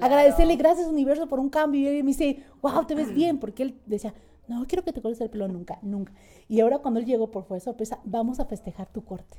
Agradecerle, 0.00 0.56
gracias 0.56 0.88
universo 0.88 1.28
por 1.28 1.38
un 1.38 1.50
cambio. 1.50 1.80
Y 1.80 1.86
él 1.86 2.04
me 2.04 2.08
dice, 2.08 2.42
wow, 2.62 2.84
te 2.84 2.96
ves 2.96 3.14
bien, 3.14 3.38
porque 3.38 3.62
él 3.62 3.80
decía, 3.86 4.12
no 4.48 4.66
quiero 4.66 4.82
que 4.84 4.92
te 4.92 5.00
cortes 5.00 5.20
el 5.20 5.30
pelo 5.30 5.46
nunca, 5.48 5.78
nunca. 5.82 6.12
Y 6.48 6.60
ahora 6.60 6.80
cuando 6.80 7.00
él 7.00 7.06
llegó 7.06 7.30
por 7.30 7.44
fue 7.44 7.60
sorpresa, 7.60 8.00
vamos 8.04 8.40
a 8.40 8.46
festejar 8.46 8.88
tu 8.92 9.04
corte. 9.04 9.38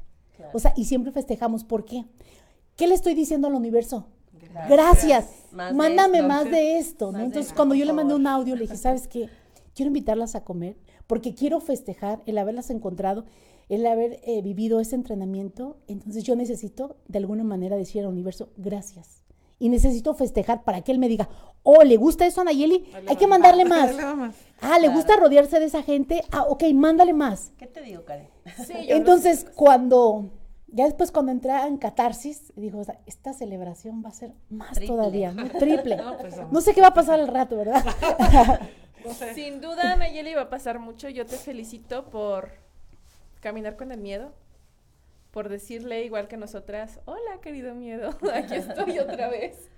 O 0.54 0.60
sea, 0.60 0.74
y 0.76 0.86
siempre 0.86 1.12
festejamos, 1.12 1.64
¿por 1.64 1.86
qué? 1.86 2.06
¿Qué 2.76 2.88
le 2.88 2.96
estoy 2.96 3.16
diciendo 3.16 3.48
al 3.48 3.56
universo? 3.56 4.08
Gracias. 4.70 5.26
Más 5.52 5.72
de 5.72 5.76
Mándame 5.76 6.18
esto. 6.18 6.28
más 6.28 6.46
de 6.46 6.78
esto, 6.78 7.06
¿no? 7.08 7.12
Más 7.14 7.22
de 7.22 7.26
Entonces, 7.28 7.54
cuando 7.54 7.76
yo 7.76 7.86
le 7.86 7.94
mandé 7.94 8.14
un 8.14 8.28
audio, 8.28 8.56
le 8.56 8.62
dije, 8.62 8.78
¿sabes 8.78 9.08
qué? 9.08 9.30
Quiero 9.74 9.88
invitarlas 9.88 10.36
a 10.36 10.44
comer 10.44 10.76
porque 11.08 11.34
quiero 11.36 11.60
festejar 11.60 12.22
el 12.26 12.38
haberlas 12.38 12.70
encontrado, 12.70 13.26
el 13.70 13.86
haber 13.86 14.20
eh, 14.24 14.42
vivido 14.42 14.80
ese 14.80 14.96
entrenamiento. 14.96 15.78
Entonces, 15.88 16.24
yo 16.24 16.36
necesito 16.36 16.98
de 17.08 17.20
alguna 17.20 17.44
manera 17.44 17.76
decir 17.78 18.02
al 18.02 18.08
universo, 18.10 18.50
gracias. 18.58 19.22
Y 19.58 19.70
necesito 19.70 20.14
festejar 20.14 20.64
para 20.64 20.82
que 20.82 20.92
él 20.92 21.00
me 21.00 21.08
diga, 21.08 21.30
oh, 21.64 21.84
¿le 21.84 21.96
gusta 21.96 22.26
eso 22.26 22.42
a 22.42 22.44
Nayeli? 22.44 22.86
Hay 23.08 23.16
que 23.16 23.28
mandarle 23.28 23.66
más. 23.66 23.96
Ah, 24.62 24.80
¿le 24.80 24.88
gusta 24.88 25.18
rodearse 25.18 25.60
de 25.60 25.66
esa 25.66 25.84
gente? 25.84 26.24
Ah, 26.32 26.44
ok, 26.48 26.64
mándale 26.74 27.14
más. 27.14 27.52
¿Qué 27.58 27.68
te 27.68 27.82
digo, 27.82 28.04
Karen? 28.06 28.28
Sí, 28.66 28.74
Entonces, 28.88 29.42
sé. 29.42 29.48
cuando, 29.54 30.32
ya 30.76 30.84
después 30.84 31.14
cuando 31.14 31.32
entré 31.32 31.52
en 31.52 31.78
catarsis, 31.78 32.52
dijo, 32.58 32.80
o 32.80 32.84
sea, 32.84 33.00
esta 33.06 33.32
celebración 33.32 34.04
va 34.04 34.10
a 34.10 34.14
ser 34.14 34.34
más 34.50 34.74
Triple. 34.74 34.88
todavía, 34.88 35.32
¿no? 35.32 35.48
Triple. 35.48 35.96
No, 36.04 36.18
pues. 36.18 36.36
No 36.52 36.60
sé 36.60 36.74
qué 36.74 36.82
va 36.82 36.88
a 36.88 36.94
pasar 36.94 37.18
al 37.18 37.30
rato, 37.30 37.58
¿verdad? 37.58 37.84
No 39.06 39.14
sé. 39.14 39.36
Sin 39.36 39.62
duda, 39.62 39.96
Nayeli, 39.96 40.34
va 40.34 40.42
a 40.42 40.50
pasar 40.50 40.80
mucho. 40.80 41.08
Yo 41.10 41.28
te 41.28 41.38
felicito 41.38 42.10
por 42.10 42.50
caminar 43.40 43.78
con 43.78 43.92
el 43.92 44.02
miedo, 44.02 44.34
por 45.30 45.48
decirle 45.48 46.04
igual 46.04 46.28
que 46.28 46.36
nosotras, 46.36 47.00
hola 47.06 47.40
querido 47.40 47.76
miedo, 47.76 48.10
aquí 48.34 48.56
estoy 48.56 48.98
otra 48.98 49.30
vez. 49.30 49.70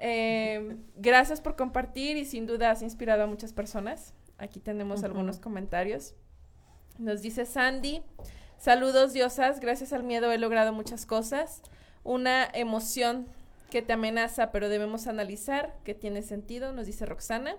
Eh, 0.00 0.78
gracias 0.96 1.42
por 1.42 1.54
compartir 1.54 2.16
y 2.16 2.24
sin 2.24 2.46
duda 2.46 2.70
has 2.70 2.82
inspirado 2.82 3.22
a 3.24 3.26
muchas 3.26 3.52
personas. 3.52 4.14
Aquí 4.38 4.58
tenemos 4.58 5.04
algunos 5.04 5.38
comentarios. 5.38 6.14
Nos 6.96 7.20
dice 7.20 7.44
Sandy, 7.44 8.02
saludos 8.58 9.12
diosas, 9.12 9.60
gracias 9.60 9.92
al 9.92 10.02
miedo 10.02 10.30
he 10.32 10.38
logrado 10.38 10.72
muchas 10.72 11.06
cosas. 11.06 11.62
Una 12.04 12.44
emoción 12.52 13.26
que 13.70 13.82
te 13.82 13.92
amenaza, 13.92 14.50
pero 14.50 14.68
debemos 14.68 15.06
analizar 15.06 15.76
que 15.84 15.94
tiene 15.94 16.22
sentido, 16.22 16.72
nos 16.72 16.86
dice 16.86 17.06
Roxana. 17.06 17.56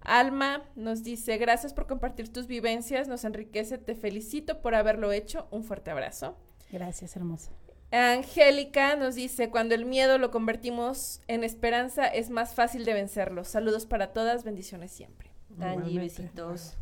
Alma 0.00 0.62
nos 0.76 1.02
dice, 1.02 1.38
gracias 1.38 1.72
por 1.72 1.86
compartir 1.86 2.30
tus 2.30 2.46
vivencias, 2.46 3.08
nos 3.08 3.24
enriquece, 3.24 3.78
te 3.78 3.94
felicito 3.94 4.60
por 4.60 4.74
haberlo 4.74 5.12
hecho, 5.12 5.48
un 5.50 5.64
fuerte 5.64 5.90
abrazo. 5.90 6.36
Gracias, 6.70 7.16
hermosa. 7.16 7.52
Angélica 7.90 8.96
nos 8.96 9.14
dice, 9.14 9.50
cuando 9.50 9.74
el 9.74 9.86
miedo 9.86 10.18
lo 10.18 10.30
convertimos 10.30 11.22
en 11.28 11.44
esperanza, 11.44 12.06
es 12.06 12.28
más 12.28 12.54
fácil 12.54 12.84
de 12.84 12.92
vencerlo. 12.92 13.44
Saludos 13.44 13.86
para 13.86 14.12
todas, 14.12 14.44
bendiciones 14.44 14.90
siempre. 14.90 15.30
Angie, 15.60 16.00
besitos. 16.00 16.76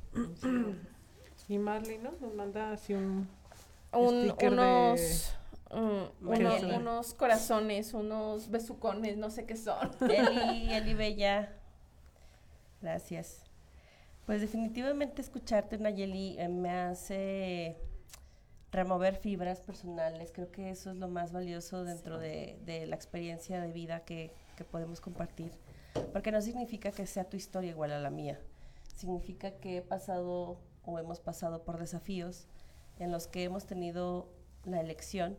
Y 1.52 1.58
Marley, 1.58 1.98
¿no? 1.98 2.12
Nos 2.20 2.34
manda 2.34 2.72
así 2.72 2.94
un... 2.94 3.28
Un- 3.92 4.22
Sticker 4.28 4.50
de- 4.50 4.56
unos, 4.56 5.34
mm, 5.70 6.26
uno- 6.26 6.76
unos 6.76 7.14
corazones, 7.14 7.92
unos 7.92 8.50
besucones, 8.50 9.18
no 9.18 9.28
sé 9.30 9.44
qué 9.44 9.56
son. 9.56 9.90
Eli, 10.00 10.72
Eli 10.72 10.94
Bella. 10.94 11.52
Gracias. 12.80 13.42
Pues 14.26 14.40
definitivamente 14.40 15.20
escucharte, 15.20 15.76
Nayeli, 15.78 16.36
eh, 16.38 16.48
me 16.48 16.70
hace 16.70 17.76
remover 18.70 19.16
fibras 19.16 19.60
personales. 19.60 20.32
Creo 20.32 20.50
que 20.50 20.70
eso 20.70 20.90
es 20.92 20.96
lo 20.96 21.08
más 21.08 21.32
valioso 21.32 21.84
dentro 21.84 22.18
de, 22.18 22.58
de 22.64 22.86
la 22.86 22.96
experiencia 22.96 23.60
de 23.60 23.72
vida 23.72 24.00
que, 24.00 24.30
que 24.56 24.62
que 24.62 24.64
podemos 24.64 25.00
compartir, 25.00 25.50
porque 26.12 26.30
no 26.30 26.40
significa 26.42 26.92
que 26.92 27.06
sea 27.06 27.24
tu 27.24 27.36
historia 27.38 27.70
igual 27.70 27.90
a 27.90 27.98
la 27.98 28.10
mía, 28.10 28.38
significa 28.96 29.50
que 29.52 29.78
he 29.78 29.82
pasado 29.82 30.58
o 30.84 30.98
hemos 30.98 31.20
pasado 31.20 31.64
por 31.64 31.78
desafíos 31.78 32.46
en 32.98 33.12
los 33.12 33.26
que 33.26 33.44
hemos 33.44 33.66
tenido 33.66 34.28
la 34.64 34.80
elección 34.80 35.36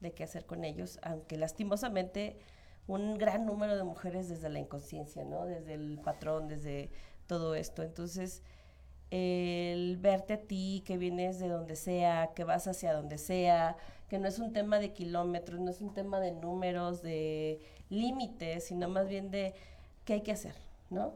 de 0.00 0.12
qué 0.12 0.24
hacer 0.24 0.46
con 0.46 0.64
ellos, 0.64 0.98
aunque 1.02 1.36
lastimosamente 1.36 2.36
un 2.86 3.16
gran 3.16 3.46
número 3.46 3.76
de 3.76 3.84
mujeres 3.84 4.28
desde 4.28 4.50
la 4.50 4.58
inconsciencia, 4.58 5.24
¿no? 5.24 5.46
Desde 5.46 5.74
el 5.74 5.98
patrón, 6.04 6.48
desde 6.48 6.90
todo 7.26 7.54
esto. 7.54 7.82
Entonces, 7.82 8.42
el 9.10 9.96
verte 9.96 10.34
a 10.34 10.40
ti, 10.42 10.82
que 10.84 10.98
vienes 10.98 11.38
de 11.38 11.48
donde 11.48 11.76
sea, 11.76 12.32
que 12.34 12.44
vas 12.44 12.66
hacia 12.66 12.92
donde 12.92 13.18
sea, 13.18 13.76
que 14.08 14.18
no 14.18 14.28
es 14.28 14.38
un 14.38 14.52
tema 14.52 14.78
de 14.78 14.92
kilómetros, 14.92 15.60
no 15.60 15.70
es 15.70 15.80
un 15.80 15.94
tema 15.94 16.20
de 16.20 16.32
números, 16.32 17.02
de 17.02 17.60
límites, 17.88 18.64
sino 18.64 18.88
más 18.88 19.08
bien 19.08 19.30
de 19.30 19.54
qué 20.04 20.14
hay 20.14 20.20
que 20.22 20.32
hacer, 20.32 20.54
¿no? 20.90 21.14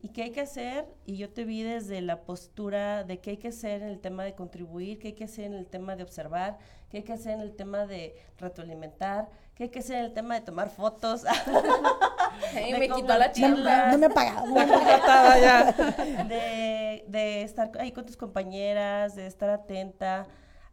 Y 0.00 0.10
qué 0.10 0.22
hay 0.22 0.30
que 0.30 0.42
hacer, 0.42 0.86
y 1.06 1.16
yo 1.16 1.30
te 1.30 1.44
vi 1.44 1.62
desde 1.62 2.00
la 2.00 2.22
postura 2.22 3.02
de 3.02 3.18
qué 3.18 3.30
hay 3.30 3.36
que 3.36 3.48
hacer 3.48 3.82
en 3.82 3.88
el 3.88 3.98
tema 3.98 4.22
de 4.24 4.34
contribuir, 4.34 5.00
qué 5.00 5.08
hay 5.08 5.14
que 5.14 5.24
hacer 5.24 5.46
en 5.46 5.54
el 5.54 5.66
tema 5.66 5.96
de 5.96 6.04
observar, 6.04 6.58
qué 6.88 6.98
hay 6.98 7.02
que 7.02 7.12
hacer 7.12 7.32
en 7.32 7.40
el 7.40 7.56
tema 7.56 7.84
de 7.84 8.14
retroalimentar, 8.38 9.28
qué 9.56 9.64
hay 9.64 9.68
que 9.70 9.80
hacer 9.80 9.96
en 9.96 10.04
el 10.04 10.14
tema 10.14 10.34
de 10.34 10.42
tomar 10.42 10.70
fotos. 10.70 11.24
me 12.78 12.88
quitó 12.88 13.18
la 13.18 13.32
charla. 13.32 13.90
No, 13.90 13.98
me 13.98 14.06
ha 14.06 14.10
pagado. 14.10 14.54
de, 16.28 17.04
de 17.08 17.42
estar 17.42 17.72
ahí 17.80 17.90
con 17.90 18.06
tus 18.06 18.16
compañeras, 18.16 19.16
de 19.16 19.26
estar 19.26 19.50
atenta 19.50 20.28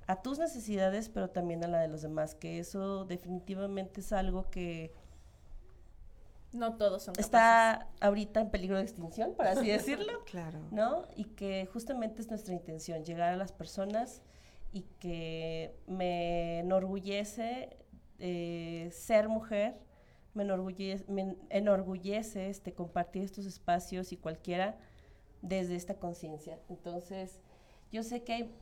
a 0.05 0.21
tus 0.21 0.37
necesidades, 0.37 1.09
pero 1.09 1.31
también 1.31 1.63
a 1.63 1.67
la 1.67 1.79
de 1.79 1.87
los 1.87 2.03
demás, 2.03 2.35
que 2.35 2.59
eso 2.59 3.05
definitivamente 3.05 4.01
es 4.01 4.13
algo 4.13 4.51
que 4.51 4.93
no 6.55 6.75
todos 6.77 7.03
son 7.03 7.13
capaces. 7.13 7.25
Está 7.25 7.89
ahorita 7.99 8.41
en 8.41 8.49
peligro 8.49 8.77
de 8.77 8.83
extinción, 8.83 9.33
por 9.35 9.47
así 9.47 9.67
decirlo. 9.71 10.23
claro. 10.25 10.59
¿No? 10.71 11.05
Y 11.15 11.25
que 11.25 11.67
justamente 11.71 12.21
es 12.21 12.29
nuestra 12.29 12.53
intención, 12.53 13.03
llegar 13.03 13.33
a 13.33 13.37
las 13.37 13.51
personas 13.51 14.21
y 14.71 14.81
que 14.99 15.75
me 15.87 16.59
enorgullece 16.59 17.77
eh, 18.19 18.89
ser 18.91 19.29
mujer, 19.29 19.77
me 20.33 20.43
enorgullece, 20.43 21.05
me 21.07 21.37
enorgullece 21.49 22.49
este, 22.49 22.73
compartir 22.73 23.23
estos 23.23 23.45
espacios 23.45 24.11
y 24.11 24.17
cualquiera 24.17 24.77
desde 25.41 25.75
esta 25.75 25.95
conciencia. 25.95 26.59
Entonces, 26.69 27.39
yo 27.91 28.03
sé 28.03 28.23
que 28.23 28.33
hay 28.33 28.55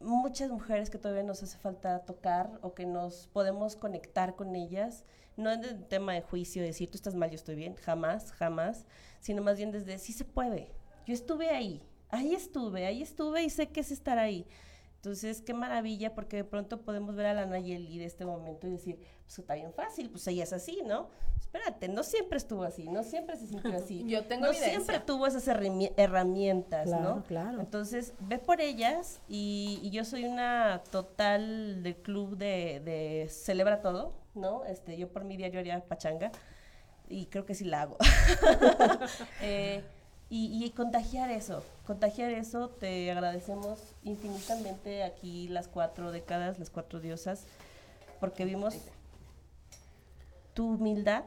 muchas 0.00 0.50
mujeres 0.50 0.90
que 0.90 0.98
todavía 0.98 1.22
nos 1.22 1.42
hace 1.42 1.58
falta 1.58 2.00
tocar 2.00 2.58
o 2.62 2.74
que 2.74 2.86
nos 2.86 3.28
podemos 3.28 3.76
conectar 3.76 4.34
con 4.34 4.56
ellas 4.56 5.04
no 5.36 5.50
es 5.50 5.62
el 5.62 5.84
tema 5.86 6.14
de 6.14 6.22
juicio, 6.22 6.62
decir 6.62 6.90
tú 6.90 6.96
estás 6.96 7.14
mal, 7.14 7.30
yo 7.30 7.36
estoy 7.36 7.54
bien, 7.54 7.74
jamás, 7.76 8.32
jamás, 8.32 8.84
sino 9.20 9.42
más 9.42 9.56
bien 9.56 9.72
desde 9.72 9.98
sí 9.98 10.12
se 10.12 10.24
puede. 10.24 10.72
Yo 11.06 11.14
estuve 11.14 11.50
ahí, 11.50 11.82
ahí 12.08 12.34
estuve, 12.34 12.86
ahí 12.86 13.02
estuve 13.02 13.42
y 13.42 13.50
sé 13.50 13.68
que 13.68 13.80
es 13.80 13.90
estar 13.90 14.18
ahí. 14.18 14.46
Entonces, 15.00 15.40
qué 15.40 15.54
maravilla, 15.54 16.14
porque 16.14 16.36
de 16.36 16.44
pronto 16.44 16.82
podemos 16.82 17.16
ver 17.16 17.24
a 17.24 17.32
la 17.32 17.46
Nayeli 17.46 17.96
de 17.96 18.04
este 18.04 18.26
momento 18.26 18.66
y 18.66 18.72
decir, 18.72 18.98
pues 19.22 19.38
está 19.38 19.54
bien 19.54 19.72
fácil, 19.72 20.10
pues 20.10 20.26
ella 20.26 20.44
es 20.44 20.52
así, 20.52 20.82
¿no? 20.84 21.08
Espérate, 21.40 21.88
no 21.88 22.02
siempre 22.02 22.36
estuvo 22.36 22.64
así, 22.64 22.86
no 22.86 23.02
siempre 23.02 23.38
se 23.38 23.46
sintió 23.46 23.74
así. 23.74 24.04
Yo 24.06 24.26
tengo 24.26 24.48
No 24.48 24.52
siempre 24.52 25.00
tuvo 25.00 25.26
esas 25.26 25.48
herramientas, 25.48 26.90
¿no? 26.90 27.24
Claro. 27.24 27.60
Entonces, 27.60 28.12
ve 28.20 28.38
por 28.38 28.60
ellas 28.60 29.22
y, 29.26 29.88
yo 29.90 30.04
soy 30.04 30.26
una 30.26 30.82
total 30.90 31.82
del 31.82 31.96
club 31.96 32.36
de, 32.36 32.82
de 32.84 33.26
celebra 33.30 33.80
todo, 33.80 34.12
¿no? 34.34 34.66
Este, 34.66 34.98
yo 34.98 35.08
por 35.08 35.24
mi 35.24 35.38
diario 35.38 35.60
haría 35.60 35.82
pachanga 35.82 36.30
y 37.08 37.24
creo 37.26 37.46
que 37.46 37.54
sí 37.54 37.64
la 37.64 37.82
hago. 37.82 37.96
Eh, 39.42 39.82
y, 40.32 40.70
contagiar 40.76 41.28
eso, 41.30 41.64
contagiar 41.84 42.30
eso, 42.30 42.68
te 42.68 43.10
agradecemos 43.10 43.80
infinitamente 44.04 45.02
aquí 45.02 45.48
las 45.48 45.66
cuatro 45.66 46.12
décadas, 46.12 46.60
las 46.60 46.70
cuatro 46.70 47.00
diosas, 47.00 47.46
porque 48.20 48.44
vimos 48.44 48.76
tu 50.54 50.74
humildad, 50.74 51.24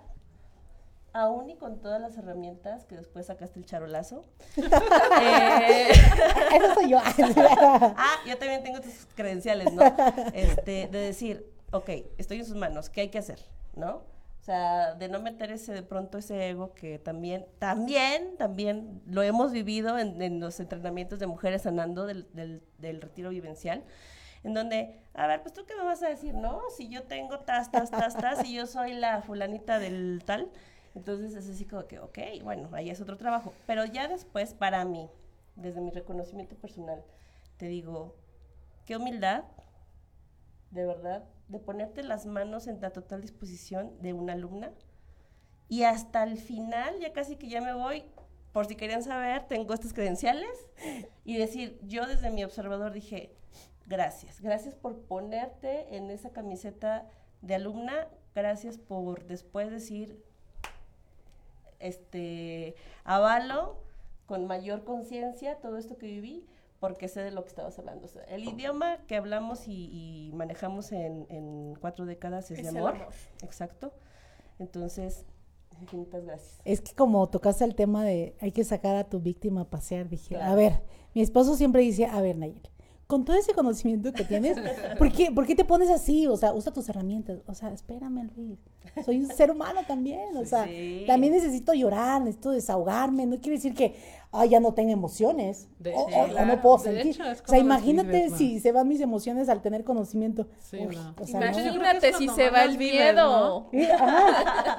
aún 1.12 1.50
y 1.50 1.58
con 1.58 1.82
todas 1.82 2.00
las 2.00 2.18
herramientas 2.18 2.86
que 2.86 2.96
después 2.96 3.26
sacaste 3.26 3.60
el 3.60 3.66
charolazo. 3.66 4.24
eh, 4.56 5.90
Eso 6.56 6.74
soy 6.74 6.90
yo. 6.90 7.00
ah, 7.04 8.16
yo 8.26 8.38
también 8.38 8.64
tengo 8.64 8.80
tus 8.80 9.06
credenciales, 9.16 9.74
¿no? 9.74 9.84
Este, 10.34 10.88
de 10.88 10.98
decir, 10.98 11.46
ok, 11.74 11.90
estoy 12.18 12.40
en 12.40 12.46
sus 12.46 12.56
manos, 12.56 12.90
¿qué 12.90 13.02
hay 13.02 13.10
que 13.10 13.20
hacer? 13.20 13.40
¿No? 13.76 14.13
O 14.44 14.46
sea, 14.46 14.96
de 14.96 15.08
no 15.08 15.22
meter 15.22 15.54
ese 15.54 15.72
de 15.72 15.84
pronto 15.84 16.18
ese 16.18 16.50
ego 16.50 16.74
que 16.74 17.00
también, 17.00 17.46
también, 17.60 18.36
también 18.36 19.02
lo 19.06 19.22
hemos 19.22 19.54
vivido 19.54 19.98
en, 19.98 20.42
los 20.42 20.60
entrenamientos 20.60 21.18
de 21.20 21.28
mujeres 21.28 21.62
sanando 21.62 22.06
del, 22.06 22.28
del, 22.78 23.02
retiro 23.02 23.30
vivencial, 23.30 23.86
en 24.44 24.54
donde, 24.54 25.00
a 25.14 25.28
ver, 25.28 25.42
pues 25.44 25.54
tú 25.54 25.66
qué 25.66 25.78
me 25.78 25.86
vas 25.86 26.04
a 26.04 26.10
decir, 26.10 26.36
¿no? 26.36 26.60
Si 26.76 26.90
yo 26.90 27.04
tengo 27.04 27.40
tas, 27.40 27.72
tas, 27.72 27.90
tas, 27.90 28.18
tas, 28.18 28.44
y 28.44 28.56
yo 28.56 28.68
soy 28.68 28.96
la 28.96 29.22
fulanita 29.22 29.80
del 29.80 30.22
tal, 30.26 30.52
entonces 30.94 31.34
es 31.36 31.50
así 31.50 31.64
como 31.64 31.88
que, 31.88 32.00
ok, 32.00 32.20
bueno, 32.44 32.68
ahí 32.74 32.90
es 32.90 33.00
otro 33.00 33.16
trabajo. 33.16 33.54
Pero 33.66 33.86
ya 33.86 34.10
después, 34.10 34.54
para 34.54 34.84
mí, 34.84 35.10
desde 35.56 35.80
mi 35.80 35.92
reconocimiento 35.92 36.58
personal, 36.58 37.02
te 37.56 37.68
digo, 37.68 38.18
qué 38.86 38.98
humildad, 38.98 39.46
de 40.72 40.86
verdad, 40.86 41.24
de 41.48 41.60
ponerte 41.60 42.04
las 42.04 42.26
manos 42.26 42.68
en 42.68 42.82
la 42.82 42.92
total 42.92 43.22
disposición 43.22 43.92
de 44.02 44.14
una 44.14 44.34
alumna. 44.34 44.72
Y 45.70 45.84
hasta 45.84 46.24
el 46.24 46.38
final, 46.38 47.00
ya 47.00 47.14
casi 47.14 47.36
que 47.36 47.48
ya 47.48 47.62
me 47.62 47.74
voy, 47.74 48.04
por 48.52 48.66
si 48.68 48.76
querían 48.76 49.04
saber, 49.04 49.48
tengo 49.48 49.74
estas 49.74 49.94
credenciales. 49.94 50.70
Y 51.26 51.38
decir, 51.38 51.80
yo 51.84 52.06
desde 52.06 52.30
mi 52.30 52.44
observador 52.44 52.94
dije, 52.94 53.34
gracias, 53.88 54.42
gracias 54.42 54.76
por 54.76 55.00
ponerte 55.02 55.96
en 55.96 56.10
esa 56.12 56.32
camiseta 56.32 57.10
de 57.42 57.56
alumna, 57.56 58.08
gracias 58.36 58.78
por 58.78 59.26
después 59.26 59.72
decir, 59.72 60.24
este, 61.80 62.76
avalo 63.04 63.78
con 64.26 64.48
mayor 64.48 64.84
conciencia 64.84 65.56
todo 65.56 65.78
esto 65.78 65.98
que 65.98 66.08
viví, 66.08 66.46
porque 66.84 67.08
sé 67.08 67.22
de 67.22 67.32
lo 67.32 67.44
que 67.44 67.48
estabas 67.48 67.80
hablando. 67.80 68.10
el 68.28 68.44
idioma 68.44 68.98
que 69.08 69.16
hablamos 69.16 69.70
y, 69.70 70.32
manejamos 70.34 70.92
en, 70.92 71.76
cuatro 71.80 72.06
décadas 72.06 72.52
es, 72.52 72.62
de 72.62 72.68
amor. 72.68 73.08
Exacto. 73.42 73.94
Entonces, 74.60 75.26
infinitas 75.80 76.26
gracias. 76.26 76.60
Es 76.66 76.82
que 76.82 76.94
como 76.94 77.30
tocaste 77.30 77.64
el 77.64 77.74
tema 77.74 78.04
de 78.04 78.36
hay 78.42 78.52
que 78.52 78.66
sacar 78.66 78.98
a 78.98 79.06
tu 79.06 79.22
víctima 79.22 79.62
a 79.62 79.70
pasear, 79.70 80.10
dije, 80.10 80.36
a 80.36 80.56
ver, 80.56 80.84
mi 81.16 81.22
esposo 81.22 81.56
siempre 81.56 81.84
dice, 81.84 82.06
a 82.06 82.20
ver, 82.20 82.36
Nayel, 82.36 82.70
con 83.08 83.24
todo 83.24 83.38
ese 83.38 83.54
conocimiento 83.54 84.12
que 84.12 84.26
tienes, 84.26 84.58
¿por 84.98 85.10
qué, 85.10 85.32
¿por 85.32 85.46
qué 85.46 85.56
te 85.56 85.64
pones 85.64 85.90
así? 85.90 86.28
O 86.28 86.36
sea, 86.36 86.54
usa 86.54 86.74
tus 86.74 86.90
herramientas. 86.90 87.40
O 87.46 87.54
sea, 87.54 87.72
espérame, 87.72 88.30
Luis. 88.36 88.60
Soy 89.06 89.20
un 89.20 89.28
ser 89.28 89.52
humano 89.52 89.82
también. 89.88 90.36
O 90.36 90.46
sea, 90.46 90.68
también 91.08 91.32
necesito 91.32 91.74
llorar, 91.74 92.22
necesito 92.22 92.52
desahogarme. 92.52 93.26
No 93.26 93.40
quiere 93.40 93.56
decir 93.58 93.74
que, 93.74 93.96
ay, 94.34 94.50
ya 94.50 94.60
no 94.60 94.74
tengo 94.74 94.92
emociones. 94.92 95.70
o, 95.94 96.46
no 96.46 96.62
puedo 96.62 96.80
sentir. 96.80 97.22
o 97.22 97.48
sea, 97.48 97.60
imagínate 97.60 98.30
si 98.32 98.60
se 98.60 98.72
van 98.72 98.88
mis 98.88 99.00
emociones 99.00 99.48
al 99.48 99.62
tener 99.62 99.84
conocimiento. 99.84 100.48
imagínate 100.72 102.14
si 102.14 102.28
se 102.30 102.50
va 102.50 102.64
el 102.64 102.78
miedo. 102.78 103.70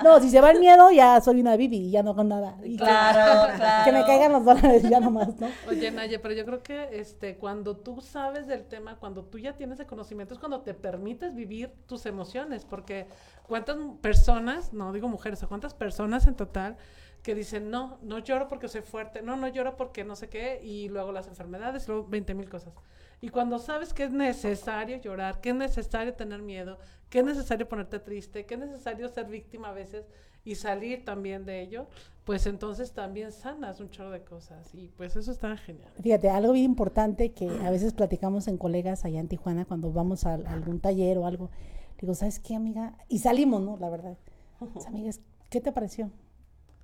¿no? 0.03 0.21
si 0.21 0.31
se 0.31 0.41
va 0.41 0.51
el 0.51 0.61
miedo, 0.61 0.91
ya 0.91 1.21
soy 1.21 1.41
una 1.41 1.57
bibi 1.57 1.77
y 1.77 1.91
ya 1.91 2.03
no 2.03 2.11
hago 2.11 2.25
nada. 2.25 2.57
claro, 2.77 3.53
que, 3.53 3.57
claro. 3.57 3.85
Que 3.85 3.93
me 3.93 4.05
caigan 4.05 4.33
los 4.33 4.45
dólares 4.45 4.83
ya 4.83 5.01
nomás, 5.01 5.39
¿no? 5.39 5.49
Oye, 5.69 5.91
Naya, 5.91 6.21
pero 6.21 6.35
yo 6.35 6.45
creo 6.45 6.63
que 6.63 6.89
este, 6.93 7.37
cuando 7.37 7.77
tú 7.77 8.01
sabes 8.01 8.47
del 8.47 8.65
tema, 8.65 8.97
cuando 8.99 9.25
tú 9.25 9.39
ya 9.39 9.57
tienes 9.57 9.79
el 9.79 9.87
conocimiento, 9.87 10.35
es 10.35 10.41
cuando 10.41 10.63
te 10.63 10.75
permites 10.75 11.35
vivir 11.35 11.73
tus 11.87 12.07
emociones, 12.07 12.65
porque 12.65 13.07
cuántas 13.47 13.77
personas, 14.01 14.73
no 14.73 14.93
digo 14.93 15.09
mujeres, 15.09 15.43
o 15.43 15.49
cuántas 15.49 15.75
personas 15.75 16.27
en 16.27 16.35
total 16.35 16.77
que 17.25 17.35
dicen, 17.35 17.71
no, 17.71 17.97
no 18.03 18.19
lloro 18.19 18.49
porque 18.49 18.69
soy 18.69 18.83
fuerte, 18.83 19.23
no, 19.23 19.35
no 19.35 19.49
lloro 19.49 19.77
porque 19.77 20.05
no 20.05 20.15
sé 20.15 20.29
qué, 20.29 20.61
y 20.63 20.91
luego 20.91 21.11
las 21.11 21.27
enfermedades, 21.27 21.89
luego 21.89 22.07
20 22.07 22.35
mil 22.35 22.51
cosas. 22.51 22.75
Y 23.23 23.31
cuando 23.31 23.59
sabes 23.59 23.95
que 23.95 24.05
es 24.05 24.13
necesario 24.13 24.99
llorar, 24.99 25.41
que 25.41 25.49
es 25.49 25.55
necesario 25.55 26.13
tener 26.13 26.43
miedo, 26.43 26.77
que 27.09 27.21
es 27.21 27.25
necesario 27.25 27.67
ponerte 27.67 27.99
triste, 27.99 28.45
que 28.45 28.55
es 28.55 28.61
necesario 28.61 29.09
ser 29.09 29.27
víctima 29.27 29.71
a 29.71 29.73
veces 29.73 30.05
y 30.45 30.57
salir 30.57 31.07
también 31.07 31.47
de 31.47 31.63
ello, 31.63 31.87
pues 32.27 32.45
entonces 32.47 32.93
también 32.93 33.33
sanas 33.33 33.81
un 33.81 33.89
chorro 33.89 34.11
de 34.11 34.23
cosas 34.23 34.75
y 34.75 34.89
pues 34.89 35.17
eso 35.17 35.33
está 35.33 35.57
genial. 35.57 35.91
Fíjate, 36.03 36.29
algo 36.29 36.53
bien 36.53 36.67
importante 36.67 37.33
que 37.33 37.49
a 37.49 37.71
veces 37.71 37.95
platicamos 37.95 38.49
en 38.49 38.59
colegas 38.59 39.07
allá 39.07 39.21
en 39.21 39.29
Tijuana 39.29 39.65
cuando 39.65 39.91
vamos 39.91 40.27
a, 40.27 40.35
algún 40.35 40.79
taller 40.79 41.17
o 41.17 41.27
algo, 41.27 41.51
digo, 41.99 42.13
¿sabes 42.13 42.39
qué, 42.39 42.55
amiga? 42.55 42.99
Y 43.09 43.21
salimos, 43.21 43.63
¿no? 43.63 43.79
La 43.79 43.89
verdad. 43.89 44.19
amigas, 44.87 45.23
¿qué 45.49 45.63
te 45.63 45.73
pareció? 45.73 46.11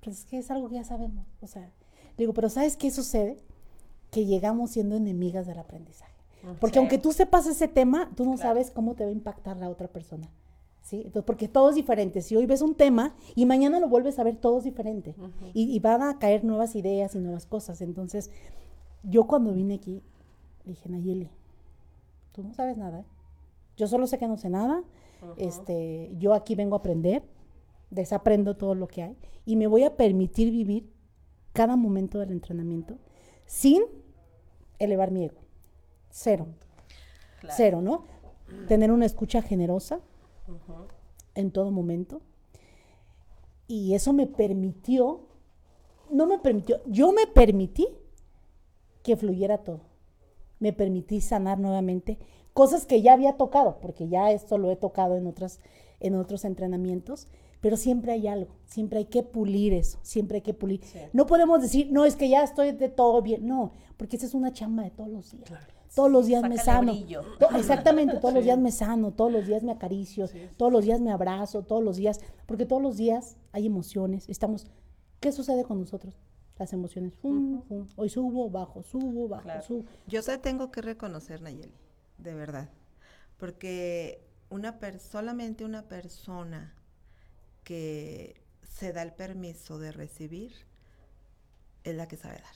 Pues 0.03 0.19
es 0.19 0.25
que 0.25 0.37
es 0.37 0.51
algo 0.51 0.69
que 0.69 0.75
ya 0.75 0.83
sabemos. 0.83 1.25
O 1.41 1.47
sea, 1.47 1.69
digo, 2.17 2.33
pero 2.33 2.49
¿sabes 2.49 2.77
qué 2.77 2.91
sucede? 2.91 3.37
Que 4.09 4.25
llegamos 4.25 4.71
siendo 4.71 4.95
enemigas 4.95 5.47
del 5.47 5.59
aprendizaje. 5.59 6.11
Porque 6.59 6.79
aunque 6.79 6.97
tú 6.97 7.11
sepas 7.11 7.45
ese 7.45 7.67
tema, 7.67 8.09
tú 8.15 8.25
no 8.25 8.35
sabes 8.35 8.71
cómo 8.71 8.95
te 8.95 9.03
va 9.03 9.09
a 9.11 9.13
impactar 9.13 9.57
la 9.57 9.69
otra 9.69 9.87
persona. 9.87 10.27
¿sí? 10.81 10.97
Entonces, 10.97 11.23
porque 11.23 11.47
todo 11.47 11.69
es 11.69 11.75
diferente. 11.75 12.21
Si 12.21 12.35
hoy 12.35 12.47
ves 12.47 12.61
un 12.61 12.73
tema 12.73 13.13
y 13.35 13.45
mañana 13.45 13.79
lo 13.79 13.87
vuelves 13.87 14.17
a 14.17 14.23
ver, 14.23 14.37
todo 14.37 14.57
es 14.57 14.63
diferente. 14.63 15.15
y, 15.53 15.71
y 15.75 15.79
van 15.79 16.01
a 16.01 16.17
caer 16.17 16.43
nuevas 16.43 16.75
ideas 16.75 17.13
y 17.13 17.19
nuevas 17.19 17.45
cosas. 17.45 17.81
Entonces, 17.81 18.31
yo 19.03 19.27
cuando 19.27 19.53
vine 19.53 19.75
aquí, 19.75 20.01
dije, 20.65 20.89
Nayeli, 20.89 21.29
tú 22.33 22.43
no 22.43 22.53
sabes 22.53 22.77
nada. 22.77 23.01
¿eh? 23.01 23.05
Yo 23.77 23.87
solo 23.87 24.07
sé 24.07 24.17
que 24.17 24.27
no 24.27 24.37
sé 24.37 24.49
nada. 24.49 24.83
este, 25.37 26.11
yo 26.17 26.33
aquí 26.33 26.55
vengo 26.55 26.75
a 26.75 26.79
aprender, 26.79 27.23
desaprendo 27.91 28.57
todo 28.57 28.73
lo 28.73 28.87
que 28.87 29.03
hay 29.03 29.17
y 29.45 29.55
me 29.55 29.67
voy 29.67 29.83
a 29.83 29.95
permitir 29.95 30.49
vivir 30.49 30.91
cada 31.53 31.75
momento 31.75 32.19
del 32.19 32.31
entrenamiento 32.31 32.97
sin 33.45 33.83
elevar 34.79 35.11
mi 35.11 35.25
ego. 35.25 35.41
Cero. 36.09 36.47
Claro. 37.39 37.55
Cero, 37.55 37.81
¿no? 37.81 38.05
Tener 38.67 38.91
una 38.91 39.05
escucha 39.05 39.41
generosa 39.41 40.01
en 41.35 41.51
todo 41.51 41.71
momento. 41.71 42.21
Y 43.67 43.93
eso 43.93 44.11
me 44.11 44.27
permitió, 44.27 45.21
no 46.09 46.27
me 46.27 46.39
permitió, 46.39 46.81
yo 46.85 47.11
me 47.13 47.27
permití 47.27 47.87
que 49.03 49.15
fluyera 49.15 49.59
todo. 49.59 49.81
Me 50.59 50.73
permití 50.73 51.21
sanar 51.21 51.59
nuevamente 51.59 52.17
cosas 52.53 52.85
que 52.85 53.01
ya 53.01 53.13
había 53.13 53.37
tocado, 53.37 53.79
porque 53.81 54.09
ya 54.09 54.31
esto 54.31 54.57
lo 54.57 54.71
he 54.71 54.75
tocado 54.75 55.15
en 55.15 55.27
otras 55.27 55.59
en 56.01 56.15
otros 56.15 56.45
entrenamientos, 56.45 57.27
pero 57.61 57.77
siempre 57.77 58.11
hay 58.11 58.27
algo, 58.27 58.51
siempre 58.65 58.99
hay 58.99 59.05
que 59.05 59.23
pulir 59.23 59.73
eso, 59.73 59.99
siempre 60.01 60.37
hay 60.37 60.41
que 60.41 60.53
pulir. 60.53 60.81
No 61.13 61.25
podemos 61.25 61.61
decir, 61.61 61.89
no, 61.91 62.05
es 62.05 62.15
que 62.15 62.27
ya 62.27 62.43
estoy 62.43 62.71
de 62.73 62.89
todo 62.89 63.21
bien, 63.21 63.47
no, 63.47 63.71
porque 63.97 64.17
esa 64.17 64.25
es 64.25 64.33
una 64.33 64.51
chamba 64.51 64.83
de 64.83 64.91
todos 64.91 65.09
los 65.09 65.31
días. 65.31 65.49
Todos 65.93 66.09
los 66.09 66.25
días 66.25 66.41
me 66.47 66.57
sano. 66.57 66.93
To- 67.39 67.49
Exactamente, 67.57 68.17
todos 68.17 68.33
los 68.33 68.43
días 68.45 68.57
me 68.57 68.71
sano, 68.71 69.11
todos 69.11 69.31
los 69.31 69.45
días 69.45 69.61
me 69.61 69.71
acaricio, 69.73 70.27
todos 70.57 70.71
los 70.71 70.85
días 70.85 71.01
me 71.01 71.11
abrazo, 71.11 71.63
todos 71.63 71.83
los 71.83 71.97
días, 71.97 72.19
porque 72.45 72.65
todos 72.65 72.81
los 72.81 72.95
días 72.97 73.35
hay 73.51 73.65
emociones, 73.67 74.27
estamos, 74.29 74.67
¿qué 75.19 75.31
sucede 75.31 75.63
con 75.65 75.79
nosotros? 75.79 76.15
Las 76.57 76.73
emociones, 76.73 77.13
fum, 77.15 77.61
fum. 77.63 77.87
hoy 77.95 78.07
subo, 78.09 78.49
bajo, 78.49 78.83
subo, 78.83 79.27
bajo, 79.27 79.43
Claro. 79.43 79.61
subo. 79.63 79.83
Yo 80.07 80.21
te 80.23 80.37
tengo 80.37 80.71
que 80.71 80.81
reconocer, 80.81 81.41
Nayeli, 81.41 81.73
de 82.19 82.33
verdad, 82.35 82.69
porque 83.37 84.23
una 84.49 84.79
per- 84.79 84.99
solamente 84.99 85.65
una 85.65 85.87
persona 85.87 86.73
que 87.63 88.41
se 88.63 88.93
da 88.93 89.01
el 89.01 89.13
permiso 89.13 89.79
de 89.79 89.91
recibir 89.91 90.53
es 91.83 91.95
la 91.95 92.07
que 92.07 92.17
sabe 92.17 92.35
dar. 92.35 92.55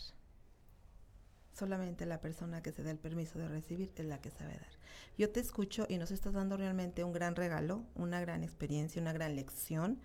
Solamente 1.53 2.05
la 2.05 2.19
persona 2.19 2.61
que 2.61 2.71
se 2.71 2.83
da 2.83 2.91
el 2.91 2.97
permiso 2.97 3.39
de 3.39 3.47
recibir 3.47 3.91
es 3.95 4.05
la 4.05 4.19
que 4.19 4.29
sabe 4.29 4.53
dar. 4.53 4.75
Yo 5.17 5.29
te 5.31 5.39
escucho 5.39 5.85
y 5.87 5.97
nos 5.97 6.11
estás 6.11 6.33
dando 6.33 6.57
realmente 6.57 7.03
un 7.03 7.13
gran 7.13 7.35
regalo, 7.35 7.85
una 7.95 8.19
gran 8.19 8.43
experiencia, 8.43 9.01
una 9.01 9.13
gran 9.13 9.35
lección, 9.35 10.01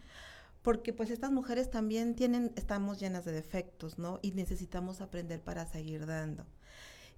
porque 0.62 0.92
pues 0.92 1.10
estas 1.10 1.32
mujeres 1.32 1.70
también 1.70 2.14
tienen, 2.14 2.52
estamos 2.54 3.00
llenas 3.00 3.24
de 3.24 3.32
defectos, 3.32 3.98
¿no? 3.98 4.20
Y 4.22 4.32
necesitamos 4.32 5.00
aprender 5.00 5.40
para 5.42 5.66
seguir 5.66 6.06
dando. 6.06 6.46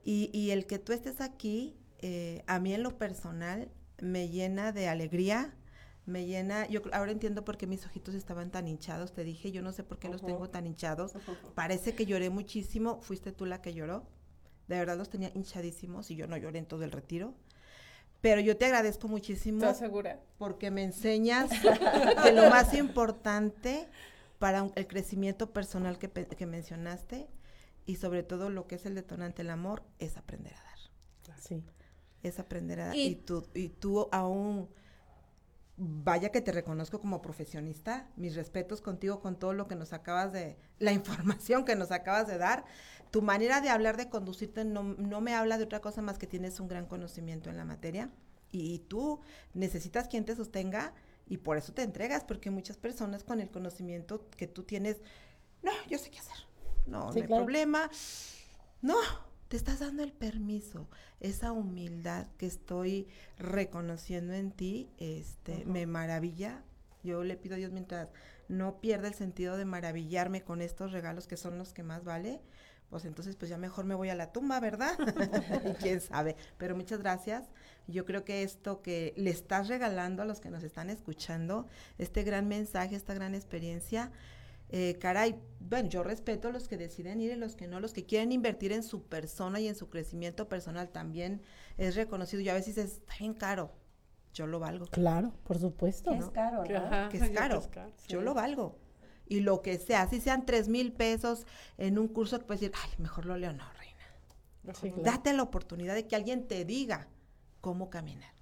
Y, 0.04 0.30
y 0.32 0.50
el 0.50 0.66
que 0.66 0.78
tú 0.78 0.92
estés 0.92 1.20
aquí, 1.20 1.76
eh, 1.98 2.42
a 2.46 2.58
mí 2.58 2.72
en 2.72 2.82
lo 2.82 2.96
personal, 2.98 3.70
me 4.00 4.28
llena 4.28 4.72
de 4.72 4.88
alegría, 4.88 5.54
me 6.04 6.26
llena, 6.26 6.66
yo 6.68 6.82
ahora 6.92 7.12
entiendo 7.12 7.44
por 7.44 7.56
qué 7.56 7.66
mis 7.66 7.86
ojitos 7.86 8.14
estaban 8.14 8.50
tan 8.50 8.66
hinchados, 8.66 9.12
te 9.12 9.22
dije, 9.24 9.52
yo 9.52 9.62
no 9.62 9.72
sé 9.72 9.84
por 9.84 9.98
qué 9.98 10.08
los 10.08 10.20
tengo 10.24 10.50
tan 10.50 10.66
hinchados, 10.66 11.12
parece 11.54 11.94
que 11.94 12.06
lloré 12.06 12.28
muchísimo, 12.30 13.00
fuiste 13.02 13.30
tú 13.32 13.46
la 13.46 13.62
que 13.62 13.72
lloró, 13.72 14.04
de 14.68 14.78
verdad 14.78 14.96
los 14.98 15.10
tenía 15.10 15.30
hinchadísimos 15.34 16.10
y 16.10 16.16
yo 16.16 16.26
no 16.26 16.36
lloré 16.36 16.58
en 16.58 16.66
todo 16.66 16.82
el 16.82 16.90
retiro, 16.90 17.34
pero 18.20 18.40
yo 18.40 18.56
te 18.56 18.64
agradezco 18.66 19.06
muchísimo 19.08 19.58
¿Estás 19.58 19.78
segura? 19.78 20.20
porque 20.38 20.70
me 20.70 20.82
enseñas 20.84 21.50
que 22.22 22.32
lo 22.32 22.50
más 22.50 22.74
importante 22.74 23.88
para 24.38 24.62
un- 24.64 24.72
el 24.74 24.86
crecimiento 24.88 25.52
personal 25.52 25.98
que, 25.98 26.46
mencionaste 26.46 27.28
y 27.86 27.96
sobre 27.96 28.22
todo 28.24 28.50
lo 28.50 28.66
que 28.66 28.74
es 28.76 28.86
el 28.86 28.94
detonante 28.96 29.42
el 29.42 29.50
amor 29.50 29.84
es 30.00 30.16
aprender 30.16 30.54
a 30.54 30.62
dar. 30.64 31.38
Sí. 31.40 31.62
es 32.24 32.38
aprender 32.38 32.80
a 32.80 32.86
dar 32.86 32.96
Y- 32.96 33.02
y, 33.06 33.14
tú 33.16 33.46
y 33.54 33.68
tú 33.68 34.08
aún 34.12 34.68
vaya 35.76 36.30
que 36.30 36.40
te 36.40 36.52
reconozco 36.52 37.00
como 37.00 37.22
profesionista 37.22 38.08
mis 38.16 38.34
respetos 38.34 38.80
contigo 38.80 39.20
con 39.20 39.38
todo 39.38 39.52
lo 39.52 39.68
que 39.68 39.74
nos 39.74 39.92
acabas 39.92 40.32
de 40.32 40.56
la 40.78 40.92
información 40.92 41.64
que 41.64 41.76
nos 41.76 41.90
acabas 41.90 42.26
de 42.26 42.38
dar. 42.38 42.64
Tu 43.10 43.22
manera 43.22 43.60
de 43.60 43.68
hablar 43.68 43.96
de 43.96 44.08
conducirte 44.08 44.64
no, 44.64 44.82
no 44.82 45.20
me 45.20 45.34
habla 45.34 45.58
de 45.58 45.64
otra 45.64 45.80
cosa 45.80 46.02
más 46.02 46.18
que 46.18 46.26
tienes 46.26 46.60
un 46.60 46.68
gran 46.68 46.86
conocimiento 46.86 47.50
en 47.50 47.56
la 47.56 47.64
materia 47.64 48.10
y, 48.52 48.80
tú 48.80 49.20
necesitas 49.54 50.08
quien 50.08 50.24
te 50.24 50.36
sostenga 50.36 50.92
y 51.26 51.38
por 51.38 51.56
eso 51.56 51.72
te 51.72 51.82
entregas 51.82 52.22
porque 52.24 52.50
muchas 52.50 52.76
personas 52.76 53.24
con 53.24 53.40
el 53.40 53.50
conocimiento 53.50 54.28
que 54.36 54.46
tú 54.46 54.62
tienes 54.62 55.00
no 55.62 55.72
yo 55.88 55.98
sé 55.98 56.10
qué 56.10 56.18
hacer 56.18 56.36
no 56.86 57.12
Sí, 57.12 57.20
no 57.20 57.24
hay 57.24 57.28
problema 57.28 57.90
no, 58.82 58.96
te 59.52 59.58
estás 59.58 59.80
dando 59.80 60.02
el 60.02 60.14
permiso, 60.14 60.88
esa 61.20 61.52
humildad 61.52 62.26
que 62.38 62.46
estoy 62.46 63.06
reconociendo 63.36 64.32
en 64.32 64.50
ti, 64.50 64.88
este, 64.96 65.66
me 65.66 65.84
maravilla. 65.84 66.62
Yo 67.02 67.22
le 67.22 67.36
pido 67.36 67.56
a 67.56 67.58
Dios 67.58 67.70
mientras 67.70 68.08
no 68.48 68.80
pierda 68.80 69.08
el 69.08 69.14
sentido 69.14 69.58
de 69.58 69.66
maravillarme 69.66 70.42
con 70.42 70.62
estos 70.62 70.90
regalos 70.92 71.26
que 71.26 71.36
son 71.36 71.58
los 71.58 71.74
que 71.74 71.82
más 71.82 72.02
vale, 72.02 72.40
pues 72.88 73.04
entonces 73.04 73.36
pues 73.36 73.50
ya 73.50 73.58
mejor 73.58 73.84
me 73.84 73.94
voy 73.94 74.08
a 74.08 74.14
la 74.14 74.32
tumba, 74.32 74.58
¿verdad? 74.58 74.96
y 75.70 75.74
quién 75.74 76.00
sabe. 76.00 76.34
Pero 76.56 76.74
muchas 76.74 77.00
gracias. 77.00 77.44
Yo 77.86 78.06
creo 78.06 78.24
que 78.24 78.44
esto 78.44 78.80
que 78.80 79.12
le 79.18 79.28
estás 79.28 79.68
regalando 79.68 80.22
a 80.22 80.24
los 80.24 80.40
que 80.40 80.48
nos 80.48 80.62
están 80.62 80.88
escuchando, 80.88 81.66
este 81.98 82.22
gran 82.22 82.48
mensaje, 82.48 82.96
esta 82.96 83.12
gran 83.12 83.34
experiencia, 83.34 84.12
eh, 84.72 84.96
caray, 84.98 85.38
bueno, 85.60 85.88
yo 85.88 86.02
respeto 86.02 86.48
a 86.48 86.50
los 86.50 86.66
que 86.66 86.76
deciden 86.76 87.20
ir 87.20 87.30
y 87.32 87.36
los 87.36 87.56
que 87.56 87.66
no, 87.66 87.78
los 87.78 87.92
que 87.92 88.04
quieren 88.04 88.32
invertir 88.32 88.72
en 88.72 88.82
su 88.82 89.02
persona 89.04 89.60
y 89.60 89.68
en 89.68 89.74
su 89.74 89.88
crecimiento 89.90 90.48
personal 90.48 90.90
también 90.90 91.42
es 91.78 91.94
reconocido. 91.94 92.42
Yo 92.42 92.52
a 92.52 92.54
veces 92.54 92.74
dices, 92.76 92.92
está 92.98 93.14
bien 93.18 93.34
caro, 93.34 93.72
yo 94.32 94.46
lo 94.46 94.58
valgo. 94.58 94.86
Claro, 94.86 95.34
por 95.44 95.58
supuesto. 95.58 96.10
Que 96.10 96.18
es 96.18 96.30
caro, 96.34 96.62
Que 96.64 96.72
¿no? 96.72 96.78
ajá, 96.80 97.08
Que 97.10 97.18
yo 97.18 97.24
es 97.24 97.30
caro, 97.30 97.58
es 97.58 97.68
caro, 97.68 97.92
yo 98.08 98.18
sí. 98.18 98.24
lo 98.24 98.34
valgo. 98.34 98.78
Y 99.26 99.40
lo 99.40 99.62
que 99.62 99.78
sea, 99.78 100.08
si 100.08 100.20
sean 100.20 100.44
tres 100.46 100.68
mil 100.68 100.92
pesos 100.92 101.46
en 101.78 101.98
un 101.98 102.08
curso, 102.08 102.38
que 102.38 102.44
puedes 102.44 102.60
decir, 102.60 102.74
ay, 102.82 102.90
mejor 102.98 103.24
lo 103.26 103.36
leo, 103.36 103.52
no, 103.52 103.64
reina. 103.74 105.02
Date 105.02 105.32
la 105.32 105.42
oportunidad 105.42 105.94
de 105.94 106.06
que 106.06 106.16
alguien 106.16 106.46
te 106.48 106.64
diga 106.64 107.08
cómo 107.60 107.90
caminar. 107.90 108.32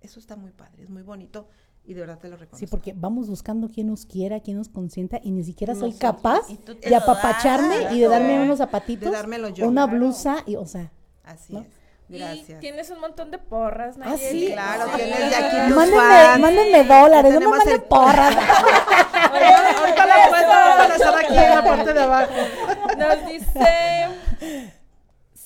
Eso 0.00 0.20
está 0.20 0.36
muy 0.36 0.52
padre, 0.52 0.82
es 0.82 0.90
muy 0.90 1.02
bonito 1.02 1.48
y 1.86 1.94
de 1.94 2.00
verdad 2.00 2.18
te 2.18 2.28
lo 2.28 2.36
reconozco. 2.36 2.58
Sí, 2.58 2.66
porque 2.66 2.92
vamos 2.96 3.28
buscando 3.28 3.70
quien 3.70 3.86
nos 3.88 4.04
quiera, 4.06 4.40
quien 4.40 4.56
nos 4.58 4.68
consienta 4.68 5.20
y 5.22 5.30
ni 5.30 5.42
siquiera 5.44 5.74
soy 5.74 5.90
Nosotros. 5.90 6.12
capaz 6.16 6.50
Y 6.50 6.56
tú 6.56 6.74
de 6.74 6.94
apapacharme 6.96 7.78
das, 7.84 7.92
y 7.94 8.00
de 8.00 8.08
darme 8.08 8.40
unos 8.42 8.58
zapatitos, 8.58 9.10
De 9.12 9.52
yo. 9.54 9.66
una 9.68 9.84
Claro. 9.84 9.98
blusa 9.98 10.36
y, 10.46 10.56
o 10.56 10.66
sea, 10.66 10.90
Así 11.24 11.52
¿no? 11.54 11.60
es. 11.60 11.66
Y 12.08 12.18
Gracias. 12.18 12.60
tienes 12.60 12.88
un 12.90 13.00
montón 13.00 13.32
de 13.32 13.38
porras, 13.38 13.96
Ah, 14.00 14.10
Nayeli. 14.10 14.46
sí. 14.46 14.52
Claro, 14.52 14.84
Sí. 14.90 14.96
tienes 14.96 15.18
de 15.30 15.34
aquí 15.36 15.56
tus 15.66 15.76
mándenme, 15.76 16.00
fans. 16.02 16.40
mándenme 16.40 16.84
dólares, 16.84 17.34
no 17.34 17.40
me 17.40 17.46
manden 17.48 17.74
el- 17.74 17.82
porras. 17.82 18.36
Ahorita 19.80 20.06
la 20.06 20.14
a 20.14 20.86
estar 20.94 21.14
aquí 21.18 21.36
en 21.36 21.50
la 21.54 21.64
parte 21.64 21.92
de 21.92 22.00
abajo. 22.02 22.32
Nos 22.98 23.26
dice 23.26 24.08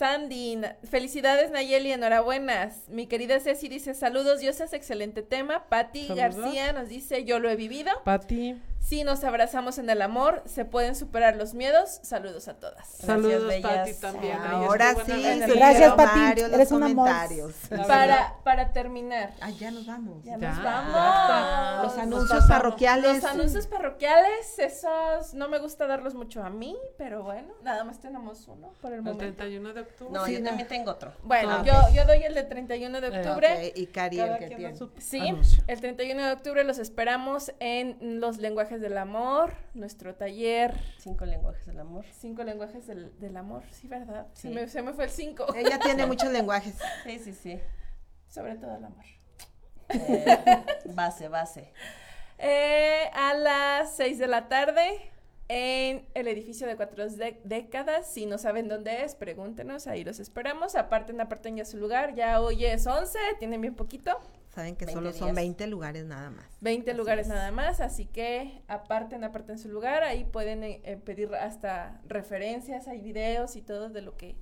Sandy, 0.00 0.56
na- 0.56 0.76
felicidades 0.90 1.50
Nayeli, 1.50 1.92
enhorabuenas. 1.92 2.88
Mi 2.88 3.06
querida 3.06 3.38
Ceci 3.38 3.68
dice, 3.68 3.92
saludos, 3.92 4.40
diosas, 4.40 4.72
excelente 4.72 5.20
tema. 5.20 5.66
Patti. 5.68 6.08
García 6.16 6.72
nos 6.72 6.88
dice, 6.88 7.26
yo 7.26 7.38
lo 7.38 7.50
he 7.50 7.54
vivido. 7.56 7.90
Pati, 8.02 8.56
Si 8.80 9.04
nos 9.04 9.22
abrazamos 9.22 9.78
en 9.78 9.88
el 9.88 10.02
amor, 10.02 10.42
se 10.46 10.64
pueden 10.64 10.96
superar 10.96 11.36
los 11.36 11.54
miedos. 11.54 12.00
Saludos 12.02 12.48
a 12.48 12.54
todas. 12.54 12.88
saludos 12.88 13.46
bellas. 13.46 13.88
Pati 13.88 13.94
también. 14.00 14.36
Ahora 14.38 14.94
sí, 15.06 15.24
el- 15.24 15.46
Gracias, 15.54 15.92
Pati, 15.94 16.40
los 16.40 16.52
eres 16.52 16.72
un 16.72 16.82
amor. 16.82 17.08
Para, 17.86 18.34
para 18.42 18.72
terminar, 18.72 19.32
Ay, 19.40 19.56
ya 19.58 19.70
nos 19.70 19.86
vamos. 19.86 20.24
ya 20.24 20.36
Ya, 20.38 20.48
nos 20.48 20.56
ya 20.56 20.64
vamos. 20.64 21.84
Los 21.84 21.98
anuncios 22.02 22.44
parroquiales. 22.46 23.14
Los 23.22 23.24
anuncios 23.24 23.66
parroquiales, 23.68 24.58
esos 24.58 25.34
no 25.34 25.48
me 25.48 25.58
gusta 25.58 25.86
darlos 25.86 26.14
mucho 26.14 26.42
a 26.42 26.50
mí, 26.50 26.76
pero 26.98 27.22
bueno, 27.22 27.52
nada 27.62 27.84
más 27.84 28.00
tenemos 28.00 28.48
uno 28.48 28.72
por 28.80 28.90
el 28.92 28.98
El 28.98 29.02
momento. 29.04 29.20
31 29.20 29.72
de 29.72 29.80
octubre. 29.82 30.12
No, 30.12 30.26
Sí, 30.26 30.32
yo 30.32 30.40
no. 30.40 30.46
también 30.46 30.68
tengo 30.68 30.90
otro. 30.90 31.12
Bueno, 31.22 31.58
Ah, 31.60 31.62
yo, 31.64 31.94
yo 31.94 32.06
doy 32.06 32.22
el 32.24 32.34
de 32.34 32.42
31 32.42 33.00
de 33.00 33.08
Eh, 33.08 33.18
octubre. 33.20 33.68
Ok, 33.68 33.78
y 33.78 33.86
Cari 33.86 34.18
el 34.18 34.38
que 34.38 34.46
tiene. 34.48 34.74
Sí, 34.98 35.20
anuncio. 35.28 35.62
el 35.68 35.80
31 35.80 36.26
de 36.26 36.32
octubre 36.32 36.64
los 36.64 36.78
esperamos 36.78 37.52
en 37.60 38.20
Los 38.20 38.38
Lenguajes 38.38 38.69
del 38.78 38.96
Amor, 38.98 39.54
nuestro 39.74 40.14
taller. 40.14 40.74
Cinco 40.98 41.24
lenguajes 41.26 41.66
del 41.66 41.80
amor. 41.80 42.04
Cinco 42.12 42.44
lenguajes 42.44 42.86
del, 42.86 43.18
del 43.18 43.36
amor, 43.36 43.64
sí, 43.72 43.88
¿verdad? 43.88 44.28
Se, 44.34 44.50
me, 44.50 44.68
se 44.68 44.82
me 44.82 44.92
fue 44.92 45.04
el 45.04 45.10
5. 45.10 45.54
Ella 45.56 45.78
tiene 45.80 46.06
muchos 46.06 46.30
lenguajes. 46.30 46.76
Sí, 47.04 47.18
sí, 47.18 47.32
sí. 47.32 47.58
Sobre 48.28 48.54
todo 48.56 48.76
el 48.76 48.84
amor. 48.84 49.04
Eh, 49.88 50.38
base, 50.94 51.26
base. 51.28 51.72
Eh, 52.38 53.10
a 53.12 53.34
las 53.34 53.96
6 53.96 54.18
de 54.18 54.26
la 54.28 54.48
tarde 54.48 55.00
en 55.48 56.06
el 56.14 56.28
edificio 56.28 56.66
de 56.68 56.76
cuatro 56.76 57.08
dé- 57.08 57.40
décadas. 57.42 58.06
Si 58.06 58.24
no 58.26 58.38
saben 58.38 58.68
dónde 58.68 59.02
es, 59.04 59.16
pregúntenos, 59.16 59.88
ahí 59.88 60.04
los 60.04 60.20
esperamos. 60.20 60.76
Aparten, 60.76 61.20
aparten 61.20 61.56
ya 61.56 61.64
su 61.64 61.76
lugar. 61.76 62.14
Ya 62.14 62.40
hoy 62.40 62.64
es 62.66 62.86
11, 62.86 63.18
tienen 63.40 63.60
bien 63.60 63.74
poquito. 63.74 64.18
Saben 64.60 64.76
que 64.76 64.86
20 64.86 64.92
solo 64.98 65.12
son 65.12 65.26
días. 65.28 65.36
20 65.36 65.66
lugares 65.66 66.04
nada 66.06 66.30
más. 66.30 66.46
20 66.60 66.90
Así 66.90 66.98
lugares 66.98 67.26
es. 67.26 67.32
nada 67.32 67.50
más, 67.50 67.80
así 67.80 68.06
que 68.06 68.62
aparten, 68.68 69.24
aparten 69.24 69.58
su 69.58 69.68
lugar, 69.68 70.02
ahí 70.04 70.24
pueden 70.24 70.62
eh, 70.64 70.80
eh, 70.84 70.96
pedir 70.96 71.34
hasta 71.34 72.00
referencias, 72.06 72.88
hay 72.88 73.00
videos 73.00 73.56
y 73.56 73.62
todo 73.62 73.88
de 73.90 74.02
lo 74.02 74.16
que 74.16 74.36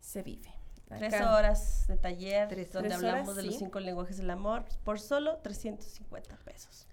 se 0.00 0.22
vive. 0.22 0.50
Tres 0.88 1.14
horas 1.20 1.86
de 1.88 1.96
taller 1.96 2.46
Tres- 2.48 2.70
donde 2.72 2.90
tres 2.90 2.98
hablamos 2.98 3.28
horas, 3.30 3.36
de 3.38 3.42
los 3.42 3.54
sí. 3.54 3.58
cinco 3.58 3.80
lenguajes 3.80 4.18
del 4.18 4.30
amor 4.30 4.64
por 4.84 5.00
solo 5.00 5.38
350 5.38 6.36
pesos. 6.44 6.85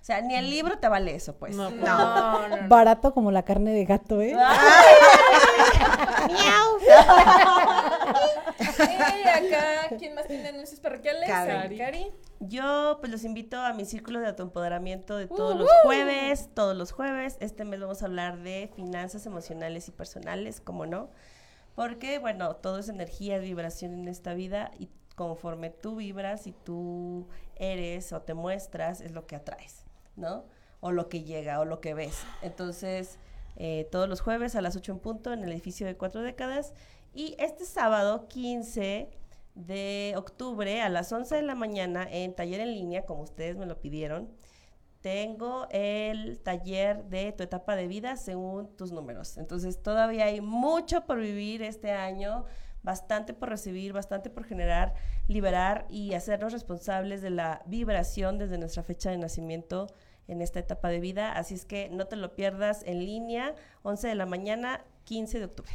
O 0.00 0.04
sea, 0.04 0.20
ni 0.20 0.34
el 0.34 0.50
libro 0.50 0.78
te 0.78 0.88
vale 0.88 1.14
eso, 1.14 1.36
pues. 1.36 1.54
No, 1.54 1.70
No, 1.70 2.48
no, 2.48 2.56
no. 2.56 2.56
Barato 2.68 3.12
como 3.12 3.30
la 3.30 3.44
carne 3.44 3.72
de 3.72 3.84
gato, 3.84 4.20
¿eh? 4.20 4.30
Ey, 4.30 4.36
acá, 9.28 9.96
¿quién 9.98 10.14
más 10.14 10.26
tiene 10.26 10.48
anuncios 10.48 10.80
parroquiales? 10.80 11.28
Cari. 11.28 11.76
Cari. 11.76 12.12
Yo 12.40 12.96
pues 13.00 13.12
los 13.12 13.24
invito 13.24 13.60
a 13.60 13.72
mi 13.74 13.84
círculo 13.84 14.20
de 14.20 14.28
autoempoderamiento 14.28 15.16
de 15.16 15.26
todos 15.26 15.56
los 15.56 15.68
jueves, 15.82 16.48
todos 16.54 16.76
los 16.76 16.92
jueves. 16.92 17.36
Este 17.40 17.64
mes 17.64 17.80
vamos 17.80 18.02
a 18.02 18.06
hablar 18.06 18.38
de 18.38 18.70
finanzas 18.74 19.26
emocionales 19.26 19.88
y 19.88 19.90
personales, 19.90 20.60
como 20.60 20.86
no, 20.86 21.10
porque 21.74 22.18
bueno, 22.18 22.56
todo 22.56 22.78
es 22.78 22.88
energía, 22.88 23.38
vibración 23.38 23.92
en 23.92 24.08
esta 24.08 24.32
vida 24.34 24.70
y 24.78 24.88
conforme 25.20 25.68
tú 25.68 25.96
vibras 25.96 26.46
y 26.46 26.52
tú 26.52 27.26
eres 27.56 28.10
o 28.14 28.22
te 28.22 28.32
muestras 28.32 29.02
es 29.02 29.12
lo 29.12 29.26
que 29.26 29.36
atraes, 29.36 29.84
¿no? 30.16 30.46
O 30.80 30.92
lo 30.92 31.10
que 31.10 31.24
llega 31.24 31.60
o 31.60 31.66
lo 31.66 31.82
que 31.82 31.92
ves. 31.92 32.24
Entonces, 32.40 33.18
eh, 33.56 33.86
todos 33.92 34.08
los 34.08 34.22
jueves 34.22 34.54
a 34.54 34.62
las 34.62 34.76
8 34.76 34.92
en 34.92 34.98
punto 34.98 35.34
en 35.34 35.44
el 35.44 35.52
edificio 35.52 35.86
de 35.86 35.94
cuatro 35.94 36.22
décadas 36.22 36.72
y 37.12 37.36
este 37.38 37.66
sábado 37.66 38.28
15 38.28 39.10
de 39.54 40.14
octubre 40.16 40.80
a 40.80 40.88
las 40.88 41.12
11 41.12 41.36
de 41.36 41.42
la 41.42 41.54
mañana 41.54 42.08
en 42.10 42.34
taller 42.34 42.60
en 42.60 42.72
línea, 42.72 43.04
como 43.04 43.20
ustedes 43.20 43.58
me 43.58 43.66
lo 43.66 43.78
pidieron, 43.78 44.30
tengo 45.02 45.66
el 45.70 46.40
taller 46.40 47.04
de 47.10 47.32
tu 47.32 47.42
etapa 47.42 47.76
de 47.76 47.88
vida 47.88 48.16
según 48.16 48.74
tus 48.74 48.90
números. 48.90 49.36
Entonces 49.36 49.82
todavía 49.82 50.24
hay 50.24 50.40
mucho 50.40 51.04
por 51.04 51.20
vivir 51.20 51.62
este 51.62 51.92
año, 51.92 52.46
bastante 52.82 53.34
por 53.34 53.48
recibir, 53.48 53.92
bastante 53.92 54.30
por 54.30 54.44
generar, 54.44 54.94
liberar 55.28 55.86
y 55.88 56.14
hacernos 56.14 56.52
responsables 56.52 57.22
de 57.22 57.30
la 57.30 57.62
vibración 57.66 58.38
desde 58.38 58.58
nuestra 58.58 58.82
fecha 58.82 59.10
de 59.10 59.18
nacimiento 59.18 59.86
en 60.28 60.42
esta 60.42 60.60
etapa 60.60 60.88
de 60.88 61.00
vida. 61.00 61.32
Así 61.32 61.54
es 61.54 61.64
que 61.64 61.88
no 61.90 62.06
te 62.06 62.16
lo 62.16 62.34
pierdas 62.34 62.82
en 62.86 63.04
línea, 63.04 63.54
11 63.82 64.08
de 64.08 64.14
la 64.14 64.26
mañana, 64.26 64.84
15 65.04 65.38
de 65.38 65.44
octubre. 65.44 65.72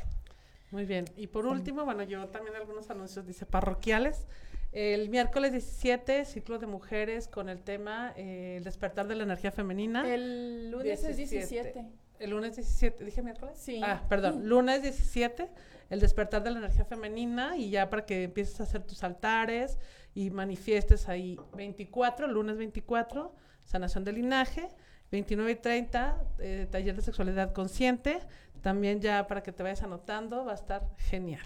Muy 0.71 0.85
bien. 0.85 1.05
Y 1.15 1.27
por 1.27 1.45
último, 1.45 1.85
bueno, 1.85 2.03
yo 2.03 2.27
también 2.27 2.55
algunos 2.55 2.89
anuncios, 2.89 3.25
dice 3.25 3.45
parroquiales. 3.45 4.25
El 4.71 5.09
miércoles 5.09 5.53
17, 5.53 6.25
ciclo 6.25 6.59
de 6.59 6.67
mujeres 6.67 7.29
con 7.29 7.47
el 7.47 7.61
tema 7.61 8.11
eh, 8.17 8.57
El 8.57 8.65
despertar 8.65 9.07
de 9.07 9.15
la 9.15 9.23
energía 9.23 9.51
femenina. 9.51 10.13
El 10.13 10.69
lunes 10.69 11.01
es 11.05 11.15
17. 11.15 11.85
El 12.19 12.29
lunes 12.29 12.55
17, 12.57 13.05
¿dije 13.05 13.21
miércoles? 13.21 13.57
Sí. 13.57 13.79
Ah, 13.83 14.03
perdón, 14.09 14.49
lunes 14.49 14.81
17, 14.81 15.49
el 15.89 15.99
despertar 15.99 16.43
de 16.43 16.51
la 16.51 16.59
energía 16.59 16.85
femenina 16.85 17.57
y 17.57 17.69
ya 17.69 17.89
para 17.89 18.05
que 18.05 18.23
empieces 18.23 18.59
a 18.59 18.63
hacer 18.63 18.83
tus 18.83 19.03
altares 19.03 19.77
y 20.13 20.29
manifiestes 20.29 21.07
ahí 21.09 21.39
24, 21.55 22.27
lunes 22.27 22.57
24, 22.57 23.33
sanación 23.63 24.03
del 24.03 24.15
linaje, 24.15 24.69
29 25.11 25.51
y 25.51 25.55
30, 25.55 26.23
eh, 26.39 26.67
taller 26.71 26.95
de 26.95 27.01
sexualidad 27.01 27.53
consciente, 27.53 28.19
también 28.61 28.99
ya 28.99 29.27
para 29.27 29.43
que 29.43 29.51
te 29.51 29.63
vayas 29.63 29.83
anotando, 29.83 30.45
va 30.45 30.53
a 30.53 30.55
estar 30.55 30.89
genial. 30.97 31.45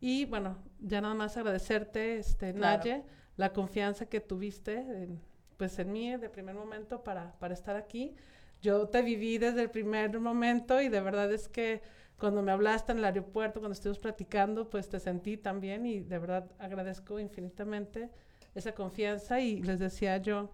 Y 0.00 0.24
bueno, 0.26 0.58
ya 0.80 1.00
nada 1.00 1.14
más 1.14 1.36
agradecerte, 1.36 2.18
este, 2.18 2.52
Claro. 2.54 2.78
Naye, 2.78 3.04
la 3.36 3.52
confianza 3.52 4.06
que 4.06 4.20
tuviste 4.20 4.74
en, 4.74 5.20
pues 5.56 5.78
en 5.78 5.92
mí 5.92 6.16
de 6.16 6.28
primer 6.28 6.54
momento 6.54 7.02
para, 7.02 7.32
para 7.38 7.54
estar 7.54 7.76
aquí. 7.76 8.14
Yo 8.60 8.88
te 8.88 9.02
viví 9.02 9.38
desde 9.38 9.62
el 9.62 9.70
primer 9.70 10.18
momento 10.18 10.80
y 10.80 10.88
de 10.88 11.00
verdad 11.00 11.32
es 11.32 11.48
que 11.48 11.80
cuando 12.18 12.42
me 12.42 12.52
hablaste 12.52 12.92
en 12.92 12.98
el 12.98 13.04
aeropuerto, 13.04 13.60
cuando 13.60 13.74
estuvimos 13.74 13.98
platicando, 13.98 14.68
pues 14.68 14.88
te 14.88 14.98
sentí 14.98 15.36
también 15.36 15.86
y 15.86 16.00
de 16.00 16.18
verdad 16.18 16.50
agradezco 16.58 17.18
infinitamente 17.20 18.10
esa 18.54 18.72
confianza 18.72 19.40
y 19.40 19.62
les 19.62 19.78
decía 19.78 20.16
yo, 20.18 20.50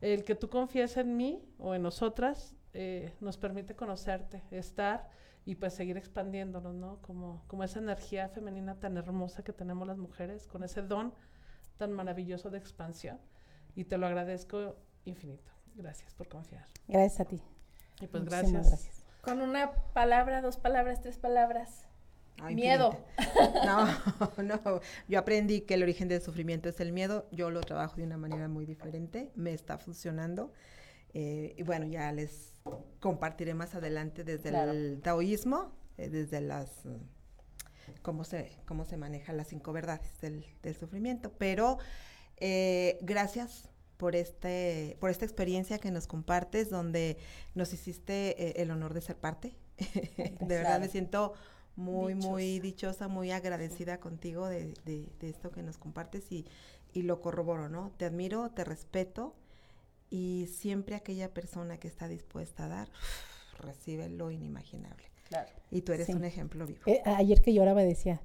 el 0.00 0.24
que 0.24 0.34
tú 0.34 0.48
confíes 0.48 0.96
en 0.96 1.16
mí 1.16 1.42
o 1.58 1.74
en 1.74 1.82
nosotras 1.82 2.54
eh, 2.74 3.12
nos 3.20 3.38
permite 3.38 3.74
conocerte, 3.74 4.42
estar 4.50 5.08
y 5.44 5.54
pues 5.54 5.74
seguir 5.74 5.96
expandiéndonos, 5.96 6.74
¿no? 6.74 7.00
Como, 7.00 7.42
como 7.46 7.64
esa 7.64 7.78
energía 7.78 8.28
femenina 8.28 8.78
tan 8.78 8.96
hermosa 8.96 9.42
que 9.42 9.52
tenemos 9.52 9.88
las 9.88 9.98
mujeres, 9.98 10.46
con 10.46 10.62
ese 10.62 10.82
don 10.82 11.14
tan 11.78 11.92
maravilloso 11.92 12.50
de 12.50 12.58
expansión. 12.58 13.18
Y 13.74 13.84
te 13.84 13.96
lo 13.96 14.06
agradezco 14.06 14.76
infinito. 15.04 15.50
Gracias 15.74 16.14
por 16.14 16.28
confiar. 16.28 16.66
Gracias 16.86 17.20
a 17.20 17.24
ti. 17.24 17.42
Y 18.00 18.06
pues 18.06 18.22
Muchísimas 18.22 18.52
gracias. 18.52 18.68
gracias. 18.68 18.99
Con 19.22 19.40
una 19.42 19.72
palabra, 19.92 20.40
dos 20.40 20.56
palabras, 20.56 21.00
tres 21.02 21.18
palabras. 21.18 21.86
Ay, 22.42 22.54
Miedo. 22.54 22.96
No, 23.66 23.86
no. 24.42 24.80
Yo 25.08 25.18
aprendí 25.18 25.60
que 25.62 25.74
el 25.74 25.82
origen 25.82 26.08
del 26.08 26.22
sufrimiento 26.22 26.68
es 26.68 26.80
el 26.80 26.92
miedo. 26.92 27.26
Yo 27.30 27.50
lo 27.50 27.60
trabajo 27.60 27.96
de 27.96 28.04
una 28.04 28.16
manera 28.16 28.48
muy 28.48 28.64
diferente. 28.66 29.30
Me 29.34 29.52
está 29.52 29.78
funcionando. 29.78 30.52
Eh, 31.12 31.54
y 31.58 31.62
bueno, 31.62 31.86
ya 31.86 32.10
les 32.12 32.54
compartiré 33.00 33.52
más 33.54 33.74
adelante 33.74 34.24
desde 34.24 34.50
Claro. 34.50 34.70
el 34.72 35.00
taoísmo, 35.02 35.72
eh, 35.98 36.08
desde 36.08 36.40
las 36.40 36.84
mm, 36.86 36.96
cómo 38.02 38.24
se 38.24 38.50
cómo 38.66 38.84
se 38.84 38.96
manejan 38.96 39.36
las 39.36 39.48
cinco 39.48 39.72
verdades 39.72 40.18
del, 40.20 40.46
del 40.62 40.74
sufrimiento. 40.76 41.32
Pero 41.36 41.78
eh, 42.38 42.98
gracias 43.02 43.68
por 44.00 44.16
este 44.16 44.96
por 44.98 45.10
esta 45.10 45.26
experiencia 45.26 45.78
que 45.78 45.90
nos 45.90 46.06
compartes, 46.06 46.70
donde 46.70 47.18
nos 47.54 47.72
hiciste 47.74 48.30
eh, 48.42 48.62
el 48.62 48.70
honor 48.70 48.94
de 48.94 49.02
ser 49.02 49.16
parte. 49.16 49.54
de 50.16 50.46
verdad 50.56 50.80
me 50.80 50.88
siento 50.88 51.34
muy, 51.76 52.14
muy 52.14 52.58
dichosa, 52.60 53.08
muy 53.08 53.30
agradecida 53.30 54.00
contigo 54.00 54.46
de, 54.48 54.72
de- 54.86 55.06
de 55.20 55.28
esto 55.28 55.50
que 55.50 55.62
nos 55.62 55.76
compartes 55.78 56.32
y, 56.32 56.46
y 56.94 57.02
lo 57.02 57.20
corroboro, 57.20 57.68
¿no? 57.68 57.92
Te 57.98 58.06
admiro, 58.06 58.50
te 58.50 58.64
respeto 58.64 59.34
y 60.10 60.48
siempre 60.50 60.96
aquella 60.96 61.32
persona 61.32 61.78
que 61.78 61.88
está 61.88 62.08
dispuesta 62.08 62.64
a 62.64 62.68
dar, 62.68 62.88
recibe 63.58 64.08
lo 64.08 64.30
inimaginable. 64.30 65.04
Claro. 65.28 65.50
Y 65.70 65.82
tú 65.82 65.92
eres 65.92 66.06
Sí. 66.06 66.12
un 66.14 66.24
ejemplo 66.24 66.66
vivo. 66.66 66.80
Eh, 66.86 67.02
ayer 67.04 67.40
que 67.42 67.52
lloraba 67.54 67.82
decía, 67.82 68.20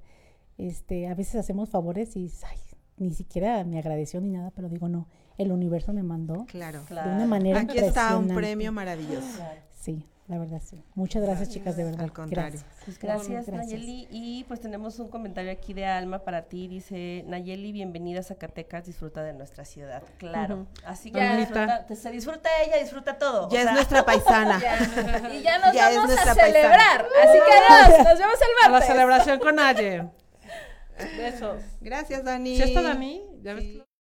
este, 0.57 1.07
a 1.07 1.13
veces 1.15 1.35
hacemos 1.35 1.69
favores 1.69 2.15
y 2.15 2.31
ay, 2.47 2.57
ni 2.97 3.13
siquiera 3.13 3.63
me 3.65 3.77
agradeció 3.77 4.19
ni 4.21 4.29
nada, 4.31 4.51
pero 4.51 4.69
digo, 4.69 4.87
no, 4.89 5.07
el 5.37 5.51
universo 5.51 5.93
me 5.93 6.03
mandó 6.03 6.45
Claro. 6.45 6.81
de 6.81 6.85
Claro. 6.87 7.11
una 7.11 7.25
manera 7.25 7.59
Aquí 7.61 7.77
está 7.79 8.17
un 8.17 8.33
premio 8.33 8.71
maravilloso. 8.71 9.43
Sí, 9.73 10.07
la 10.27 10.39
verdad 10.39 10.61
sí. 10.63 10.81
Muchas 10.95 11.21
gracias, 11.21 11.49
chicas, 11.49 11.75
de 11.77 11.83
verdad. 11.83 12.01
Al 12.01 12.11
contrario. 12.13 12.51
Gracias. 12.59 12.65
Pues 12.85 12.99
gracias, 12.99 13.45
Gracias. 13.45 13.71
Nayeli. 13.73 14.07
Y 14.11 14.43
pues 14.45 14.59
tenemos 14.59 14.97
un 14.99 15.09
comentario 15.09 15.51
aquí 15.51 15.73
de 15.73 15.85
Alma 15.85 16.19
para 16.19 16.43
ti. 16.43 16.67
Dice, 16.67 17.23
Nayeli, 17.27 17.71
bienvenida 17.71 18.21
a 18.21 18.23
Zacatecas, 18.23 18.85
disfruta 18.85 19.21
de 19.23 19.33
nuestra 19.33 19.65
ciudad. 19.65 20.01
Claro. 20.17 20.65
Así 20.85 21.11
que 21.11 21.19
Ya. 21.19 21.35
disfruta, 21.37 21.85
se 21.95 22.11
disfruta 22.11 22.49
ella, 22.65 22.77
disfruta 22.81 23.17
todo. 23.17 23.49
Ya 23.49 23.57
O 23.57 23.59
es 23.59 23.63
sea, 23.65 23.73
nuestra 23.73 24.05
paisana. 24.05 24.59
Ya. 24.59 25.29
Y 25.33 25.41
ya 25.43 25.59
nos 25.59 25.73
Ya 25.75 25.89
vamos 25.89 26.11
a 26.11 26.15
paisana. 26.15 26.33
celebrar. 26.35 27.05
Así 27.23 27.37
que 27.45 27.73
adiós. 27.73 27.99
Nos 28.09 28.19
vemos 28.19 28.35
el 28.35 28.47
A 28.63 28.65
la 28.65 28.69
martes. 28.71 28.87
celebración 28.87 29.39
con 29.39 29.59
Aye. 29.59 30.09
Besos. 31.17 31.61
Gracias, 31.81 32.23
Dani. 32.23 32.55
¿Sí 32.55 32.63
está 32.63 32.81
Dani? 32.81 33.21
¿Ya 33.41 33.53
ves 33.53 33.63
Sí. 33.63 33.73
que- 33.77 33.94